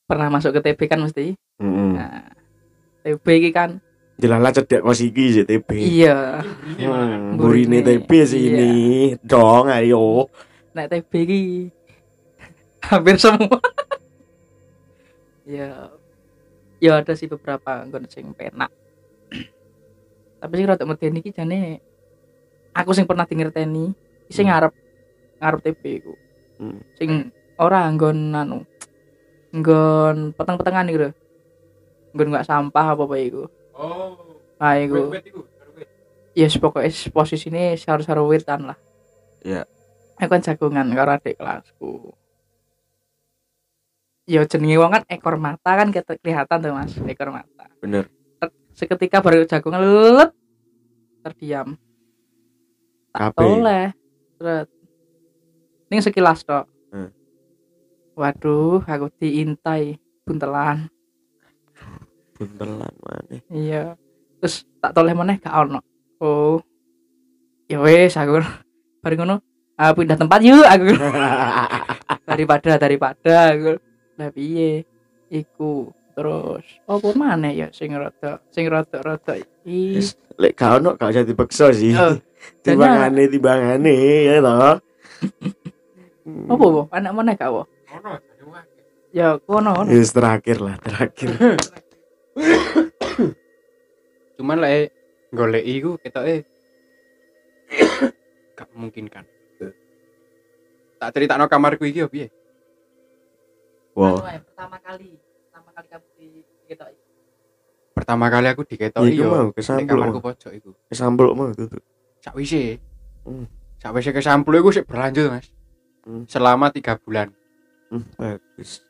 pernah 0.03 0.27
masuk 0.29 0.51
ke 0.55 0.59
TB 0.61 0.79
kan 0.85 0.99
mesti 1.01 1.33
Heeh. 1.35 1.89
nah, 1.93 2.23
TB 3.03 3.25
iki 3.37 3.51
kan 3.51 3.79
Jelala 4.17 4.49
cedek 4.49 4.81
kos 4.81 4.99
iki 4.99 5.31
sih 5.31 5.43
TB. 5.43 5.67
iya 5.75 6.41
Hmm, 6.75 7.35
Burine. 7.35 7.81
TB 7.81 8.09
sih 8.23 8.39
Iya. 8.41 8.49
ini. 8.55 8.71
Dong 9.19 9.67
ayo. 9.67 10.25
nek 10.71 10.87
TB 10.89 11.11
iki 11.21 11.39
hampir 12.87 13.15
semua 13.17 13.57
ya 15.43 15.89
ya 16.77 16.91
ada 16.95 17.11
sih 17.13 17.25
beberapa 17.25 17.83
nggon 17.83 18.05
sing 18.07 18.31
penak 18.31 18.69
tapi 20.37 20.51
sing 20.53 20.65
rada 20.65 20.83
medeni 20.83 21.19
iki 21.19 21.31
jane 21.31 21.79
aku 22.71 22.91
sing 22.91 23.03
pernah 23.03 23.23
dingerteni 23.23 23.91
sing 24.27 24.45
Hmm. 24.45 24.51
ngarep 24.55 24.71
ngarep 25.37 25.59
TB 25.63 25.83
iku. 26.03 26.13
Hmm. 26.57 26.81
sing 26.97 27.29
ora 27.61 27.85
nggon 27.93 28.33
anu 28.33 28.65
nggon 29.53 30.33
peteng-petengan 30.33 30.89
iku 30.89 30.99
lho. 31.07 31.11
Nggon 32.13 32.33
gak 32.33 32.47
sampah 32.49 32.85
apa 32.93 33.03
apa 33.05 33.15
iku. 33.21 33.43
Oh. 33.77 34.17
Nah 34.57 34.73
iku. 34.77 35.13
Ya 36.37 36.45
yes, 36.45 36.57
pokoknya 36.61 36.93
posisinya 37.09 37.73
saru-saru 37.73 38.29
witan 38.29 38.69
lah. 38.69 38.77
Iya. 39.41 39.65
aku 40.17 40.33
kan 40.33 40.41
jagungan 40.41 40.89
karo 40.93 41.17
adik 41.17 41.37
kelasku. 41.37 42.13
Ya 44.29 44.45
jenenge 44.45 44.77
wong 44.77 44.91
kan 44.93 45.03
ekor 45.09 45.37
mata 45.37 45.71
kan 45.77 45.89
kelihatan 45.93 46.57
tuh 46.61 46.73
mas 46.73 46.93
ekor 47.05 47.29
mata. 47.33 47.69
Bener. 47.81 48.05
seketika 48.77 49.25
baru 49.25 49.49
jagungan 49.49 49.81
lelet 49.81 50.31
terdiam. 51.25 51.73
Tak 53.09 53.33
Kabeh. 53.33 53.41
toleh 53.41 53.87
ning 55.87 55.99
sekilas 55.99 56.43
tok 56.43 56.65
Hmm. 56.87 57.11
waduh 58.13 58.79
aku 58.81 59.11
diintai 59.13 59.99
buntelan 60.23 60.87
Buntelan 62.33 62.93
maneh. 63.01 63.41
iya 63.49 63.97
terus 64.39 64.63
tak 64.77 64.93
toleh 64.93 65.11
meneh 65.11 65.35
gak 65.35 65.51
ono 65.57 65.83
oh 66.17 66.63
ya 67.65 67.81
wes 67.81 68.13
aku 68.13 68.39
bareng 69.03 69.19
ngono 69.19 69.35
ah, 69.75 69.91
pindah 69.91 70.15
tempat 70.15 70.39
yuk 70.41 70.63
aku 70.63 70.95
daripada 72.29 72.77
daripada 72.77 73.51
aku 73.51 73.75
lah 74.15 74.29
piye 74.31 74.87
iku 75.27 75.91
terus 76.15 76.65
apa 76.87 77.07
mana 77.13 77.51
ya 77.51 77.67
sing 77.69 77.91
rada 77.91 78.39
sing 78.49 78.65
rada 78.65 79.03
rada 79.03 79.33
i 79.67 79.99
Yes. 79.99 80.15
Lek 80.37 80.53
gak 80.53 80.79
ono 80.79 80.93
gak 80.93 81.11
usah 81.11 81.25
dipaksa 81.25 81.73
sih. 81.73 81.97
Oh, 81.97 82.13
timbangane 82.63 83.25
timbangane 83.25 83.95
ya 84.23 84.37
toh. 84.37 84.77
Apa 86.27 86.59
po 86.59 86.81
anak 86.91 87.11
mana 87.15 87.31
jane 87.33 87.55
wae 87.55 88.67
ya 89.15 89.39
kono. 89.39 89.87
Yes, 89.87 90.11
terakhir 90.11 90.59
lah, 90.59 90.75
terakhir. 90.83 91.31
cuman 94.37 94.57
lek 94.61 94.93
golek 95.33 95.65
iku 95.65 95.97
ketoke 95.97 96.45
gak 98.57 98.67
memungkinkan 98.75 99.25
tak 100.97 101.09
cerita 101.13 101.37
kamarku 101.47 101.85
iki 101.85 102.05
ya 102.05 102.09
piye 102.09 102.29
Wow. 103.97 104.21
Anu 104.21 104.29
ae, 104.29 104.37
pertama 104.45 104.77
kali 104.77 105.17
pertama 105.49 105.69
kali 105.73 105.87
kamu 105.89 106.05
di 106.13 106.27
gitu 106.69 106.85
pertama 107.97 108.25
kali 108.29 108.45
aku 108.45 108.61
diketoki 108.61 109.09
Iku 109.17 109.25
mau 109.25 109.49
yo 109.49 109.53
kesambul. 109.57 109.81
nek 109.81 109.89
kamarku 109.89 110.19
pojok 110.21 110.51
iku 110.53 110.69
Kesambul 110.85 111.33
mau 111.33 111.49
tuh. 111.49 111.81
sakwise 112.21 112.77
Hmm. 113.25 113.49
sakwise 113.81 114.13
kesampul 114.13 114.53
iku 114.53 114.69
sik 114.69 114.85
berlanjut 114.85 115.33
mas 115.33 115.49
Hmm. 116.07 116.23
selama 116.25 116.71
tiga 116.71 116.95
bulan 116.95 117.35
Hmm, 117.87 118.03
bagus. 118.15 118.83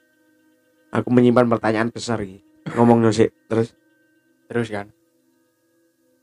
Aku 0.90 1.10
menyimpan 1.10 1.46
pertanyaan 1.48 1.90
besar 1.90 2.18
iki. 2.20 2.42
Ngomongnya 2.70 3.10
sih 3.10 3.30
terus. 3.46 3.74
terus 4.46 4.70
kan 4.70 4.88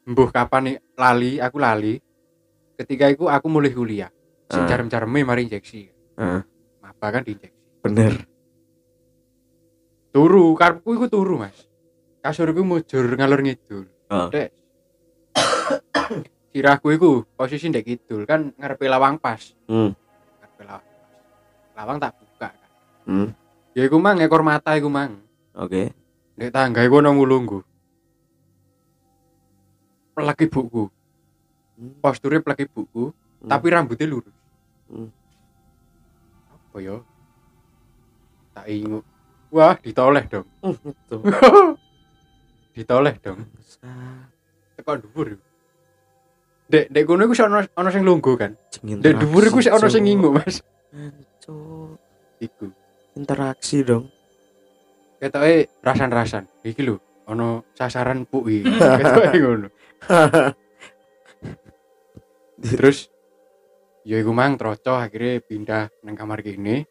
mbuh 0.05 0.29
kapan 0.29 0.63
nih 0.65 0.77
lali 0.95 1.33
aku 1.37 1.57
lali 1.57 2.01
ketika 2.75 3.07
itu 3.07 3.25
aku 3.25 3.47
mulai 3.47 3.69
kuliah 3.71 4.09
sing 4.47 4.61
Ah. 4.61 4.67
jarem-jareme 4.67 5.21
mari 5.23 5.45
injeksi 5.45 5.93
Heeh, 6.15 6.41
maba 6.79 7.07
kan 7.11 7.21
diinjeksi 7.21 7.81
bener. 7.81 8.25
turu 10.11 10.55
karepku 10.55 10.95
iku 10.95 11.07
turu 11.07 11.37
mas 11.39 11.57
kasurku 12.21 12.61
mujur 12.61 13.13
ngalur 13.13 13.41
ngidul 13.41 13.85
Oh. 14.07 14.29
Dek. 14.29 14.53
sirahku 16.51 16.89
iku 16.91 17.11
posisi 17.33 17.67
ndek 17.67 17.85
kidul 17.85 18.25
kan 18.25 18.53
ngarepe 18.55 18.85
lawang 18.87 19.17
pas 19.17 19.53
Hmm. 19.65 19.93
Lawang 21.75 21.99
tak 21.99 22.15
buka 22.19 22.49
kan 22.51 22.71
Hmm. 23.05 23.29
ya 23.77 23.85
iku 23.85 24.01
mang 24.01 24.17
ekor 24.23 24.41
mata 24.41 24.73
iku 24.75 24.89
mang 24.89 25.21
Oke. 25.55 25.93
ndek 26.39 26.51
tangga 26.51 26.83
iku 26.83 27.03
ono 27.03 27.11
ngulunggu 27.13 27.59
plek 30.15 30.47
ibuku 30.47 30.89
Hmm. 31.75 31.99
posturnya 31.99 32.39
plek 32.39 32.71
ibuku 32.71 33.11
Hmm. 33.11 33.51
tapi 33.51 33.67
rambutnya 33.69 34.07
lurus 34.07 34.35
Hmm. 34.87 35.11
apa 36.55 36.77
ya 36.79 36.97
tak 38.55 38.67
ingu 38.71 39.03
wah 39.51 39.75
ditoleh 39.83 40.25
dong 40.31 40.47
ditoleh 42.75 43.15
dong 43.23 43.39
tekan 44.75 44.99
dhuwur. 45.01 45.39
Dek, 46.67 46.91
dek 46.91 47.05
kono 47.07 47.31
iku 47.31 47.35
ono 47.47 47.63
ono 47.63 47.89
sing 47.95 48.03
lungguh 48.03 48.35
kan. 48.35 48.59
Dek 48.83 49.15
dhuwur 49.23 49.47
iku 49.47 49.63
ono 49.71 49.87
sing 49.87 50.03
ngingu, 50.03 50.35
Mas. 50.35 50.59
Cuk, 51.45 52.01
Iku. 52.41 52.73
interaksi 53.21 53.85
dong. 53.85 54.09
Ketoke 55.21 55.69
rasan-rasan. 55.85 56.49
Iki 56.65 56.81
lho, 56.89 56.97
ono 57.29 57.69
sasaran 57.77 58.25
puk 58.25 58.49
iki. 58.49 58.65
Ketoke 58.99 59.37
ngono. 59.37 59.69
Terus 62.65 63.13
ya 64.09 64.17
iku 64.17 64.33
mang 64.33 64.57
troco 64.57 64.97
akhirnya 64.97 65.45
pindah 65.45 65.93
nang 66.01 66.17
kamar 66.17 66.41
kene. 66.41 66.89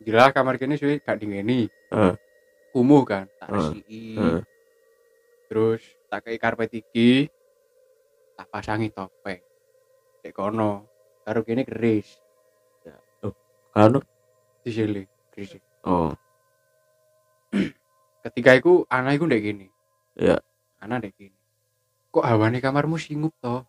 Gila 0.00 0.32
kamar 0.32 0.56
kene 0.56 0.80
suwe 0.80 1.04
gak 1.04 1.20
dingeni. 1.20 1.68
Heeh. 1.92 2.14
Kumuh 2.72 3.04
kan, 3.04 3.28
tak 3.36 3.52
resiki. 3.52 4.16
Heeh. 4.16 4.40
Terus 5.52 5.84
tak 6.08 6.24
kei 6.24 6.40
karpet 6.40 6.72
iki. 6.72 7.28
Tak 8.32 8.48
pasangi 8.48 8.88
topeng. 8.88 9.44
Dek 10.24 10.32
kono. 10.32 10.88
Karo 11.20 11.44
kene 11.44 11.68
keris. 11.68 12.16
Anu. 13.76 14.00
Disile 14.64 15.04
keris. 15.36 15.60
Oh, 15.84 16.16
Ketika 18.24 18.56
iku 18.56 18.88
anak 18.88 19.20
iku 19.20 19.28
ndek 19.28 19.44
kene. 19.44 19.68
Iya. 20.16 20.40
Anak 20.80 21.04
ndek 21.04 21.12
kene. 21.20 21.36
Kok 22.08 22.24
hawane 22.24 22.64
kamarmu 22.64 22.96
singup 22.96 23.36
toh? 23.38 23.68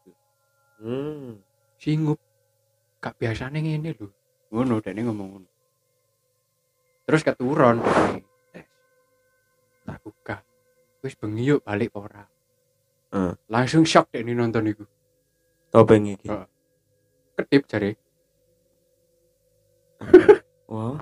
Hmm. 0.80 1.44
Singup. 1.76 2.24
Gak 3.04 3.20
biasane 3.20 3.60
ngene 3.60 3.92
lho. 4.00 4.08
Ngono 4.48 4.80
dene 4.80 5.04
ngomong 5.04 5.28
ngono. 5.28 5.50
Terus 7.04 7.22
keturun. 7.28 7.84
Tes. 8.56 8.66
Tak 9.84 10.00
buka. 10.08 10.40
Wis 11.04 11.20
bengi 11.20 11.52
yuk 11.52 11.68
balik 11.68 11.92
ora. 12.00 12.24
Heeh. 13.12 13.36
Langsung 13.52 13.84
shock 13.84 14.08
dene 14.16 14.32
nonton 14.32 14.72
iku. 14.72 14.88
Topeng 15.68 16.08
iki. 16.08 16.32
Heeh. 16.32 16.48
Kedip 17.36 17.68
jare. 17.68 18.07
Wow. 20.68 21.00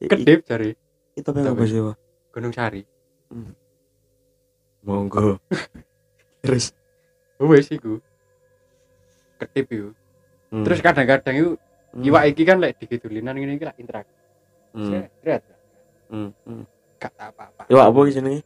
Kedip 0.00 0.42
jare. 0.42 0.74
i- 1.14 1.22
topeng 1.22 1.44
apa 1.44 1.54
Topeng. 1.54 1.68
sih? 1.68 1.80
Gunung 2.30 2.50
Sari. 2.50 2.82
Monggo. 4.80 5.38
Terus 6.42 6.72
Wes 7.36 7.68
iku. 7.68 8.00
Kedip 9.36 9.66
iku. 9.66 9.88
hmm. 10.50 10.64
Terus 10.64 10.80
kadang-kadang 10.80 11.36
iku 11.36 11.52
Hmm. 11.94 12.02
iwak 12.02 12.26
iki 12.26 12.42
kan 12.42 12.58
lek 12.58 12.74
digitulinan 12.76 13.38
ngene 13.38 13.54
iki 13.54 13.62
lah 13.62 13.76
interaksi. 13.78 14.10
Hmm. 14.74 15.06
Seret. 15.22 15.42
Hmm. 16.10 16.34
hmm. 16.42 16.66
Gak 16.98 17.14
apa-apa. 17.14 17.70
Iwak 17.70 17.86
apa 17.86 17.98
jenenge? 18.10 18.42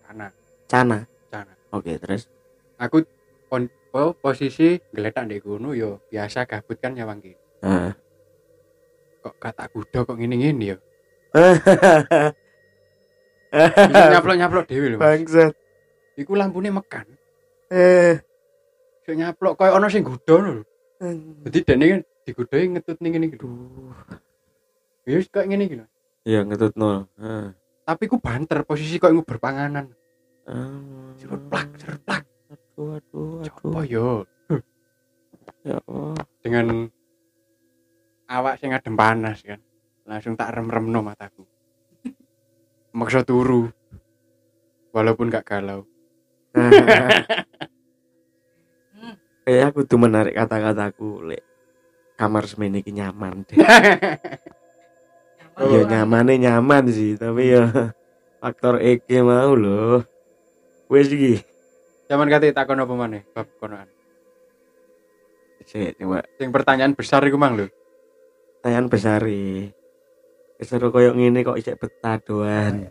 Karena 0.00 0.26
Cana. 0.64 0.98
Cana. 1.26 1.52
Oke, 1.70 1.98
terus. 1.98 2.30
aku 2.74 3.02
apa 3.50 4.10
posisi 4.12 4.78
geletak 4.90 5.26
ndek 5.26 5.42
kono 5.42 5.70
yo 5.72 6.02
biasa 6.04 6.42
gabut 6.44 6.78
kan 6.78 6.94
nyawang 6.94 7.18
kene. 7.18 7.34
Ah. 7.62 7.94
Kok 9.24 9.34
kata 9.40 9.64
kuda 9.72 10.04
kok 10.04 10.16
ngene-ngene 10.20 10.76
yo. 10.76 10.76
Bisa 13.54 14.04
nyaplok-nyaplok 14.12 14.64
dhewe 14.68 14.86
lho. 14.94 14.98
Bangsat. 15.00 15.56
Iku 16.20 16.36
lampune 16.36 16.68
mekan. 16.68 17.08
Eh. 17.72 18.20
Sik 19.02 19.16
nyaplok 19.16 19.56
koyo 19.56 19.72
ana 19.74 19.88
sing 19.88 20.04
gudo 20.04 20.36
lho. 20.38 20.52
Dadi 21.44 21.58
dene 21.64 21.84
kan 21.88 22.00
digudoi 22.28 22.64
ngetut 22.76 22.98
ning 23.00 23.10
ngene 23.16 23.26
iki. 23.32 23.36
Ya 25.08 25.14
wis 25.16 25.28
koyo 25.32 25.48
ngene 25.48 25.64
iki 25.64 25.76
lho. 25.80 25.86
Ya 26.28 26.44
ngetut 26.44 26.76
nol. 26.76 27.08
Ah. 27.16 27.56
Tapi 27.84 28.04
ku 28.08 28.20
banter 28.20 28.60
posisi 28.68 29.00
koyo 29.00 29.16
nguber 29.16 29.40
panganan. 29.40 29.88
Serut 31.16 31.40
plak, 31.48 31.72
plak. 32.04 32.22
Aduh, 32.52 33.00
aduh, 33.00 33.40
Coba 33.48 33.80
aduh. 33.80 33.88
yo 33.88 34.08
Ya 35.64 35.80
Allah. 35.88 36.12
dengan 36.44 36.66
awak 38.28 38.60
sing 38.60 38.72
adem 38.72 38.96
panas 38.96 39.44
kan. 39.44 39.60
Langsung 40.04 40.36
tak 40.36 40.52
rem-remno 40.52 41.00
mataku. 41.00 41.48
Maksa 42.98 43.24
turu. 43.24 43.72
Walaupun 44.94 45.32
gak 45.32 45.48
galau. 45.48 45.88
Kayak 49.42 49.64
aku 49.74 49.82
tuh 49.82 49.98
menarik 49.98 50.38
kata-kataku 50.38 51.26
lek 51.26 51.42
kamar 52.14 52.46
semene 52.46 52.78
iki 52.78 52.94
nyaman 52.94 53.42
deh. 53.42 53.58
ya 55.74 55.80
nyamannya 55.82 56.38
nyaman 56.38 56.86
sih, 56.94 57.18
tapi 57.18 57.58
ya 57.58 57.90
faktor 58.38 58.78
EG 58.78 59.18
mau 59.26 59.58
loh. 59.58 60.06
Wes 60.86 61.10
iki. 61.10 61.42
Zaman 62.06 62.30
kate 62.30 62.54
takon 62.54 62.78
apa 62.78 62.94
maneh 62.94 63.26
bab 63.34 63.50
konoan. 63.58 63.90
Sik, 65.64 65.96
coba 65.96 66.20
Sing 66.36 66.52
pertanyaan 66.52 66.92
besar 66.92 67.24
iku 67.24 67.40
mang 67.40 67.56
lho. 67.56 67.72
Tanyaan 68.64 68.88
besar 68.88 69.20
Keseru 70.56 70.88
koyo 70.88 71.12
ngene 71.12 71.44
kok 71.44 71.60
isek 71.60 71.76
betah 71.76 72.16
doan. 72.24 72.88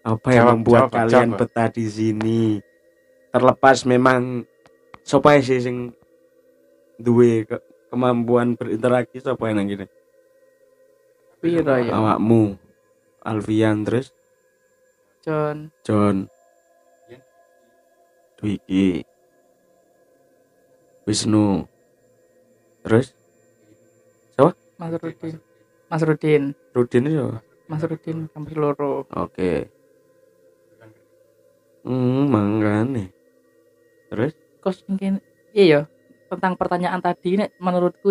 Apa 0.00 0.28
yang 0.32 0.46
Jawab, 0.48 0.54
membuat 0.56 0.80
jawab, 0.88 0.94
kalian 0.96 1.28
jawab. 1.28 1.40
betah 1.44 1.68
di 1.68 1.84
sini? 1.84 2.42
Terlepas 3.28 3.84
memang 3.84 4.48
sapa 5.04 5.36
sih 5.44 5.60
sing 5.60 5.92
duwe 6.96 7.44
ke- 7.44 7.60
kemampuan 7.92 8.56
berinteraksi 8.56 9.20
sapa 9.20 9.52
yang 9.52 9.60
nang 9.60 9.68
kene? 9.68 9.86
Piro 11.44 11.76
ya? 11.76 11.92
Awakmu. 11.92 12.56
Alfian 13.20 13.84
terus 13.84 14.14
John. 15.20 15.68
John 15.84 16.30
Dwiki 18.38 19.02
Wisnu 21.04 21.66
terus 22.86 23.17
Mas 24.78 24.94
Rudin. 24.96 25.36
Mas 25.90 26.02
Rudin. 26.06 26.42
Rudin 26.72 27.04
itu 27.10 27.28
Mas 27.68 27.82
Rudin 27.84 28.30
kampus 28.32 28.54
loro. 28.56 29.04
oke 29.12 29.68
hmm 31.84 32.24
mangkane 32.28 33.12
terus 34.08 34.32
Kos 34.58 34.82
mungkin 34.90 35.22
iya 35.54 35.64
ya 35.64 35.80
tentang 36.28 36.58
pertanyaan 36.58 37.00
tadi 37.00 37.38
nek 37.38 37.54
menurutku 37.62 38.10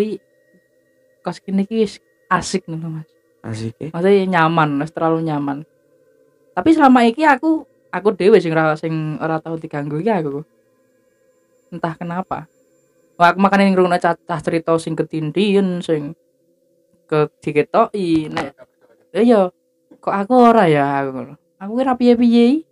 kos 1.21 1.43
kini 1.43 1.67
ki 1.67 1.85
asik 2.31 2.65
nih 2.65 2.79
Mas. 2.79 3.09
asik 3.43 3.75
ya 3.77 3.87
Maksudnya 3.93 4.25
nyaman, 4.39 4.81
wis 4.81 4.91
terlalu 4.91 5.27
nyaman. 5.27 5.63
Tapi 6.55 6.69
selama 6.73 7.05
iki 7.05 7.23
aku 7.27 7.67
aku 7.93 8.07
dewe 8.15 8.39
sing 8.41 8.51
ora 8.55 8.73
sing 8.79 9.19
ora 9.21 9.37
tau 9.37 9.59
diganggu 9.59 10.01
iki 10.01 10.09
aku. 10.09 10.41
Entah 11.69 11.93
kenapa. 11.93 12.47
Wah, 13.19 13.33
aku 13.33 13.39
makanya 13.41 13.69
ngrungokno 13.73 13.97
cah, 13.99 14.15
cah 14.17 14.41
cerita 14.41 14.73
sing 14.79 14.95
ketindian 14.97 15.83
sing 15.83 16.15
ke 17.07 17.31
diketoki 17.39 18.27
nek 18.27 18.51
iya 19.15 19.49
kok 19.97 20.13
aku 20.13 20.33
ora 20.35 20.67
ya? 20.69 21.03
Aku 21.03 21.09
ngono. 21.15 21.33
Aku 21.57 21.71
kira 21.79 21.97
piye-piye 21.97 22.67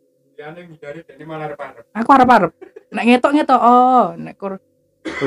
aku 1.96 2.10
arep-arep. 2.12 2.52
Nek 2.92 3.04
ngetok-ngetok 3.08 3.62
oh 3.64 4.14
nek 4.20 4.36
kur 4.36 4.60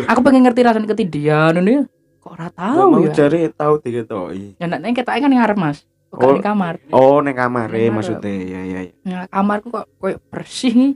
aku 0.06 0.20
pengen 0.20 0.44
ngerti 0.46 0.60
rasanya 0.62 0.88
ketindian 0.92 1.56
ini 1.64 1.84
kok 2.18 2.32
ora 2.34 2.48
tahu 2.52 2.82
mau 2.92 3.00
ya? 3.02 3.12
cari 3.16 3.48
tahu 3.52 3.74
diketoki. 3.80 4.60
Ya 4.60 4.66
nek 4.68 4.80
nek 4.84 4.92
ketoknya 5.00 5.20
kan 5.24 5.32
ngarep 5.32 5.58
mas. 5.58 5.78
Bukan 6.08 6.24
Oh. 6.24 6.36
di 6.36 6.40
kamar? 6.40 6.74
oh 6.88 7.20
neng 7.20 7.36
kamar 7.36 7.68
Neng 7.68 8.00
maksudnya. 8.00 8.32
Ya 8.32 8.60
ya 8.64 8.80
ya 8.88 8.92
nah, 9.04 9.24
kamarku 9.28 9.68
kok 9.68 9.86
koyo 10.00 10.16
bersih 10.32 10.72
nih 10.72 10.92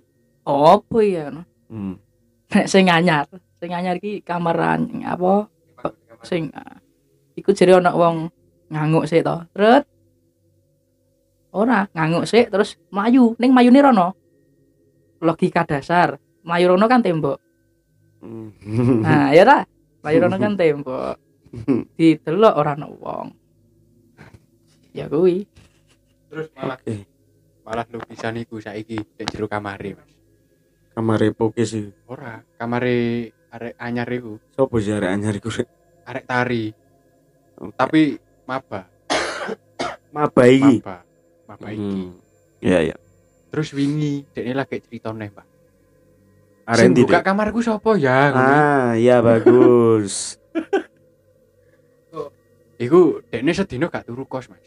apa 0.49 0.99
ya 1.05 1.25
no? 1.29 1.43
hmm. 1.69 1.95
nek 2.57 2.67
sing 2.67 2.89
anyar 2.89 3.29
sing 3.61 3.71
anyar 3.77 4.01
iki 4.01 4.25
kamaran 4.25 4.89
apa? 5.05 5.53
Sing 6.25 6.49
iku 7.37 7.51
jere 7.53 7.77
ana 7.77 7.93
wong 7.95 8.29
nganguk 8.69 9.05
sik 9.09 9.25
to. 9.25 9.37
Terus 9.53 9.85
ora 11.53 11.87
nganguk 11.93 12.25
sik 12.25 12.49
terus 12.49 12.77
mlayu. 12.93 13.37
Ning 13.41 13.53
mayune 13.53 13.81
rono. 13.83 14.09
Logika 15.23 15.63
dasar. 15.65 16.17
Mlayu 16.43 16.75
rono 16.75 16.87
kan 16.91 17.01
tembok. 17.05 17.39
Hmm. 18.23 18.55
nah 19.03 19.35
ya 19.35 19.43
ora 19.43 19.59
mlayu 20.03 20.19
rono 20.27 20.37
kan 20.39 20.55
tembok. 20.61 21.17
Didelok 21.99 22.55
ora 22.57 22.73
ana 22.77 22.87
wong. 22.89 23.29
Ya 24.93 25.09
kuwi. 25.09 25.45
Terus 26.33 26.49
malah 26.57 26.81
Oke. 26.81 27.05
malah 27.63 27.85
lukisan 27.89 28.41
iku 28.41 28.57
saiki 28.59 28.97
ning 28.97 29.29
jero 29.29 29.47
kamare, 29.47 29.95
Mas. 29.97 30.11
kamar 30.93 31.21
poke 31.33 31.65
sih. 31.65 31.93
Ora, 32.09 32.41
kamare 32.57 33.29
arek 33.53 33.77
anyar 33.77 34.09
iku, 34.09 34.41
sopo 34.53 34.81
sih 34.81 34.93
arek 34.97 35.13
anyar 35.13 35.33
iku 35.37 35.49
Rek? 35.53 35.69
arek 36.05 36.25
tari, 36.25 36.73
Tapi 37.71 38.19
maba, 38.43 38.91
maba 40.11 40.45
iki 40.51 40.83
maba. 40.83 41.07
Maba 41.47 41.69
iki. 41.71 42.03
Hmm. 42.11 42.19
ya 42.59 42.83
ya 42.83 42.97
Terus 43.53 43.71
wingi 43.77 44.25
dekne 44.33 44.57
lagi 44.57 44.81
cerita 44.81 45.13
neh, 45.13 45.29
Pak. 45.29 45.47
ndi 46.89 47.05
buka 47.05 47.21
Dek? 47.21 47.27
kamarku 47.27 47.61
sapa 47.61 47.95
ya? 48.01 48.33
ngono. 48.33 48.49
ah 48.49 48.91
iya 48.97 49.21
bagus 49.21 50.41
Iku 52.83 53.23
dekne 53.31 53.55
sedina 53.55 53.87
gak 53.87 54.11
turu 54.11 54.27
kos, 54.27 54.51
Mas. 54.51 54.59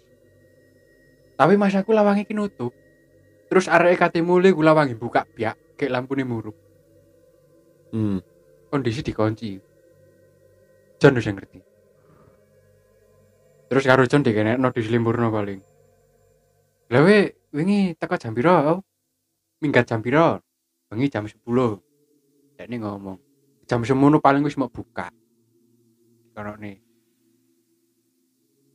Tapi 1.35 1.59
mas 1.59 1.75
aku 1.75 1.91
lawange 1.91 2.23
ki 2.23 2.31
nutup. 2.31 2.71
Terus 3.51 3.67
arek 3.67 3.99
kate 3.99 4.23
mulai 4.23 4.55
ku 4.55 4.63
lawange 4.63 4.95
buka 4.95 5.27
biak 5.35 5.75
kayak 5.75 5.91
lampune 5.91 6.23
murup. 6.23 6.55
hmm. 7.91 8.23
Kondisi 8.71 9.03
dikunci. 9.03 9.59
John 10.95 11.19
wis 11.19 11.27
ngerti. 11.27 11.59
Terus 13.65 13.83
karo 13.83 14.05
John 14.05 14.21
dikenekno 14.21 14.69
diselimpurno 14.69 15.29
paling. 15.29 15.59
We 16.89 17.17
wingi 17.49 17.97
teko 17.97 18.15
jam 18.15 18.33
piro? 18.33 18.83
Minggat 19.61 19.89
jam 19.89 19.99
piro? 19.99 20.37
Wengi 20.93 21.09
jam 21.09 21.25
10. 21.25 21.41
Dekne 22.55 22.75
ngomong. 22.77 23.17
Jam 23.65 23.81
semono 23.81 24.21
paling 24.21 24.45
wis 24.45 24.55
mau 24.55 24.69
buka. 24.69 25.09
Kono 26.31 26.53
nih. 26.55 26.77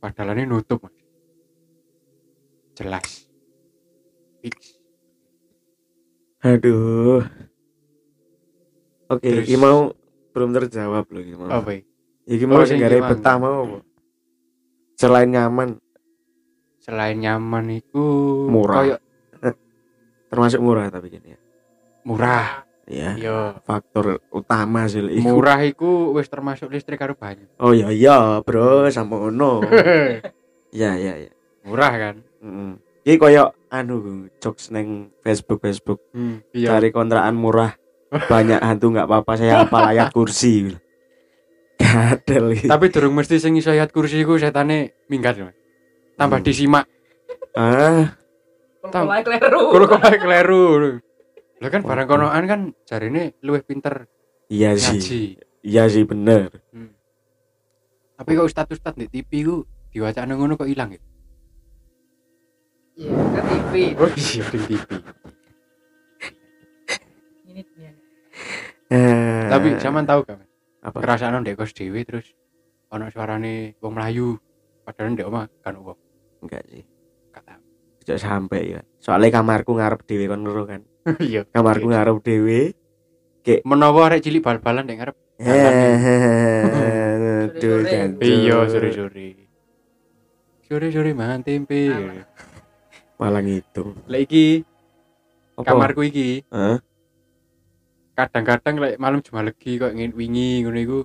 Padahal 0.01 0.33
ini 0.35 0.49
nutup, 0.49 0.81
Mas. 0.83 0.97
Jelas. 2.75 3.07
Fix. 4.41 4.81
aduh 6.41 7.21
oke 9.05 9.21
Terus- 9.21 9.45
iki 9.45 9.53
mau 9.61 9.93
belum 10.33 10.49
terjawab 10.57 11.05
loh 11.05 11.21
iki 11.21 11.37
mau 11.37 11.53
Apa? 11.53 11.77
iki 12.25 12.45
mau 12.49 12.57
Oh, 12.57 12.65
sing 12.65 12.81
betah 12.81 13.37
mau 13.37 13.61
apa 13.61 13.77
selain 15.01 15.25
nyaman 15.27 15.81
Selain 16.77 17.13
nyaman 17.13 17.65
iku 17.75 18.05
Murah. 18.47 18.77
koyo 18.79 18.97
termasuk 20.27 20.59
murah 20.59 20.87
tapi 20.87 21.09
gini 21.09 21.35
ya 21.35 21.39
murah. 22.03 22.63
ya 22.85 23.13
Yo. 23.15 23.55
faktor 23.61 24.19
utama 24.29 24.83
sih 24.85 24.99
iku. 25.01 25.37
Murah 25.37 25.61
iku 25.61 25.89
wis 26.11 26.27
termasuk 26.27 26.67
listrik 26.67 26.97
karo 26.97 27.13
banyu. 27.13 27.45
oh 27.57 27.71
iya 27.71 27.87
iya 27.89 28.17
bro 28.39 28.89
sama 28.89 29.17
ono 29.21 29.61
ya 30.73 30.95
ya 30.95 31.13
ya 31.19 31.31
murah 31.61 31.93
kan? 31.93 32.15
mm. 32.39 32.73
iki 33.01 33.15
koyo 33.17 33.53
anu 33.67 34.01
jokes 34.37 34.69
neng 34.69 35.13
Facebook 35.19 35.59
Facebook 35.59 36.01
Hmm, 36.09 36.41
iya. 36.51 36.73
cari 36.73 36.89
kontrakan 36.89 37.33
murah 37.33 37.77
banyak 38.31 38.59
hantu 38.59 38.91
nggak 38.91 39.05
apa-apa 39.05 39.31
saya 39.35 39.63
hafal 39.63 39.85
ayat 39.85 40.09
kursi 40.09 40.73
gadel 41.91 42.45
iki. 42.53 42.65
Tapi 42.65 42.85
durung 42.87 43.13
mesti 43.13 43.35
sing 43.35 43.53
iso 43.53 43.69
ayat 43.69 43.89
kursi 43.89 44.17
iku 44.17 44.35
setane 44.35 44.77
minggat, 45.05 45.35
Mas. 45.37 45.55
Tambah 46.15 46.39
Hmm. 46.39 46.45
disimak. 46.45 46.85
ah 47.51 48.15
Tam- 48.83 49.05
Mulai 49.05 49.21
kleru. 49.21 49.69
Kulo 49.69 49.85
kok 49.85 50.01
kleru. 50.17 50.63
Lah 51.59 51.69
kan 51.69 51.81
barang 51.81 52.07
konoan 52.07 52.43
kan 52.45 52.59
jarine 52.83 53.37
luwih 53.39 53.61
pinter 53.61 54.09
iya 54.47 54.73
sih 54.73 55.37
iya 55.61 55.85
sih 55.85 56.01
bener 56.01 56.49
Hmm. 56.71 56.89
Tapi 58.15 58.33
kok 58.33 58.47
ustad-ustad 58.47 58.95
di 58.95 59.05
TV 59.07 59.29
ku 59.41 59.55
diwacana 59.89 60.33
ngono 60.33 60.55
kok 60.55 60.65
ilang 60.65 60.89
ya? 60.89 61.01
Iya, 62.93 63.13
kan 63.13 63.43
TV. 63.45 63.73
Oh 63.95 64.09
iya 64.09 64.43
di 64.43 64.59
TV. 64.59 64.69
Ini 67.45 67.61
dia. 67.67 67.91
Ah, 68.89 69.47
Tapi 69.49 69.67
zaman 69.77 70.03
tahu 70.03 70.21
gak? 70.23 70.39
Apa? 70.81 70.97
Kerasaan 70.97 71.45
ndek 71.45 71.57
kos 71.61 71.77
dhewe 71.77 72.01
terus 72.01 72.33
ono 72.89 73.05
suarane 73.13 73.77
wong 73.77 73.93
Melayu. 73.93 74.41
Padahal 74.81 75.13
ndek 75.13 75.29
omah 75.29 75.45
kan 75.61 75.77
wong. 75.77 75.97
Enggak 76.41 76.65
sih. 76.67 76.81
Kata. 77.29 77.61
Ojo 78.01 78.15
sampai 78.17 78.73
ya. 78.77 78.81
Soalnya 78.97 79.29
kamarku 79.41 79.77
ngarep 79.77 80.01
dhewe 80.09 80.25
kon 80.25 80.41
ngeru 80.41 80.63
kan. 80.65 80.81
Iya. 81.21 81.45
Kamarku 81.53 81.89
ngarep 81.93 82.17
dhewe. 82.25 82.73
Menawa 83.65 84.09
arek 84.09 84.21
cilik 84.25 84.41
bal-balan 84.41 84.85
ndek 84.89 84.97
ngarep. 85.01 85.15
Aduh. 87.51 87.81
Iya, 88.21 88.69
sore-sore. 88.69 89.49
Sore-sore 90.65 91.11
mangan 91.13 91.41
tempe. 91.45 91.89
Lah 93.21 94.17
iki 94.17 94.65
Apa? 95.53 95.77
kamarku 95.77 96.01
iki 96.09 96.41
Hah? 96.49 96.81
Kadang-kadang 98.21 98.75
lek 98.77 99.01
malam 99.01 99.17
cuma 99.25 99.41
legi 99.41 99.81
kok 99.81 99.97
ngin 99.97 100.13
wingi 100.13 100.61
ngono 100.61 100.77
iku. 100.77 100.99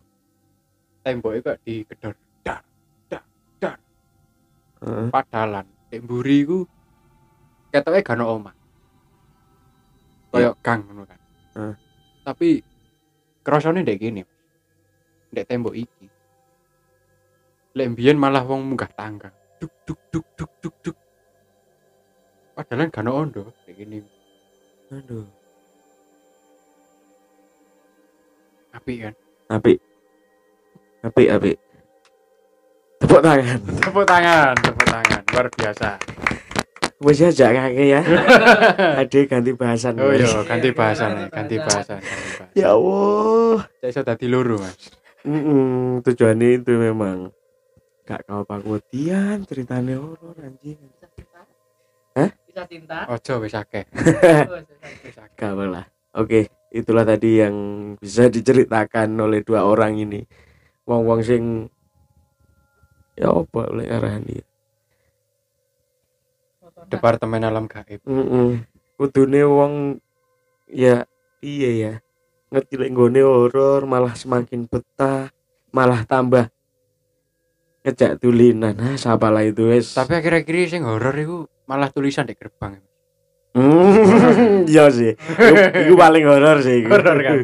Temboknya 1.00 1.40
kok 1.54 1.60
digedor. 1.64 2.14
Dar 2.44 2.60
dar 3.10 3.78
Heeh. 4.84 5.08
padalan. 5.08 5.66
Nek 5.88 6.00
mburi 6.04 6.44
iku 6.44 6.58
ketoke 7.72 8.04
gak 8.04 8.16
ono 8.20 8.24
omah. 8.36 8.54
Koyo 10.28 10.52
gang 10.60 10.84
ngono 10.84 11.02
kan. 11.08 11.20
Heeh. 11.56 11.74
tapi 12.26 12.58
kerasane 13.46 13.86
ndek 13.86 14.02
kene 14.02 14.22
ndek 15.32 15.46
tembok 15.48 15.78
iki. 15.78 16.06
Lek 17.78 17.88
mbiyen 17.94 18.18
malah 18.20 18.44
wong 18.44 18.66
munggah 18.66 18.90
tangga. 18.92 19.30
Duk 19.56 19.72
duk 19.88 20.00
duk 20.12 20.26
duk 20.36 20.52
duk 20.60 20.74
duk. 20.84 20.96
Padahal 22.52 22.92
gak 22.92 23.04
ono 23.06 23.12
ondo 23.16 23.42
ndek 23.64 23.74
kene. 23.78 23.98
Aduh. 24.92 25.35
Apik 28.86 28.98
kan 29.02 29.14
Apik. 29.46 29.78
Apik, 31.02 31.26
apik. 31.30 31.56
Tepuk 33.02 33.18
tangan. 33.18 33.58
tepuk 33.82 34.06
tangan 34.06 34.54
tepuk 34.62 34.86
tangan 34.86 35.22
luar 35.34 35.46
biasa 35.50 35.90
Wes 37.02 37.20
aja 37.20 37.52
kakek 37.52 37.86
ya. 37.92 38.00
Ade 39.04 39.28
ganti 39.28 39.52
bahasan. 39.52 40.00
Oh 40.00 40.08
iya, 40.16 40.32
ganti 40.48 40.72
bahasan 40.72 41.10
ya, 41.12 41.26
ganti 41.28 41.60
bahasan. 41.60 42.00
Ya 42.56 42.72
Allah. 42.72 43.68
Saya 43.84 44.00
dadi 44.00 44.32
loro, 44.32 44.56
Mas. 44.56 44.96
Mm 45.20 46.00
tujuannya 46.00 46.64
itu 46.64 46.72
memang 46.72 47.28
gak 48.08 48.24
kau 48.24 48.48
pangutian 48.48 49.44
ceritanya 49.44 50.00
horor 50.00 50.40
anjing. 50.40 50.80
Bisa 52.48 52.64
cinta. 52.64 53.04
Ojo 53.12 53.44
wis 53.44 53.52
akeh. 53.52 53.84
Wis 55.04 55.20
akeh. 55.20 55.36
Gak 55.36 55.52
apa 55.52 55.64
lah. 55.68 55.84
Oke, 56.16 56.48
itulah 56.70 57.06
tadi 57.06 57.40
yang 57.42 57.54
bisa 57.98 58.28
diceritakan 58.30 59.12
oleh 59.18 59.42
dua 59.42 59.66
orang 59.66 59.96
ini. 59.98 60.22
Wong-wong 60.86 61.20
sing 61.22 61.66
ya 63.18 63.32
apa 63.32 63.60
oleh 63.72 63.86
arani. 63.90 64.38
Departemen 66.86 67.42
Alam 67.42 67.66
Gaib. 67.66 68.04
Heeh. 68.04 68.62
Kudune 68.96 69.42
wong 69.42 69.98
ya 70.70 71.08
iya 71.42 71.70
ya. 71.74 71.92
Ngerti 72.52 72.78
lek 72.78 72.90
nggone 72.94 73.20
horor 73.26 73.82
malah 73.90 74.14
semakin 74.14 74.70
betah, 74.70 75.34
malah 75.74 76.06
tambah 76.06 76.46
ngejak 77.82 78.22
tulinan. 78.22 78.74
Nah, 78.74 78.94
siapa 78.94 79.30
lah 79.30 79.42
itu 79.42 79.66
wes. 79.66 79.94
Tapi 79.94 80.14
akhir-akhir 80.18 80.70
sing 80.70 80.82
horor 80.86 81.14
iku 81.18 81.50
malah 81.66 81.90
tulisan 81.90 82.26
di 82.26 82.38
gerbang. 82.38 82.78
Hmm, 83.56 84.68
iya 84.72 84.92
sih. 84.92 85.16
Iku, 85.16 85.54
iku 85.88 85.94
paling 85.96 86.28
horor 86.28 86.60
sih. 86.60 86.84
Horor 86.84 87.16
kan? 87.24 87.36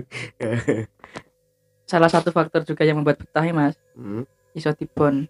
Salah 1.91 2.13
satu 2.13 2.29
faktor 2.29 2.69
juga 2.69 2.85
yang 2.85 3.01
membuat 3.01 3.17
betah 3.25 3.41
ya, 3.41 3.53
Mas. 3.57 3.81
Hmm, 3.97 4.29
Iso 4.53 4.69
tibon. 4.77 5.25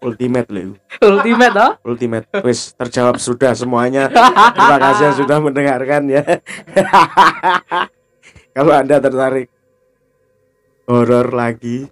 ultimate 0.00 0.48
loh. 0.48 0.78
Ultimate 1.02 1.52
toh? 1.52 1.72
Ultimate. 1.82 2.26
Wis 2.46 2.70
terjawab 2.78 3.18
sudah 3.18 3.52
semuanya. 3.58 4.06
Terima 4.56 4.78
kasih 4.78 5.02
yang 5.10 5.16
sudah 5.18 5.38
mendengarkan 5.42 6.02
ya. 6.06 6.22
Kalau 8.54 8.72
Anda 8.72 9.02
tertarik 9.02 9.50
horor 10.86 11.34
lagi, 11.34 11.90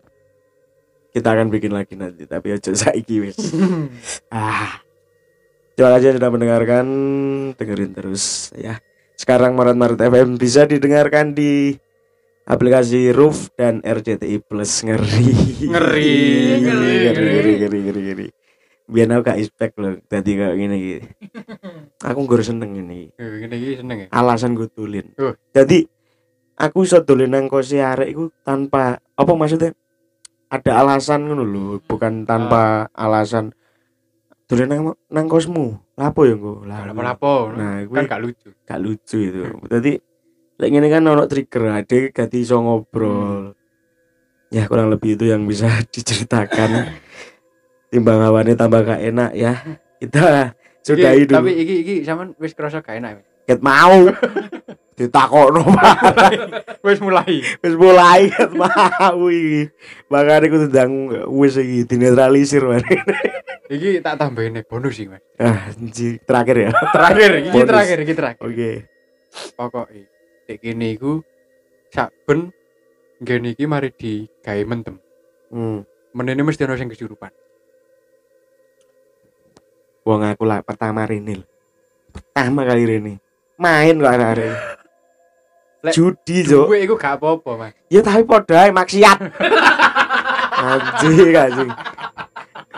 kita 1.10 1.34
akan 1.34 1.50
bikin 1.50 1.74
lagi 1.74 1.98
nanti. 1.98 2.24
Tapi 2.24 2.54
aja 2.54 2.70
saiki 2.72 3.26
wis. 3.26 3.36
ah. 4.30 4.87
Terima 5.78 5.94
kasih 5.94 6.10
yang 6.10 6.16
sudah 6.18 6.32
mendengarkan. 6.34 6.86
Dengerin 7.54 7.94
terus 7.94 8.50
ya. 8.58 8.82
Sekarang 9.14 9.54
Maret 9.54 9.78
Maret 9.78 10.10
FM 10.10 10.34
bisa 10.34 10.66
didengarkan 10.66 11.38
di 11.38 11.78
aplikasi 12.50 13.14
Roof 13.14 13.54
dan 13.54 13.78
RCTI 13.86 14.42
Plus 14.42 14.82
ngeri. 14.82 15.30
Ngeri. 15.70 16.18
ngeri, 16.66 16.94
ngeri, 17.06 17.14
ngeri, 17.14 17.52
ngeri, 17.62 17.78
ngeri, 17.78 18.02
ngeri. 18.10 18.28
Biar 18.90 19.06
aku 19.14 19.22
gak 19.30 19.38
expect 19.38 19.78
loh 19.78 19.94
tadi 20.10 20.30
kayak 20.34 20.58
gini 20.58 20.76
gitu. 20.82 21.00
Aku 22.10 22.26
gue 22.26 22.42
seneng 22.42 22.74
ini. 22.74 23.14
Iki 23.14 23.78
seneng 23.78 23.98
ya. 24.02 24.06
Alasan 24.10 24.58
gue 24.58 24.66
tulin. 24.74 25.14
Oh. 25.14 25.38
Jadi 25.54 25.86
aku 26.58 26.82
iso 26.82 27.06
dolen 27.06 27.38
nang 27.38 27.46
kosi 27.46 27.78
arek 27.78 28.18
iku 28.18 28.34
tanpa 28.42 28.98
apa 28.98 29.30
maksudnya? 29.30 29.70
Ada 30.50 30.82
alasan 30.82 31.30
ngono 31.30 31.46
lho, 31.46 31.78
bukan 31.86 32.26
tanpa 32.26 32.90
alasan 32.98 33.54
dolen 34.48 34.66
nang 34.72 34.96
nang 35.12 35.26
kosmu. 35.28 35.76
Lapo 36.00 36.24
ya 36.24 36.32
engko? 36.34 36.64
Lah 36.64 36.88
Lapo-lapo. 36.88 37.52
Nah, 37.52 37.84
kan 37.84 37.86
gue 37.86 38.08
gak 38.08 38.20
lucu. 38.24 38.48
gak 38.64 38.80
lucu 38.80 39.18
itu. 39.20 39.40
Jadi 39.68 39.92
lek 40.58 40.68
ngene 40.72 40.88
kan 40.88 41.04
ono 41.04 41.28
trigger 41.28 41.68
ade 41.70 42.08
gak 42.10 42.32
iso 42.32 42.56
ngobrol. 42.56 43.52
Ya 44.48 44.64
kurang 44.64 44.88
lebih 44.88 45.20
itu 45.20 45.28
yang 45.28 45.44
bisa 45.44 45.68
diceritakan. 45.92 46.96
Timbang 47.92 48.24
hawane 48.24 48.56
tambah 48.56 48.80
gak 48.88 49.04
enak 49.04 49.36
ya. 49.36 49.52
Kita 50.00 50.56
sudahi 50.80 51.28
Iki, 51.28 51.34
Tapi 51.36 51.50
iki 51.52 51.74
iki 51.84 51.94
sampean 52.08 52.32
wis 52.40 52.56
kerasa 52.56 52.80
gak 52.80 52.96
enak. 53.04 53.27
Ket 53.48 53.64
mau. 53.64 54.12
Ditakokno 54.98 55.62
Wis 56.86 56.98
mulai. 56.98 57.38
wis 57.62 57.74
mulai 57.78 58.28
ket 58.34 58.50
mau 58.50 59.30
iki. 59.30 59.70
Makane 60.10 60.46
kudu 60.50 60.66
ndang 60.68 60.92
wis 61.38 61.54
iki 61.54 61.86
dinetralisir 61.86 62.66
man. 62.66 62.82
Iki 63.68 64.00
tak 64.00 64.16
tambahin 64.16 64.56
nih 64.56 64.64
bonus 64.64 64.96
sih, 64.96 65.04
Mas. 65.12 65.20
Ah, 65.36 65.68
terakhir 66.24 66.56
ya. 66.56 66.70
Terakhir, 66.72 67.30
iki 67.44 67.60
terakhir, 67.68 67.98
iki 68.00 68.14
terakhir. 68.16 68.40
Oke. 68.40 68.70
Pokoke 69.60 70.08
dek 70.48 70.64
kene 70.64 70.96
iku 70.96 71.20
saben 71.92 72.48
ngene 73.20 73.52
iki 73.52 73.68
mari 73.68 73.92
digawe 73.92 74.62
mentem. 74.64 74.96
Hmm. 75.52 75.84
Menene 76.16 76.40
mesti 76.40 76.64
ono 76.64 76.80
sing 76.80 76.88
kesurupan. 76.88 77.28
Wong 80.08 80.24
aku 80.24 80.48
lah 80.48 80.64
pertama 80.64 81.04
lho. 81.04 81.44
Pertama 82.08 82.64
kali 82.64 82.88
Rene. 82.88 83.27
Main 83.58 83.98
kok 83.98 84.14
arek. 84.14 84.54
Lek 85.82 85.92
Judi, 85.94 86.46
Cuk. 86.46 86.70
Duwe 86.70 86.82
iku 86.82 86.94
gak 86.98 87.18
apa-apa, 87.18 87.50
Mas. 87.58 87.74
Ya 87.90 88.02
tapi 88.02 88.22
padha 88.26 88.66
ae 88.66 88.70
maksiat. 88.74 89.18
Anjing, 90.58 91.34
anjing. 91.38 91.70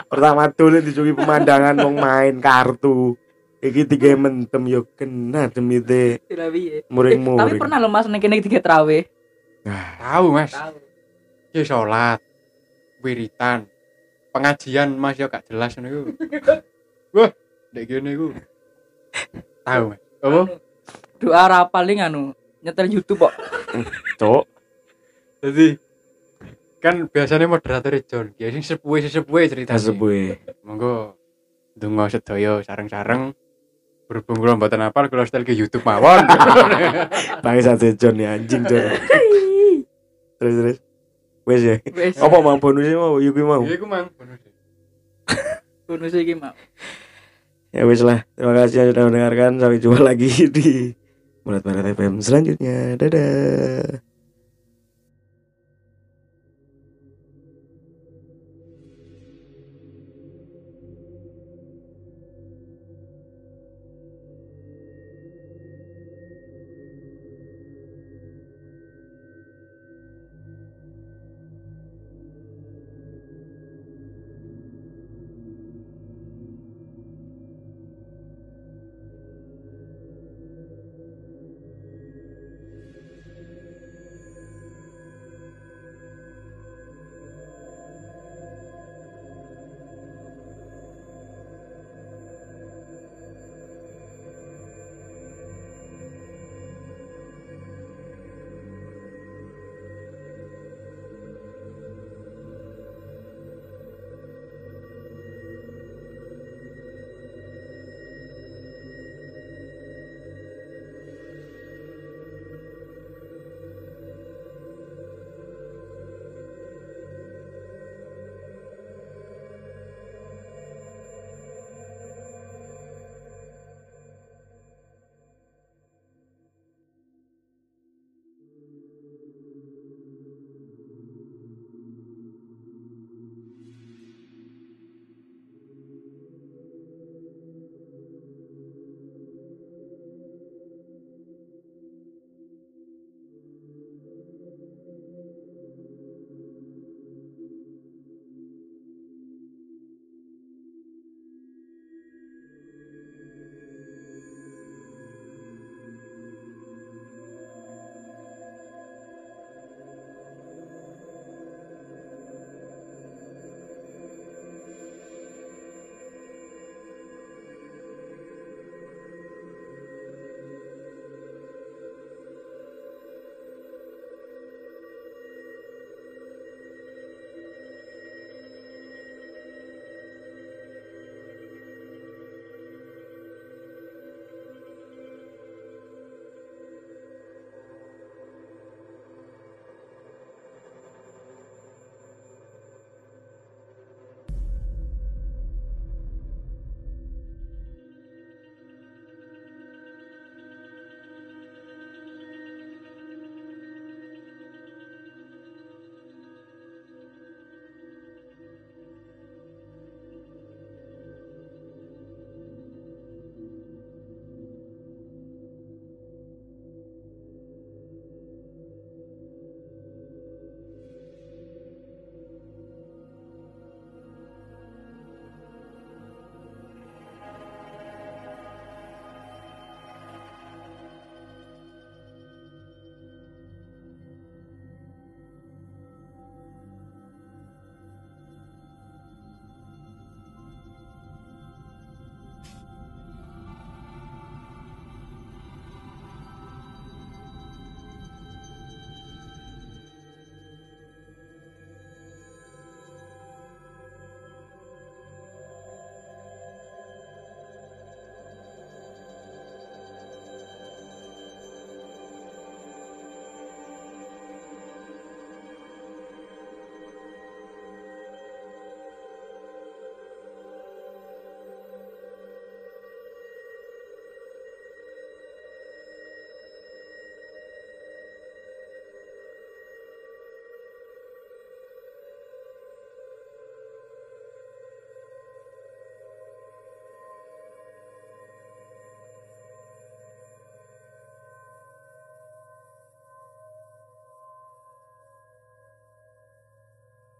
Pertama 0.04 0.52
dulu 0.52 0.84
dicuki 0.84 1.16
pemandangan 1.16 1.80
wong 1.80 1.96
main 1.96 2.36
kartu. 2.40 3.16
Iki 3.60 3.88
tiga 3.88 4.16
mentem 4.16 4.64
yo 4.68 4.88
kena 4.96 5.48
demi 5.52 5.80
te 5.80 6.20
Tidak 6.28 6.48
piye. 6.48 6.80
Eh, 6.84 7.16
Tapi 7.20 7.52
pernah 7.60 7.76
lo 7.80 7.88
Mas 7.92 8.08
nek 8.08 8.20
kene 8.20 8.40
tiga 8.40 8.60
trawe. 8.60 8.98
Tahu, 10.00 10.26
Mas. 10.32 10.52
Ya 11.52 11.62
salat, 11.64 12.20
wiritan, 13.04 13.68
pengajian 14.32 14.96
Mas 14.96 15.16
yo 15.20 15.28
gak 15.28 15.44
jelas 15.48 15.76
iku. 15.76 16.12
Wah, 17.16 17.32
dek 17.72 17.84
kene 17.88 18.12
iku. 18.12 18.32
Tahu, 19.64 19.84
Mas. 19.92 20.00
Apa? 20.20 20.40
Doa 21.20 21.42
ra 21.46 21.60
paling 21.68 22.00
anu 22.00 22.32
nyetel 22.60 22.88
YouTube 22.88 23.28
kok. 23.28 23.34
Cok, 24.16 24.44
Jadi 25.40 25.76
kan 26.80 27.04
biasanya 27.06 27.44
moderator 27.44 27.92
John, 28.08 28.32
ya 28.40 28.48
sing 28.48 28.64
sepuhe 28.64 29.04
sepuhe 29.04 29.44
ceritanya. 29.46 29.76
kasepuhe. 29.76 30.40
Monggo 30.64 31.16
donga 31.76 32.08
sedaya 32.08 32.64
sareng-sareng 32.64 33.36
berhubung 34.08 34.42
kula 34.42 34.56
mboten 34.56 34.80
apal 34.82 35.06
kula 35.06 35.28
setel 35.28 35.44
ke 35.44 35.52
YouTube 35.52 35.84
mawon. 35.84 36.24
Bangsa 37.44 37.76
John 37.76 38.16
ya 38.16 38.34
anjing 38.34 38.64
John. 38.64 38.84
terus 40.40 40.54
terus. 40.56 40.76
Wes 41.44 41.62
ya. 41.62 41.76
Apa 42.16 42.36
mau 42.40 42.56
bonusnya 42.56 42.96
mau 42.96 43.20
Yuki 43.20 43.44
mau? 43.44 43.60
Iya 43.64 43.76
iku 43.76 43.86
mang 43.88 44.08
bonus. 44.16 44.40
Bonus 45.88 46.12
iki 46.14 46.32
mau. 46.32 46.52
Ya 47.70 47.82
wes 47.84 48.00
lah. 48.00 48.24
Terima 48.34 48.52
kasih 48.56 48.92
sudah 48.92 49.04
mendengarkan. 49.08 49.58
Sampai 49.58 49.78
jumpa 49.78 50.00
lagi 50.00 50.26
di 50.54 50.94
Murat 51.44 51.62
Barat 51.64 51.96
FM 51.96 52.20
selanjutnya. 52.20 52.96
Dadah. 53.00 54.09